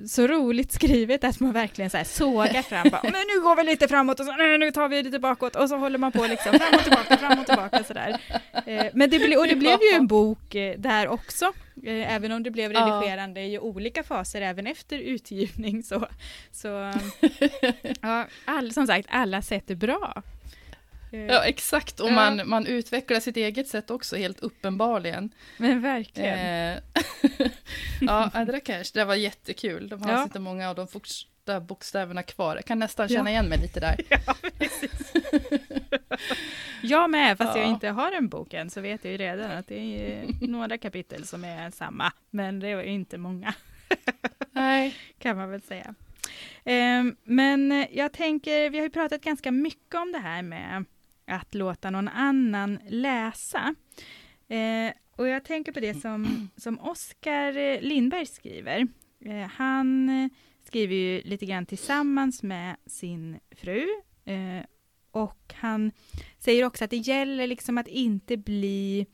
så 0.08 0.26
roligt 0.26 0.72
skrivet, 0.72 1.24
att 1.24 1.40
man 1.40 1.52
verkligen 1.52 1.90
så 1.90 1.96
här 1.96 2.04
sågar 2.04 2.62
fram, 2.62 2.88
bara, 2.90 3.00
men 3.02 3.12
nu 3.12 3.42
går 3.42 3.56
vi 3.56 3.62
lite 3.62 3.88
framåt 3.88 4.20
och 4.20 4.26
så, 4.26 4.32
nej, 4.32 4.58
nu 4.58 4.70
tar 4.70 4.88
vi 4.88 5.02
lite 5.02 5.18
bakåt 5.18 5.56
och 5.56 5.68
så 5.68 5.76
håller 5.76 5.98
man 5.98 6.12
på 6.12 6.26
liksom 6.26 6.52
fram 6.58 6.74
och 6.74 6.82
tillbaka, 6.82 7.16
fram 7.16 7.38
och 7.38 7.46
tillbaka 7.46 7.84
sådär. 7.84 8.20
Eh, 8.66 8.86
men 8.94 9.10
det, 9.10 9.18
ble, 9.18 9.36
och 9.36 9.46
det 9.46 9.56
blev 9.56 9.78
ju 9.82 9.96
en 9.96 10.06
bok 10.06 10.54
eh, 10.54 10.78
där 10.78 11.08
också, 11.08 11.44
eh, 11.86 12.14
även 12.14 12.32
om 12.32 12.42
det 12.42 12.50
blev 12.50 12.72
redigerande 12.72 13.40
i 13.40 13.58
olika 13.58 14.02
faser 14.02 14.40
även 14.40 14.66
efter 14.66 14.98
utgivning 14.98 15.82
så, 15.82 16.06
så 16.52 16.68
ja, 18.00 18.26
all, 18.44 18.72
som 18.72 18.86
sagt, 18.86 19.08
alla 19.10 19.42
sätt 19.42 19.70
är 19.70 19.74
bra. 19.74 20.22
Ja, 21.10 21.44
exakt. 21.44 22.00
Och 22.00 22.12
man, 22.12 22.48
man 22.48 22.66
utvecklar 22.66 23.20
sitt 23.20 23.36
eget 23.36 23.68
sätt 23.68 23.90
också, 23.90 24.16
helt 24.16 24.40
uppenbarligen. 24.40 25.30
Men 25.56 25.82
verkligen. 25.82 26.38
Eh, 26.38 26.78
ja, 28.00 28.30
där 28.34 28.60
kanske, 28.60 28.98
det 28.98 29.04
var 29.04 29.14
jättekul. 29.14 29.88
De 29.88 30.02
har 30.02 30.12
ja. 30.12 30.22
inte 30.22 30.38
många 30.38 30.70
av 30.70 30.74
de 30.74 30.88
första 30.88 31.60
bokstäverna 31.60 32.22
kvar. 32.22 32.56
Jag 32.56 32.64
kan 32.64 32.78
nästan 32.78 33.08
känna 33.08 33.30
ja. 33.30 33.32
igen 33.32 33.48
mig 33.48 33.58
lite 33.58 33.80
där. 33.80 33.96
Ja, 34.26 34.34
precis. 34.58 35.12
jag 36.82 37.10
med, 37.10 37.38
fast 37.38 37.56
ja. 37.56 37.62
jag 37.62 37.70
inte 37.70 37.88
har 37.88 38.12
en 38.12 38.28
bok 38.28 38.54
än, 38.54 38.70
så 38.70 38.80
vet 38.80 39.04
jag 39.04 39.12
ju 39.12 39.18
redan 39.18 39.50
att 39.50 39.68
det 39.68 39.78
är 39.78 40.46
några 40.48 40.78
kapitel 40.78 41.26
som 41.26 41.44
är 41.44 41.70
samma, 41.70 42.12
men 42.30 42.60
det 42.60 42.68
är 42.68 42.82
inte 42.82 43.18
många. 43.18 43.54
Nej. 44.52 44.96
Kan 45.18 45.36
man 45.36 45.50
väl 45.50 45.62
säga. 45.62 45.94
Um, 46.64 47.16
men 47.24 47.86
jag 47.90 48.12
tänker, 48.12 48.70
vi 48.70 48.78
har 48.78 48.84
ju 48.84 48.90
pratat 48.90 49.20
ganska 49.20 49.50
mycket 49.50 49.94
om 49.94 50.12
det 50.12 50.18
här 50.18 50.42
med 50.42 50.84
att 51.26 51.54
låta 51.54 51.90
någon 51.90 52.08
annan 52.08 52.78
läsa. 52.88 53.74
Eh, 54.48 54.92
och 55.16 55.28
jag 55.28 55.44
tänker 55.44 55.72
på 55.72 55.80
det 55.80 55.94
som, 55.94 56.48
som 56.56 56.80
Oskar 56.80 57.56
eh, 57.56 57.80
Lindberg 57.80 58.26
skriver. 58.26 58.86
Eh, 59.24 59.48
han 59.50 60.08
eh, 60.08 60.28
skriver 60.64 60.94
ju 60.94 61.22
lite 61.22 61.46
grann 61.46 61.66
tillsammans 61.66 62.42
med 62.42 62.76
sin 62.86 63.38
fru. 63.50 63.86
Eh, 64.24 64.64
och 65.10 65.54
han 65.54 65.92
säger 66.38 66.64
också 66.64 66.84
att 66.84 66.90
det 66.90 66.96
gäller 66.96 67.46
liksom 67.46 67.78
att 67.78 67.88
inte 67.88 68.36
bli 68.36 69.06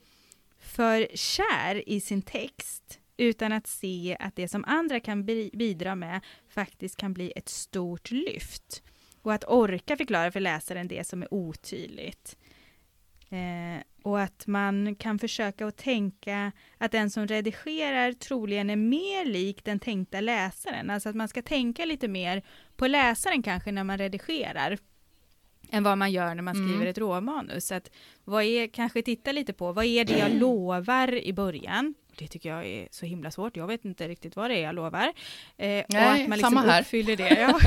för 0.59 1.07
kär 1.13 1.89
i 1.89 2.01
sin 2.01 2.21
text, 2.21 2.99
utan 3.17 3.51
att 3.51 3.67
se 3.67 4.17
att 4.19 4.35
det 4.35 4.47
som 4.47 4.65
andra 4.67 4.99
kan 4.99 5.25
bidra 5.53 5.95
med 5.95 6.21
faktiskt 6.49 6.97
kan 6.97 7.13
bli 7.13 7.33
ett 7.35 7.49
stort 7.49 8.11
lyft 8.11 8.83
och 9.23 9.33
att 9.33 9.43
orka 9.47 9.97
förklara 9.97 10.31
för 10.31 10.39
läsaren 10.39 10.87
det 10.87 11.07
som 11.07 11.21
är 11.21 11.33
otydligt. 11.33 12.37
Eh, 13.29 13.83
och 14.03 14.21
att 14.21 14.47
man 14.47 14.95
kan 14.95 15.19
försöka 15.19 15.67
att 15.67 15.77
tänka 15.77 16.51
att 16.77 16.91
den 16.91 17.09
som 17.09 17.27
redigerar 17.27 18.13
troligen 18.13 18.69
är 18.69 18.75
mer 18.75 19.25
lik 19.25 19.63
den 19.63 19.79
tänkta 19.79 20.21
läsaren. 20.21 20.89
Alltså 20.89 21.09
att 21.09 21.15
man 21.15 21.27
ska 21.27 21.41
tänka 21.41 21.85
lite 21.85 22.07
mer 22.07 22.43
på 22.75 22.87
läsaren 22.87 23.43
kanske 23.43 23.71
när 23.71 23.83
man 23.83 23.97
redigerar 23.97 24.77
än 25.71 25.83
vad 25.83 25.97
man 25.97 26.11
gör 26.11 26.35
när 26.35 26.43
man 26.43 26.55
skriver 26.55 26.75
mm. 26.75 26.87
ett 26.87 26.97
råmanus. 26.97 27.67
Så 27.67 27.75
att 27.75 27.91
vad 28.23 28.43
är, 28.43 28.67
kanske 28.67 29.01
titta 29.01 29.31
lite 29.31 29.53
på, 29.53 29.71
vad 29.71 29.85
är 29.85 30.05
det 30.05 30.17
jag 30.17 30.31
lovar 30.31 31.13
i 31.15 31.33
början? 31.33 31.93
Det 32.17 32.27
tycker 32.27 32.49
jag 32.49 32.65
är 32.65 32.87
så 32.91 33.05
himla 33.05 33.31
svårt. 33.31 33.57
Jag 33.57 33.67
vet 33.67 33.85
inte 33.85 34.07
riktigt 34.07 34.35
vad 34.35 34.49
det 34.49 34.55
är 34.55 34.63
jag 34.63 34.75
lovar. 34.75 35.07
Eh, 35.07 35.13
Nej, 35.57 35.85
och 35.89 35.97
att 35.97 36.29
man 36.29 36.37
liksom 36.37 36.57
uppfyller 36.57 37.17
det. 37.17 37.33
Ja. 37.39 37.59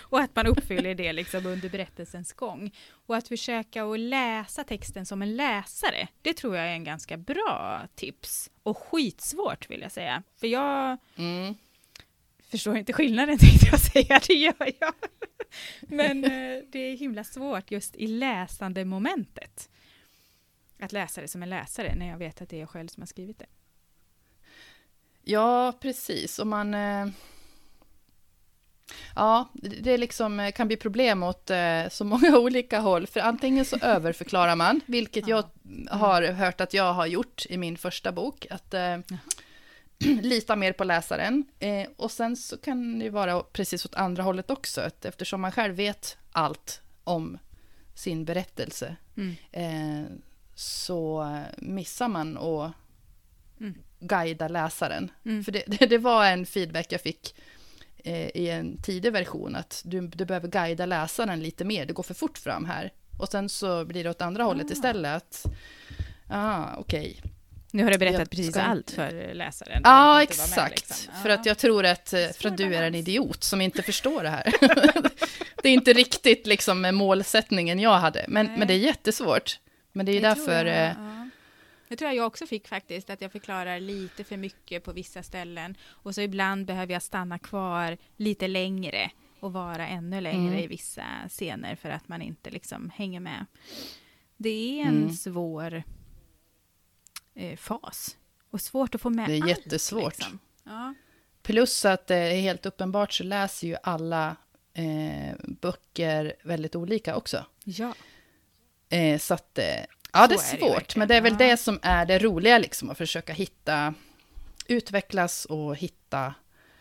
och 0.00 0.20
att 0.20 0.36
man 0.36 0.46
uppfyller 0.46 0.94
det 0.94 1.12
liksom 1.12 1.46
under 1.46 1.68
berättelsens 1.68 2.32
gång. 2.32 2.70
Och 3.06 3.16
att 3.16 3.28
försöka 3.28 3.84
att 3.84 4.00
läsa 4.00 4.64
texten 4.64 5.06
som 5.06 5.22
en 5.22 5.36
läsare. 5.36 6.08
Det 6.22 6.34
tror 6.34 6.56
jag 6.56 6.66
är 6.66 6.72
en 6.72 6.84
ganska 6.84 7.16
bra 7.16 7.82
tips. 7.94 8.50
Och 8.62 8.78
skitsvårt 8.78 9.70
vill 9.70 9.80
jag 9.80 9.92
säga. 9.92 10.22
För 10.40 10.46
jag 10.46 10.96
mm. 11.16 11.54
förstår 12.50 12.76
inte 12.76 12.92
skillnaden 12.92 13.38
tänkte 13.40 13.66
jag 13.70 13.80
säga. 13.80 14.20
Det 14.26 14.34
gör 14.34 14.72
jag. 14.80 14.94
Men 15.80 16.24
eh, 16.24 16.62
det 16.68 16.78
är 16.78 16.96
himla 16.96 17.24
svårt 17.24 17.70
just 17.70 17.96
i 17.96 18.06
läsande 18.06 18.84
momentet. 18.84 19.68
Att 20.80 20.92
läsa 20.92 21.20
det 21.20 21.28
som 21.28 21.42
en 21.42 21.50
läsare 21.50 21.94
när 21.94 22.08
jag 22.08 22.18
vet 22.18 22.42
att 22.42 22.48
det 22.48 22.56
är 22.56 22.60
jag 22.60 22.70
själv 22.70 22.88
som 22.88 23.00
har 23.00 23.06
skrivit 23.06 23.38
det. 23.38 23.46
Ja, 25.24 25.72
precis. 25.80 26.38
Och 26.38 26.46
man... 26.46 26.74
Eh, 26.74 27.06
ja, 29.16 29.48
det 29.80 29.96
liksom 29.96 30.40
eh, 30.40 30.52
kan 30.52 30.66
bli 30.66 30.76
problem 30.76 31.22
åt 31.22 31.50
eh, 31.50 31.88
så 31.90 32.04
många 32.04 32.38
olika 32.38 32.80
håll. 32.80 33.06
För 33.06 33.20
antingen 33.20 33.64
så 33.64 33.76
överförklarar 33.82 34.56
man, 34.56 34.80
vilket 34.86 35.28
jag 35.28 35.44
har 35.90 36.22
hört 36.22 36.60
att 36.60 36.74
jag 36.74 36.92
har 36.92 37.06
gjort 37.06 37.46
i 37.48 37.58
min 37.58 37.76
första 37.76 38.12
bok. 38.12 38.46
Att 38.50 38.74
lita 40.22 40.56
mer 40.56 40.72
på 40.72 40.84
läsaren. 40.84 41.44
och 41.96 42.10
sen 42.10 42.36
så 42.36 42.56
kan 42.56 42.98
det 42.98 43.10
vara 43.10 43.42
precis 43.42 43.84
åt 43.84 43.94
andra 43.94 44.22
hållet 44.22 44.50
också. 44.50 44.90
eftersom 45.02 45.40
man 45.40 45.52
själv 45.52 45.74
vet 45.74 46.16
allt 46.32 46.80
om 47.04 47.38
sin 47.94 48.24
berättelse. 48.24 48.96
Mm. 49.16 50.06
så 50.54 51.26
missar 51.56 52.08
man 52.08 52.36
och 52.36 52.70
mm 53.62 53.74
guida 54.02 54.48
läsaren. 54.48 55.10
Mm. 55.26 55.44
För 55.44 55.52
det, 55.52 55.64
det, 55.66 55.86
det, 55.86 55.98
var 55.98 56.26
en 56.26 56.46
feedback 56.46 56.86
jag 56.92 57.00
fick 57.00 57.34
eh, 58.04 58.28
i 58.28 58.50
en 58.50 58.82
tidig 58.82 59.12
version, 59.12 59.56
att 59.56 59.82
du, 59.84 60.00
du 60.00 60.24
behöver 60.24 60.48
guida 60.48 60.86
läsaren 60.86 61.40
lite 61.40 61.64
mer, 61.64 61.86
det 61.86 61.92
går 61.92 62.02
för 62.02 62.14
fort 62.14 62.38
fram 62.38 62.64
här. 62.64 62.92
Och 63.18 63.28
sen 63.28 63.48
så 63.48 63.84
blir 63.84 64.04
det 64.04 64.10
åt 64.10 64.22
andra 64.22 64.44
ah. 64.44 64.46
hållet 64.46 64.70
istället, 64.70 65.16
att, 65.16 65.46
ah, 66.28 66.64
okej. 66.76 67.16
Okay. 67.18 67.30
Nu 67.74 67.84
har 67.84 67.90
du 67.90 67.98
berättat 67.98 68.30
precis 68.30 68.56
allt 68.56 68.90
för 68.90 69.34
läsaren. 69.34 69.80
Ja, 69.84 70.14
ah, 70.14 70.22
exakt. 70.22 70.56
Med, 70.56 70.70
liksom. 70.70 71.14
För 71.22 71.28
att 71.28 71.46
jag 71.46 71.58
tror 71.58 71.86
att, 71.86 72.12
eh, 72.12 72.28
för 72.28 72.48
att 72.48 72.56
du 72.56 72.74
är 72.74 72.82
en 72.82 72.94
idiot 72.94 73.44
som 73.44 73.60
inte 73.60 73.82
förstår 73.82 74.22
det 74.22 74.28
här. 74.28 74.44
det 75.62 75.68
är 75.68 75.72
inte 75.72 75.92
riktigt 75.92 76.46
liksom 76.46 76.90
målsättningen 76.96 77.78
jag 77.78 77.98
hade, 77.98 78.24
men, 78.28 78.46
men 78.46 78.68
det 78.68 78.74
är 78.74 78.78
jättesvårt. 78.78 79.58
Men 79.92 80.06
det 80.06 80.12
är 80.12 80.14
ju 80.14 80.20
därför... 80.20 80.66
Det 81.92 81.96
tror 81.96 82.08
jag 82.08 82.16
jag 82.16 82.26
också 82.26 82.46
fick 82.46 82.68
faktiskt, 82.68 83.10
att 83.10 83.20
jag 83.20 83.32
förklarar 83.32 83.80
lite 83.80 84.24
för 84.24 84.36
mycket 84.36 84.84
på 84.84 84.92
vissa 84.92 85.22
ställen. 85.22 85.76
Och 85.84 86.14
så 86.14 86.20
ibland 86.20 86.66
behöver 86.66 86.92
jag 86.92 87.02
stanna 87.02 87.38
kvar 87.38 87.98
lite 88.16 88.48
längre 88.48 89.10
och 89.40 89.52
vara 89.52 89.88
ännu 89.88 90.20
längre 90.20 90.52
mm. 90.52 90.64
i 90.64 90.66
vissa 90.66 91.04
scener 91.28 91.76
för 91.76 91.90
att 91.90 92.08
man 92.08 92.22
inte 92.22 92.50
liksom 92.50 92.90
hänger 92.94 93.20
med. 93.20 93.46
Det 94.36 94.80
är 94.80 94.84
en 94.84 94.96
mm. 94.96 95.12
svår 95.12 95.82
eh, 97.34 97.56
fas 97.56 98.16
och 98.50 98.60
svårt 98.60 98.94
att 98.94 99.00
få 99.00 99.10
med 99.10 99.28
Det 99.28 99.36
är 99.36 99.42
allt, 99.42 99.48
jättesvårt. 99.48 100.18
Liksom. 100.18 100.38
Ja. 100.64 100.94
Plus 101.42 101.84
att 101.84 102.06
det 102.06 102.16
är 102.16 102.40
helt 102.40 102.66
uppenbart 102.66 103.12
så 103.12 103.24
läser 103.24 103.66
ju 103.66 103.76
alla 103.82 104.36
eh, 104.72 105.34
böcker 105.42 106.34
väldigt 106.44 106.76
olika 106.76 107.16
också. 107.16 107.46
Ja. 107.64 107.94
Eh, 108.88 109.18
så 109.18 109.34
att 109.34 109.58
eh, 109.58 109.84
Ja, 110.12 110.26
det 110.26 110.34
är 110.34 110.38
svårt, 110.38 110.94
det 110.94 110.98
men 110.98 111.08
det 111.08 111.14
är 111.14 111.20
väl 111.20 111.36
det 111.36 111.56
som 111.56 111.78
är 111.82 112.06
det 112.06 112.18
roliga, 112.18 112.58
liksom, 112.58 112.90
att 112.90 112.98
försöka 112.98 113.32
hitta, 113.32 113.94
utvecklas 114.66 115.44
och 115.44 115.76
hitta, 115.76 116.34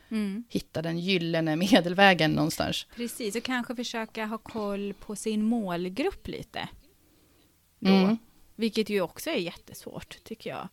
mm. 0.10 0.44
hitta 0.50 0.82
den 0.82 1.00
gyllene 1.00 1.56
medelvägen 1.72 2.32
någonstans. 2.32 2.88
Precis, 2.96 3.36
och 3.36 3.44
kanske 3.44 3.76
försöka 3.76 4.26
ha 4.26 4.38
koll 4.38 4.94
på 4.94 5.16
sin 5.16 5.44
målgrupp 5.44 6.28
lite. 6.28 6.70
Då. 7.80 7.92
Mm. 7.92 8.18
Vilket 8.56 8.90
ju 8.90 9.02
också 9.02 9.30
är 9.30 9.38
jättesvårt, 9.38 10.24
tycker 10.24 10.50
jag. 10.50 10.68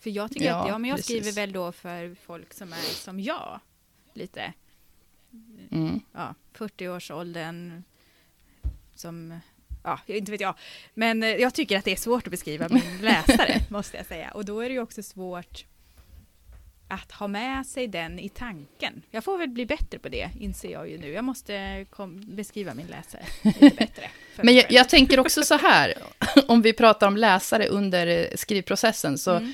För 0.00 0.10
jag 0.10 0.30
tycker 0.30 0.46
ja, 0.46 0.62
att 0.62 0.68
ja, 0.68 0.78
men 0.78 0.90
jag 0.90 0.96
precis. 0.96 1.16
skriver 1.16 1.32
väl 1.32 1.52
då 1.52 1.72
för 1.72 2.14
folk 2.14 2.54
som 2.54 2.72
är 2.72 2.94
som 2.94 3.20
jag, 3.20 3.60
lite. 4.14 4.52
Mm. 5.70 6.00
Ja, 6.12 6.34
40-årsåldern, 6.54 7.82
som 8.94 9.40
ja, 9.86 10.00
inte 10.06 10.32
vet 10.32 10.40
jag. 10.40 10.54
Men 10.94 11.22
eh, 11.22 11.28
jag 11.28 11.54
tycker 11.54 11.78
att 11.78 11.84
det 11.84 11.92
är 11.92 11.96
svårt 11.96 12.26
att 12.26 12.30
beskriva 12.30 12.68
min 12.68 12.98
läsare, 13.00 13.60
måste 13.70 13.96
jag 13.96 14.06
säga. 14.06 14.30
Och 14.30 14.44
då 14.44 14.60
är 14.60 14.68
det 14.68 14.74
ju 14.74 14.80
också 14.80 15.02
svårt 15.02 15.64
att 16.88 17.12
ha 17.12 17.28
med 17.28 17.66
sig 17.66 17.86
den 17.86 18.18
i 18.18 18.28
tanken. 18.28 19.02
Jag 19.10 19.24
får 19.24 19.38
väl 19.38 19.48
bli 19.48 19.66
bättre 19.66 19.98
på 19.98 20.08
det, 20.08 20.30
inser 20.40 20.72
jag 20.72 20.90
ju 20.90 20.98
nu. 20.98 21.12
Jag 21.12 21.24
måste 21.24 21.86
beskriva 22.12 22.74
min 22.74 22.86
läsare 22.86 23.22
lite 23.42 23.60
bättre. 23.76 24.10
Men 24.36 24.54
jag, 24.54 24.72
jag, 24.72 24.88
tänker 24.88 25.20
också 25.20 25.42
så 25.42 25.56
här, 25.56 25.94
om 26.48 26.62
vi 26.62 26.72
pratar 26.72 27.06
om 27.06 27.16
läsare 27.16 27.66
under 27.66 28.06
eh, 28.06 28.26
skrivprocessen, 28.34 29.18
så 29.18 29.36
mm. 29.36 29.52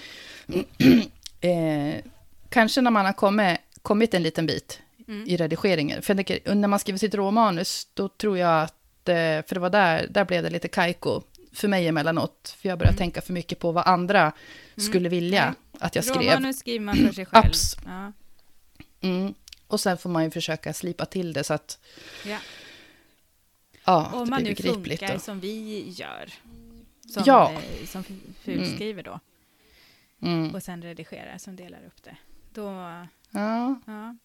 eh, 1.95 2.05
kanske 2.49 2.81
när 2.81 2.91
man 2.91 3.05
har 3.05 3.13
kommit, 3.13 3.59
kommit 3.83 4.15
en 4.15 4.23
liten 4.23 4.47
bit 4.47 4.81
mm. 5.09 5.29
i 5.29 5.37
redigeringen, 5.37 6.03
för 6.03 6.15
tänker, 6.15 6.55
när 6.55 6.69
man 6.69 6.79
skriver 6.79 6.99
sitt 6.99 7.15
råmanus, 7.15 7.89
då 7.95 8.09
tror 8.09 8.39
jag 8.39 8.63
att 8.63 8.82
för 9.05 9.55
det 9.55 9.61
var 9.61 9.71
där, 9.71 10.07
där 10.11 10.25
blev 10.25 10.43
det 10.43 10.51
lite 10.51 10.69
kajko. 10.69 11.23
för 11.55 11.69
mig 11.69 11.89
emellanåt. 11.89 12.57
För 12.59 12.69
jag 12.69 12.79
börjar 12.79 12.91
Mm. 12.93 12.99
tänka 12.99 13.21
för 13.23 13.33
mycket 13.33 13.59
på 13.59 13.73
vad 13.73 13.87
andra 13.87 14.33
skulle 14.77 15.09
vilja 15.09 15.45
Nej. 15.45 15.81
att 15.81 15.95
jag 15.95 16.05
skrev. 16.05 16.23
Romanus 16.23 16.59
skriver 16.59 16.85
man 16.85 16.97
för 16.97 17.13
sig 17.13 17.27
själv. 17.27 17.45
Abs- 17.45 17.79
Ja. 17.87 18.13
Mm. 19.09 19.35
Och 19.67 19.81
sen 19.81 19.99
får 19.99 20.11
man 20.11 20.25
ju 20.25 20.31
försöka 20.31 20.73
slipa 20.73 21.05
till 21.07 21.33
det 21.33 21.45
så 21.45 21.55
att 21.55 21.79
Ja. 22.27 22.39
ja, 23.85 24.11
Om 24.13 24.31
man 24.31 24.43
nu 24.43 24.55
funkar 24.55 25.13
då. 25.15 25.19
som 25.19 25.41
vi 25.41 25.89
gör. 25.91 26.33
Som, 27.13 27.23
Ja. 27.27 27.53
eh, 27.53 27.87
som 27.87 28.05
fulskriver 28.45 29.03
då. 29.03 29.21
Mm. 30.23 30.55
Och 30.55 30.63
sen 30.63 30.83
redigerar, 30.83 31.39
som 31.39 31.57
delar 31.57 31.81
upp 31.87 32.03
det. 32.03 32.17
Då, 32.55 32.63
Ja. 33.31 33.77
ja. 33.87 34.17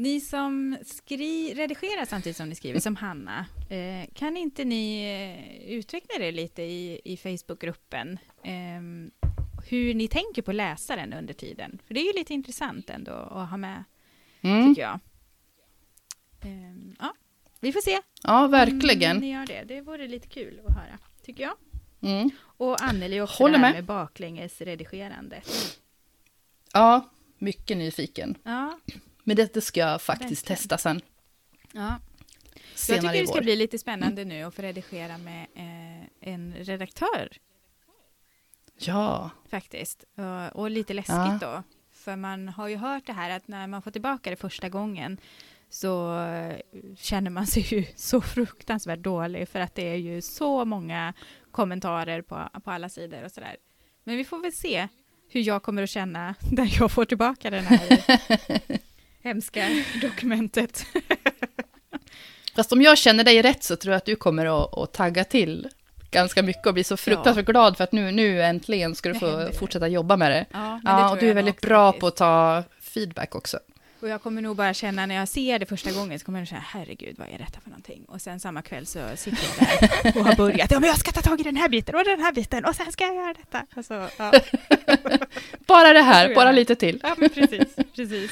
Ni 0.00 0.20
som 0.20 0.76
skri- 0.84 1.54
redigerar 1.54 2.04
samtidigt 2.04 2.36
som 2.36 2.48
ni 2.48 2.54
skriver, 2.54 2.80
som 2.80 2.96
Hanna, 2.96 3.46
eh, 3.70 4.08
kan 4.14 4.36
inte 4.36 4.64
ni 4.64 5.02
eh, 5.66 5.72
utveckla 5.72 6.18
det 6.18 6.32
lite 6.32 6.62
i, 6.62 7.00
i 7.04 7.16
Facebookgruppen? 7.16 8.18
ehm, 8.44 9.10
hur 9.68 9.94
ni 9.94 10.08
tänker 10.08 10.42
på 10.42 10.52
läsaren 10.52 11.12
under 11.12 11.34
tiden? 11.34 11.78
För 11.86 11.94
det 11.94 12.00
är 12.00 12.04
ju 12.04 12.12
lite 12.18 12.34
intressant 12.34 12.90
ändå 12.90 13.12
att 13.12 13.50
ha 13.50 13.56
med, 13.56 13.84
Mm. 14.42 14.68
tycker 14.68 14.82
jag. 14.82 15.00
Ehm, 16.42 16.96
ja, 17.00 17.14
vi 17.60 17.72
får 17.72 17.80
se 17.80 17.98
ja, 18.22 18.44
om 18.44 18.50
verkligen. 18.50 19.16
ni 19.16 19.30
gör 19.32 19.46
det. 19.46 19.64
Det 19.64 19.80
vore 19.80 20.08
lite 20.08 20.28
kul 20.28 20.60
att 20.66 20.74
höra, 20.74 20.98
tycker 21.22 21.42
jag. 21.42 21.54
Mm. 22.02 22.30
Och 22.42 22.82
Anneli 22.82 23.20
också 23.20 23.42
Håller 23.42 23.58
med. 23.58 23.72
med 23.74 23.84
baklänges 23.84 24.60
redigerande. 24.60 25.42
Ja, 26.72 27.10
mycket 27.38 27.76
nyfiken. 27.76 28.38
Ja, 28.42 28.78
Men 29.24 29.36
det, 29.36 29.54
det 29.54 29.60
ska 29.60 29.80
jag 29.80 30.02
faktiskt 30.02 30.42
Verkligen. 30.50 30.56
testa 30.56 30.78
sen. 30.78 31.00
ja. 31.72 31.98
Jag 32.54 32.78
Senare 32.78 33.00
tycker 33.00 33.14
i 33.14 33.20
det 33.20 33.26
ska 33.26 33.40
bli 33.40 33.56
lite 33.56 33.78
spännande 33.78 34.24
nu 34.24 34.42
att 34.42 34.54
få 34.54 34.62
redigera 34.62 35.18
med 35.18 35.46
eh, 35.54 36.30
en 36.32 36.54
redaktör 36.58 37.28
Ja, 38.78 39.30
faktiskt. 39.50 40.04
Och, 40.16 40.60
och 40.60 40.70
lite 40.70 40.94
läskigt 40.94 41.16
Ja. 41.16 41.38
då. 41.40 41.62
För 41.92 42.16
man 42.16 42.48
har 42.48 42.68
ju 42.68 42.76
hört 42.76 43.06
det 43.06 43.12
här 43.12 43.30
att 43.30 43.48
när 43.48 43.66
man 43.66 43.82
får 43.82 43.90
tillbaka 43.90 44.30
det 44.30 44.36
första 44.36 44.68
gången 44.68 45.18
så 45.70 46.18
eh, 46.20 46.56
känner 46.96 47.30
man 47.30 47.46
sig 47.46 47.62
ju 47.62 47.84
så 47.96 48.20
fruktansvärt 48.20 48.98
dålig 48.98 49.48
för 49.48 49.60
att 49.60 49.74
det 49.74 49.88
är 49.88 49.96
ju 49.96 50.22
så 50.22 50.64
många 50.64 51.14
kommentarer 51.50 52.22
på, 52.22 52.48
på 52.64 52.70
alla 52.70 52.88
sidor 52.88 53.24
och 53.24 53.32
sådär. 53.32 53.56
Men 54.04 54.16
vi 54.16 54.24
får 54.24 54.38
väl 54.38 54.52
se 54.52 54.88
hur 55.28 55.40
jag 55.40 55.62
kommer 55.62 55.82
att 55.82 55.90
känna 55.90 56.34
när 56.52 56.76
jag 56.80 56.90
får 56.90 57.04
tillbaka 57.04 57.50
den 57.50 57.64
här 57.64 57.88
hemska 59.22 59.68
dokumentet. 60.02 60.86
fast 62.54 62.72
om 62.72 62.82
jag 62.82 62.98
känner 62.98 63.24
dig 63.24 63.42
rätt 63.42 63.64
så 63.64 63.76
tror 63.76 63.92
jag 63.92 63.96
att 63.96 64.04
du 64.04 64.16
kommer 64.16 64.46
att, 64.46 64.78
att 64.78 64.92
tagga 64.92 65.24
till 65.24 65.68
ganska 66.10 66.42
mycket 66.42 66.66
och 66.66 66.74
bli 66.74 66.84
så 66.84 66.96
fruktansvärt 66.96 67.46
glad 67.46 67.76
för 67.76 67.84
att 67.84 67.92
nu, 67.92 68.12
nu 68.12 68.42
äntligen 68.42 68.94
ska 68.94 69.08
du 69.08 69.14
få 69.18 69.50
fortsätta 69.58 69.88
jobba 69.88 70.16
med 70.16 70.30
det. 70.30 70.46
Ja, 70.50 70.80
men 70.84 70.96
det 70.96 71.00
Ja, 71.00 71.10
och 71.10 71.18
du 71.18 71.24
är 71.24 71.28
nog 71.28 71.34
väldigt 71.34 71.54
också 71.54 71.66
bra 71.66 71.92
faktiskt. 71.92 72.00
på 72.00 72.06
att 72.06 72.16
ta 72.16 72.62
feedback 72.80 73.34
också. 73.34 73.58
Och 74.00 74.08
jag 74.08 74.22
kommer 74.22 74.42
nog 74.42 74.56
bara 74.56 74.74
känna 74.74 75.06
när 75.06 75.14
jag 75.14 75.28
ser 75.28 75.58
det 75.58 75.66
första 75.66 75.92
gången 75.92 76.18
så 76.18 76.24
kommer 76.24 76.38
jag 76.38 76.48
känna 76.48 76.64
herregud 76.66 77.14
vad 77.18 77.28
är 77.28 77.38
detta 77.38 77.60
för 77.60 77.70
någonting? 77.70 78.04
Och 78.08 78.20
sen 78.20 78.40
samma 78.40 78.62
kväll 78.62 78.86
så 78.86 79.00
sitter 79.16 79.38
jag 79.58 79.80
där 79.80 80.16
och 80.20 80.24
har 80.26 80.36
börjat. 80.36 80.70
Ja 80.70 80.80
men 80.80 80.88
jag 80.88 80.98
ska 80.98 81.12
ta 81.12 81.20
tag 81.20 81.40
i 81.40 81.42
den 81.42 81.56
här 81.56 81.68
biten 81.68 81.94
och 81.94 82.04
den 82.04 82.20
här 82.20 82.32
biten 82.32 82.64
och 82.64 82.76
sen 82.76 82.92
ska 82.92 83.04
jag 83.04 83.14
göra 83.14 83.34
detta. 83.34 83.66
Alltså, 83.76 84.08
ja. 84.18 84.32
Bara 85.66 85.92
det 85.92 86.02
här, 86.02 86.34
bara 86.34 86.52
lite 86.52 86.74
till. 86.74 87.00
ja 87.02 87.14
men 87.18 87.28
precis, 87.28 87.76
precis. 87.96 88.30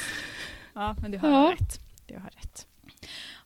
Ja 0.79 0.95
men 1.01 1.11
du 1.11 1.17
har 1.17 1.29
Ja. 1.29 1.53
rätt. 1.59 1.79
Du 2.05 2.13
har 2.13 2.29
rätt. 2.41 2.65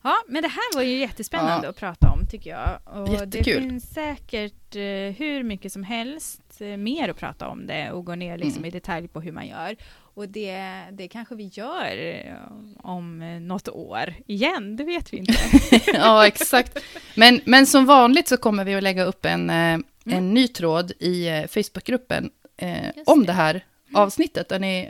Ja 0.04 0.16
men 0.28 0.42
det 0.42 0.48
här 0.48 0.76
var 0.76 0.82
ju 0.84 0.98
jättespännande 0.98 1.66
Ja. 1.68 1.70
att 1.70 1.76
prata 1.78 2.10
om 2.10 2.28
tycker 2.32 2.50
jag. 2.50 2.80
Och 3.00 3.10
det 3.10 3.14
Jättekul. 3.14 3.62
finns 3.62 3.94
säkert 3.94 4.76
eh, 4.76 5.16
hur 5.18 5.44
mycket 5.44 5.72
som 5.74 5.84
helst 5.84 6.42
eh, 6.62 6.78
mer 6.78 7.10
att 7.10 7.18
prata 7.18 7.48
om 7.48 7.68
det 7.68 7.92
och 7.92 8.06
gå 8.06 8.16
ner 8.16 8.38
liksom 8.38 8.58
Mm. 8.60 8.66
i 8.66 8.72
detalj 8.72 9.08
på 9.08 9.22
hur 9.22 9.32
man 9.32 9.48
gör. 9.48 9.76
Och 10.16 10.30
det, 10.30 10.84
det 10.92 11.08
kanske 11.08 11.36
vi 11.36 11.44
gör 11.54 11.98
eh, 11.98 12.34
om 12.78 13.22
eh, 13.22 13.40
något 13.40 13.70
år 13.70 14.14
igen, 14.28 14.76
det 14.76 14.84
vet 14.84 15.14
vi 15.14 15.18
inte. 15.18 15.34
ja, 15.94 16.28
exakt. 16.28 16.80
Men, 17.16 17.42
men 17.46 17.66
som 17.66 17.86
vanligt 17.86 18.28
så 18.28 18.38
kommer 18.38 18.66
vi 18.66 18.76
att 18.76 18.84
lägga 18.84 19.04
upp 19.04 19.26
en, 19.26 19.50
eh, 19.50 19.56
en 19.56 19.84
Mm. 20.06 20.34
ny 20.34 20.48
tråd 20.48 20.92
i 21.00 21.46
Facebookgruppen 21.50 22.30
eh, 22.58 22.78
om 23.06 23.20
det. 23.20 23.26
det 23.26 23.34
här 23.34 23.66
avsnittet. 23.94 24.62
Ni, 24.62 24.90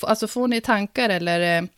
alltså 0.00 0.28
får 0.28 0.48
ni 0.48 0.60
tankar 0.60 1.08
eller 1.08 1.58
eh, 1.58 1.68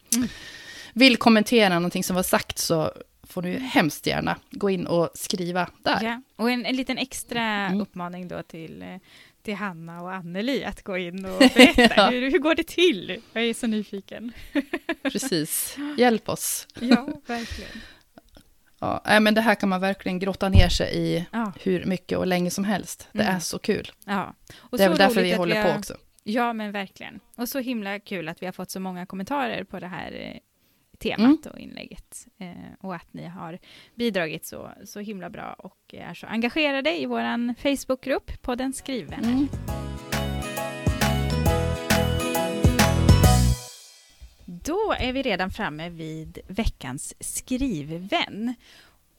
vill 0.92 1.16
kommentera 1.16 1.74
någonting 1.74 2.04
som 2.04 2.16
var 2.16 2.22
sagt 2.22 2.58
så 2.58 2.92
får 3.22 3.42
ni 3.42 3.58
hemskt 3.58 4.06
gärna 4.06 4.36
gå 4.50 4.70
in 4.70 4.86
och 4.86 5.10
skriva 5.14 5.68
där. 5.82 6.02
Ja. 6.02 6.22
Och 6.36 6.50
en, 6.50 6.66
en 6.66 6.76
liten 6.76 6.98
extra 6.98 7.40
Mm. 7.42 7.80
uppmaning 7.80 8.28
då 8.28 8.42
till, 8.42 8.82
eh, 8.82 8.96
till 9.42 9.54
Hanna 9.54 10.02
och 10.02 10.12
Anneli 10.12 10.64
att 10.64 10.82
gå 10.82 10.98
in 10.98 11.24
och 11.24 11.38
berätta. 11.54 11.94
Ja. 11.96 12.10
hur, 12.10 12.30
hur 12.30 12.38
går 12.38 12.54
det 12.54 12.66
till? 12.66 13.22
Jag 13.32 13.44
är 13.44 13.54
så 13.54 13.66
nyfiken. 13.66 14.32
Precis, 15.02 15.76
hjälp 15.98 16.28
oss. 16.28 16.66
Ja, 16.80 17.08
verkligen. 17.26 17.70
Ja, 18.78 19.20
men 19.20 19.34
det 19.34 19.40
här 19.40 19.54
kan 19.54 19.68
man 19.68 19.80
verkligen 19.80 20.18
grotta 20.18 20.48
ner 20.48 20.68
sig 20.68 20.96
i 20.96 21.24
Ja, 21.32 21.52
hur 21.60 21.84
mycket 21.84 22.18
och 22.18 22.26
länge 22.26 22.50
som 22.50 22.64
helst. 22.64 23.08
Det 23.12 23.22
Mm. 23.22 23.36
är 23.36 23.40
så 23.40 23.58
kul. 23.58 23.92
ja. 24.04 24.34
Och 24.56 24.78
det 24.78 24.84
är 24.84 24.88
väl 24.88 24.98
därför 24.98 25.22
vi 25.22 25.32
håller 25.34 25.56
har- 25.62 25.72
på 25.72 25.78
också. 25.78 25.94
Ja, 26.26 26.52
men 26.52 26.72
verkligen. 26.72 27.20
Och 27.36 27.48
så 27.48 27.58
himla 27.58 27.98
kul 28.00 28.28
att 28.28 28.42
vi 28.42 28.46
har 28.46 28.52
fått 28.52 28.70
så 28.70 28.80
många 28.80 29.06
kommentarer 29.06 29.64
på 29.64 29.80
det 29.80 29.86
här 29.86 30.12
eh, 30.12 30.38
temat 30.98 31.18
Mm. 31.46 31.52
och 31.52 31.58
inlägget. 31.58 32.26
Eh, 32.38 32.48
och 32.80 32.94
att 32.94 33.12
ni 33.12 33.26
har 33.26 33.58
bidragit 33.94 34.46
så, 34.46 34.70
så 34.84 35.00
himla 35.00 35.30
bra 35.30 35.52
och 35.58 35.78
är 35.94 36.14
så 36.14 36.26
engagerade 36.26 37.00
i 37.00 37.06
vår 37.06 37.54
Facebookgrupp 37.54 38.42
på 38.42 38.54
den 38.54 38.72
skrivvänner. 38.72 39.32
Mm. 39.32 39.48
Då 44.46 44.94
är 44.98 45.12
vi 45.12 45.22
redan 45.22 45.50
framme 45.50 45.88
vid 45.88 46.38
veckans 46.48 47.14
skrivvän. 47.20 48.54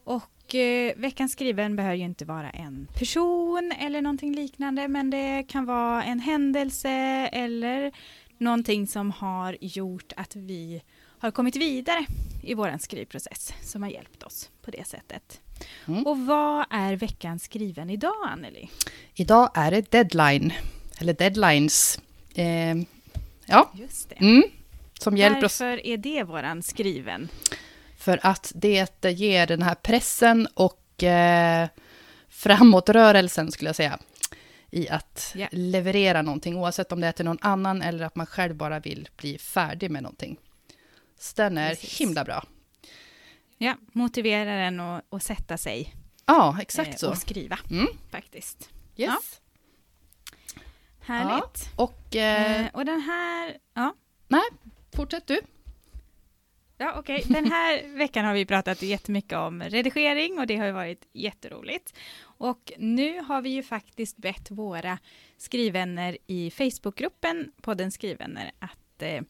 Och 0.06 0.56
eh, 0.56 0.94
veckans 0.98 1.32
skrivvän 1.32 1.76
behöver 1.76 1.96
ju 1.96 2.04
inte 2.04 2.26
vara 2.26 2.50
en 2.50 2.88
person 3.00 3.74
eller 3.80 4.02
någonting 4.02 4.36
liknande, 4.36 4.88
men 4.88 5.10
det 5.10 5.44
kan 5.48 5.66
vara 5.66 6.04
en 6.04 6.20
händelse 6.20 6.90
eller 7.32 7.92
någonting 8.38 8.88
som 8.88 9.12
har 9.12 9.58
gjort 9.62 10.14
att 10.16 10.36
vi 10.36 10.82
har 11.20 11.32
kommit 11.32 11.56
vidare 11.56 12.06
i 12.44 12.54
vår 12.54 12.78
skrivprocess 12.80 13.54
som 13.62 13.84
har 13.84 13.90
hjälpt 13.90 14.24
oss 14.24 14.50
på 14.62 14.72
det 14.72 14.88
sättet. 14.88 15.42
Mm. 15.88 16.06
Och 16.06 16.20
vad 16.20 16.66
är 16.70 16.96
veckans 16.96 17.44
skriven 17.44 17.90
idag, 17.90 18.30
Anneli? 18.32 18.70
Idag 19.14 19.52
är 19.54 19.72
det 19.72 19.92
deadline, 19.92 20.54
eller 21.00 21.14
deadlines. 21.14 22.00
Eh, 22.36 22.76
ja, 23.46 23.72
Just 23.74 24.10
det. 24.10 24.16
mm, 24.16 24.44
som 25.00 25.18
hjälper 25.18 25.46
oss 25.46 25.62
Varför 25.62 25.86
är 25.86 25.98
det 25.98 26.24
våran 26.24 26.64
skriven? 26.64 27.30
För 28.06 28.20
att 28.24 28.52
det 28.56 29.04
ger 29.04 29.48
den 29.48 29.62
här 29.62 29.76
pressen 29.76 30.48
och 30.54 31.04
eh, 31.04 31.68
framåtrörelsen 32.30 33.52
skulle 33.52 33.68
jag 33.70 33.76
säga. 33.76 34.00
I 34.72 34.90
att 34.90 35.32
Ja. 35.36 35.48
leverera 35.52 36.22
någonting, 36.22 36.56
oavsett 36.58 36.92
om 36.92 37.02
det 37.02 37.08
är 37.08 37.12
till 37.12 37.26
någon 37.26 37.38
annan 37.42 37.82
eller 37.82 38.06
att 38.06 38.16
man 38.16 38.26
själv 38.26 38.56
bara 38.56 38.80
vill 38.80 39.10
bli 39.18 39.38
färdig 39.38 39.92
med 39.92 40.04
någonting. 40.04 40.38
Så 41.20 41.34
den 41.36 41.58
är 41.58 41.70
Precis. 41.70 42.02
himla 42.02 42.24
bra. 42.24 42.44
Ja, 43.58 43.76
motivera 43.94 44.56
den 44.56 44.80
att 44.80 45.06
att 45.14 45.24
sätta 45.24 45.58
sig 45.58 45.96
Ja, 46.26 46.58
exakt 46.62 46.90
eh, 46.90 46.96
så. 46.96 47.10
och 47.10 47.18
skriva 47.18 47.60
Mm, 47.72 47.88
faktiskt. 48.12 48.70
yes. 48.98 49.42
Härligt. 51.00 51.70
Och 51.76 52.16
eh, 52.16 52.62
Eh, 52.62 52.68
och 52.74 52.86
den 52.86 53.02
här, 53.02 53.58
ja, 53.74 53.94
fortsätt 54.96 55.28
du 55.28 55.42
ja 56.78 57.00
okej, 57.00 57.24
den 57.26 57.52
här 57.52 57.98
veckan 57.98 58.26
har 58.26 58.34
vi 58.34 58.46
pratat 58.46 58.82
jättemycket 58.82 59.38
om 59.38 59.62
redigering 59.62 60.40
och 60.40 60.48
det 60.48 60.56
har 60.56 60.66
ju 60.66 60.72
varit 60.72 61.08
jätteroligt. 61.14 61.94
Och 62.22 62.72
nu 62.78 63.22
har 63.22 63.42
vi 63.42 63.50
ju 63.50 63.64
faktiskt 63.64 64.18
bett 64.18 64.52
våra 64.52 64.98
skrivvänner 65.38 66.18
i 66.28 66.52
Facebookgruppen 66.52 67.52
på 67.62 67.74
den 67.74 67.92
skrivvänner 67.92 68.52
att 68.60 69.02
eh, 69.02 69.22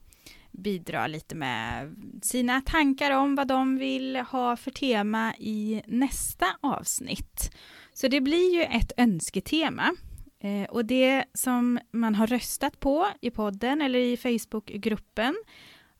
bidra 0.52 1.08
lite 1.08 1.36
med 1.36 1.96
sina 2.22 2.62
tankar 2.62 3.12
om 3.12 3.36
vad 3.36 3.48
de 3.48 3.78
vill 3.78 4.16
ha 4.16 4.58
för 4.58 4.72
tema 4.72 5.34
i 5.40 5.82
nästa 5.88 6.46
avsnitt. 6.62 7.56
Så 7.94 8.08
det 8.08 8.22
blir 8.22 8.54
ju 8.56 8.64
ett 8.64 8.92
önsketema. 8.98 9.96
Eh, 10.40 10.70
och 10.70 10.86
det 10.86 11.26
som 11.34 11.80
man 11.92 12.16
har 12.16 12.28
röstat 12.28 12.80
på 12.80 13.08
i 13.22 13.32
podden 13.32 13.82
eller 13.82 14.00
i 14.00 14.18
Facebookgruppen 14.18 15.36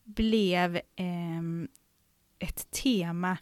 blev 0.06 0.76
eh, 0.76 1.42
ett 2.38 2.70
tema 2.70 3.36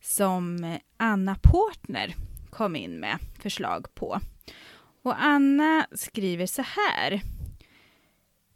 som 0.00 0.76
Anna 0.96 1.36
Portner 1.42 2.14
kom 2.50 2.76
in 2.76 3.00
med 3.00 3.18
förslag 3.38 3.94
på. 3.94 4.20
Och 5.02 5.22
Anna 5.22 5.86
skriver 5.92 6.46
så 6.46 6.62
här. 6.62 7.20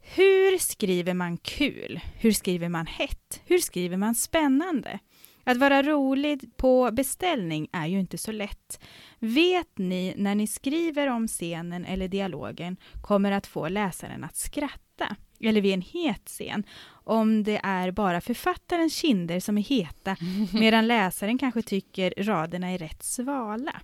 Hur 0.00 0.58
skriver 0.58 1.14
man 1.14 1.36
kul? 1.36 2.00
Hur 2.14 2.32
skriver 2.32 2.68
man 2.68 2.86
hett? 2.86 3.42
Hur 3.44 3.58
skriver 3.58 3.96
man 3.96 4.14
spännande? 4.14 4.98
Att 5.44 5.56
vara 5.56 5.82
rolig 5.82 6.56
på 6.56 6.90
beställning 6.92 7.68
är 7.72 7.86
ju 7.86 8.00
inte 8.00 8.18
så 8.18 8.32
lätt. 8.32 8.84
Vet 9.18 9.78
ni 9.78 10.14
när 10.16 10.34
ni 10.34 10.46
skriver 10.46 11.06
om 11.06 11.28
scenen 11.28 11.84
eller 11.84 12.08
dialogen 12.08 12.76
kommer 13.02 13.32
att 13.32 13.46
få 13.46 13.68
läsaren 13.68 14.24
att 14.24 14.36
skratta? 14.36 15.16
Eller 15.40 15.60
vid 15.60 15.74
en 15.74 15.82
het 15.82 16.26
scen, 16.26 16.64
om 17.08 17.42
det 17.42 17.60
är 17.62 17.90
bara 17.90 18.20
författarens 18.20 18.94
kinder 18.94 19.40
som 19.40 19.58
är 19.58 19.62
heta, 19.62 20.16
medan 20.52 20.86
läsaren 20.86 21.38
kanske 21.38 21.62
tycker 21.62 22.14
raderna 22.16 22.68
är 22.70 22.78
rätt 22.78 23.02
svala. 23.02 23.80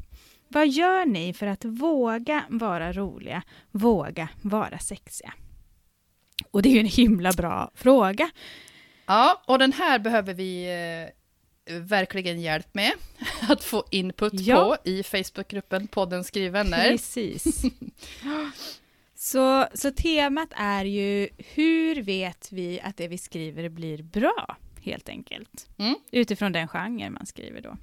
Vad 0.49 0.69
gör 0.69 1.07
ni 1.07 1.33
för 1.33 1.47
att 1.47 1.65
våga 1.65 2.45
vara 2.49 2.93
roliga, 2.93 3.43
våga 3.71 4.29
vara 4.43 4.79
sexiga? 4.79 5.33
Och 6.51 6.63
det 6.63 6.69
är 6.69 6.73
ju 6.73 6.81
en 6.81 6.87
himla 6.87 7.33
bra 7.33 7.71
fråga. 7.75 8.31
Ja, 9.07 9.43
och 9.47 9.59
den 9.59 9.73
här 9.73 9.99
behöver 9.99 10.35
vi 10.35 10.65
eh, 11.67 11.75
verkligen 11.81 12.41
hjälp 12.41 12.75
med 12.75 12.93
att 13.49 13.65
få 13.65 13.85
input 13.91 14.33
Ja. 14.35 14.77
på 14.85 14.91
i 14.91 15.03
Facebookgruppen 15.03 15.87
podden 15.87 16.25
Skrivvänner. 16.25 16.91
Precis. 16.91 17.45
så, 19.25 19.67
så 19.75 19.91
temat 19.91 20.49
är 20.57 20.85
ju 20.85 21.29
hur 21.39 22.03
vet 22.03 22.53
vi 22.53 22.81
att 22.81 22.97
det 22.97 23.09
vi 23.09 23.19
skriver 23.19 23.69
blir 23.69 24.03
bra? 24.03 24.57
Helt 24.83 25.09
enkelt. 25.09 25.69
Mm. 25.79 25.95
Utifrån 26.11 26.53
den 26.53 26.69
genre 26.69 27.11
man 27.11 27.27
skriver 27.27 27.61
då. 27.61 27.77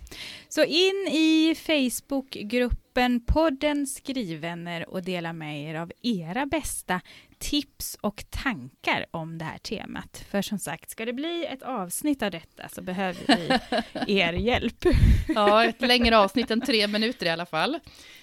Så 0.49 0.63
in 0.63 1.07
i 1.11 1.55
Facebookgruppen 1.55 3.25
podden 3.25 3.87
Skrivvänner 3.87 4.89
och 4.89 5.03
dela 5.03 5.33
med 5.33 5.69
er 5.69 5.75
av 5.75 5.91
era 6.01 6.45
bästa 6.45 7.01
tips 7.41 7.97
och 8.01 8.23
tankar 8.29 9.05
om 9.11 9.37
det 9.37 9.45
här 9.45 9.57
temat. 9.57 10.23
För 10.29 10.41
som 10.41 10.59
sagt, 10.59 10.89
ska 10.89 11.05
det 11.05 11.13
bli 11.13 11.45
ett 11.45 11.61
avsnitt 11.63 12.21
av 12.23 12.31
detta 12.31 12.69
så 12.69 12.81
behöver 12.81 13.21
vi 13.27 13.59
er 14.19 14.33
hjälp. 14.33 14.85
Ja, 15.27 15.65
ett 15.65 15.81
längre 15.81 16.17
avsnitt 16.17 16.51
än 16.51 16.61
tre 16.61 16.87
minuter 16.87 17.25
i 17.25 17.29
alla 17.29 17.45
fall. 17.45 17.79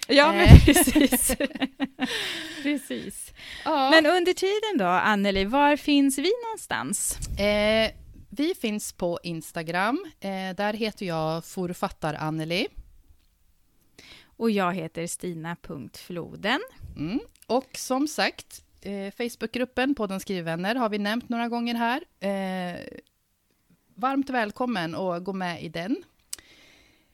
Ja, 0.07 0.31
men 0.31 0.39
Eh. 0.45 0.65
precis. 0.65 1.35
precis. 2.63 3.33
Ja. 3.65 3.89
Men 3.89 4.05
under 4.05 4.33
tiden 4.33 4.77
då, 4.77 4.85
Anneli, 4.85 5.45
var 5.45 5.75
finns 5.75 6.17
vi 6.17 6.31
någonstans? 6.45 7.17
Eh, 7.39 7.91
vi 8.29 8.53
finns 8.61 8.93
på 8.93 9.19
Instagram. 9.23 10.05
Eh, 10.19 10.29
där 10.55 10.73
heter 10.73 11.05
jag 11.05 11.45
forfattar-Anneli. 11.45 12.67
Och 14.37 14.51
jag 14.51 14.73
heter 14.75 15.07
Stina.floden. 15.07 16.59
Mm. 16.97 17.19
Och 17.47 17.69
som 17.77 18.07
sagt, 18.07 18.63
eh, 18.81 19.11
Facebookgruppen 19.17 19.95
Podden 19.95 20.19
Skrivvänner 20.19 20.75
har 20.75 20.89
vi 20.89 20.97
nämnt 20.97 21.29
några 21.29 21.47
gånger 21.47 21.75
här. 21.75 22.03
Eh, 22.19 22.79
varmt 23.95 24.29
välkommen 24.29 24.95
att 24.95 25.23
gå 25.23 25.33
med 25.33 25.63
i 25.63 25.69
den. 25.69 26.03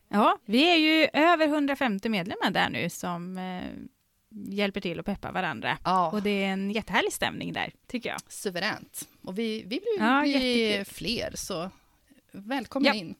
Ja, 0.10 0.38
vi 0.46 0.72
är 0.72 0.76
ju 0.76 1.08
över 1.14 1.48
150 1.48 2.10
medlemmar 2.10 2.52
där 2.52 2.70
nu 2.70 2.90
som 2.90 3.38
eh, 3.38 3.64
hjälper 4.54 4.82
till 4.82 5.00
och 5.00 5.06
peppar 5.06 5.32
varandra. 5.32 5.78
Ja, 5.84 6.12
Och 6.12 6.22
det 6.22 6.44
är 6.44 6.48
en 6.48 6.72
jättehärlig 6.72 7.14
stämning 7.14 7.54
där, 7.54 7.72
tycker 7.88 8.10
jag. 8.10 8.20
suveränt. 8.28 9.08
Och 9.22 9.40
vi, 9.40 9.62
vi 9.62 9.68
blir, 9.80 10.00
Ja, 10.00 10.22
blir 10.22 10.84
fler, 10.84 11.32
så 11.36 11.70
välkommen 12.32 12.88
Ja. 12.88 12.94
in. 12.94 13.16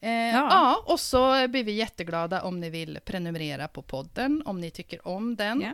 Eh, 0.00 0.10
ja. 0.10 0.48
Ja. 0.50 0.84
och 0.86 1.00
så 1.00 1.48
blir 1.48 1.64
vi 1.64 1.72
jätteglada 1.72 2.42
om 2.42 2.60
ni 2.60 2.70
vill 2.70 2.98
prenumerera 3.04 3.68
på 3.68 3.82
podden, 3.82 4.42
om 4.46 4.60
ni 4.60 4.70
tycker 4.70 5.08
om 5.08 5.36
den. 5.36 5.60
Ja. 5.60 5.72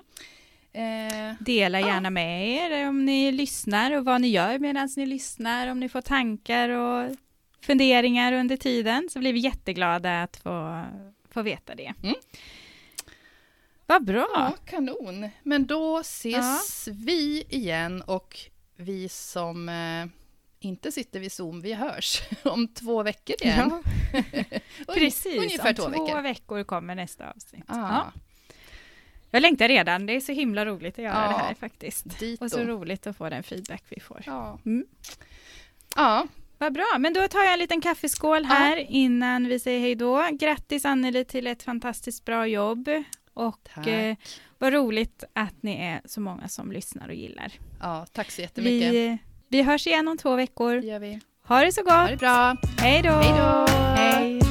Eh, 0.79 1.35
Dela 1.41 1.81
Ja. 1.81 1.87
gärna 1.87 2.11
med 2.11 2.49
er 2.49 2.89
om 2.89 3.05
ni 3.05 3.33
lyssnar 3.33 3.93
och 3.97 4.05
vad 4.05 4.21
ni 4.21 4.29
gör 4.29 4.59
medan 4.59 4.89
ni 4.97 5.07
lyssnar, 5.07 5.69
om 5.69 5.81
ni 5.81 5.89
får 5.89 6.01
tankar 6.01 6.69
och 6.69 7.17
funderingar 7.61 8.33
under 8.33 8.57
tiden, 8.57 9.09
så 9.13 9.19
blir 9.19 9.33
vi 9.33 9.39
jätteglada 9.41 10.23
att 10.23 10.37
få, 10.37 10.85
få 11.31 11.43
veta 11.43 11.75
det. 11.75 11.95
Mm. 12.03 12.15
Vad 13.87 14.05
bra! 14.05 14.29
Ja, 14.35 14.55
kanon. 14.67 15.29
Men 15.43 15.67
då 15.67 15.99
ses 15.99 16.89
vi 16.93 17.43
igen 17.49 18.03
och 18.03 18.37
vi 18.77 19.09
som 19.09 19.69
eh, 19.69 20.07
inte 20.61 20.93
sitter 20.93 21.21
vid 21.21 21.33
Zoom, 21.33 21.61
vi 21.61 21.73
hörs 21.75 22.23
om 22.45 22.69
två 22.69 23.03
veckor 23.03 23.37
igen. 23.41 23.83
Ja, 24.87 24.95
precis. 24.95 25.39
Ungefär 25.39 25.69
Om 25.71 25.75
två 25.75 25.83
två 25.83 25.91
veckor. 26.07 26.23
veckor 26.23 26.65
kommer 26.65 26.95
nästa 26.95 27.31
avsnitt. 27.31 27.65
Ah, 27.67 27.77
Ja. 27.77 28.13
Jag 29.31 29.41
längtar 29.43 29.69
redan. 29.69 30.07
Det 30.07 30.17
är 30.17 30.21
så 30.21 30.33
himla 30.33 30.65
roligt 30.67 30.99
att 30.99 31.05
göra 31.05 31.15
Ja, 31.15 31.29
det 31.39 31.45
här 31.45 31.55
faktiskt. 31.55 32.19
Dito. 32.19 32.45
Och 32.45 32.51
så 32.51 32.61
roligt 32.65 33.07
att 33.07 33.17
få 33.17 33.29
den 33.29 33.43
feedback 33.43 33.83
vi 33.89 34.01
får. 34.01 34.23
Ja. 34.27 34.59
Mm. 34.67 34.87
ja, 35.97 36.27
Vad 36.59 36.73
bra, 36.73 36.97
men 36.99 37.13
då 37.13 37.29
tar 37.29 37.39
jag 37.45 37.53
en 37.53 37.59
liten 37.59 37.81
kaffeskål 37.81 38.45
här 38.45 38.77
innan 38.91 39.47
vi 39.49 39.61
säger 39.61 39.81
hej 39.81 39.95
då. 39.95 40.29
Grattis 40.33 40.85
Anneli 40.85 41.25
till 41.25 41.47
ett 41.47 41.63
fantastiskt 41.63 42.25
bra 42.25 42.47
jobb. 42.47 42.89
Och 43.35 43.69
Tack. 43.75 43.87
eh, 43.87 44.17
vad 44.59 44.73
roligt 44.73 45.25
att 45.33 45.63
ni 45.63 45.77
är 45.85 46.01
så 46.05 46.21
många 46.21 46.49
som 46.49 46.73
lyssnar 46.73 47.09
och 47.09 47.15
gillar. 47.15 47.53
ja, 47.81 48.07
tack 48.13 48.31
så 48.31 48.41
jättemycket. 48.41 48.93
Vi, 48.93 49.19
vi 49.49 49.63
hörs 49.63 49.87
igen 49.87 50.09
om 50.09 50.19
två 50.19 50.37
veckor. 50.37 50.75
Det 50.77 50.87
gör 50.87 50.99
vi. 50.99 51.21
Ha 51.43 51.61
det 51.65 51.73
så 51.73 51.85
Ha 51.91 52.01
gott. 52.01 52.11
det 52.11 52.17
bra. 52.17 52.57
Hej 52.79 53.03
då! 53.03 53.11
Hej 53.97 54.39
då! 54.41 54.48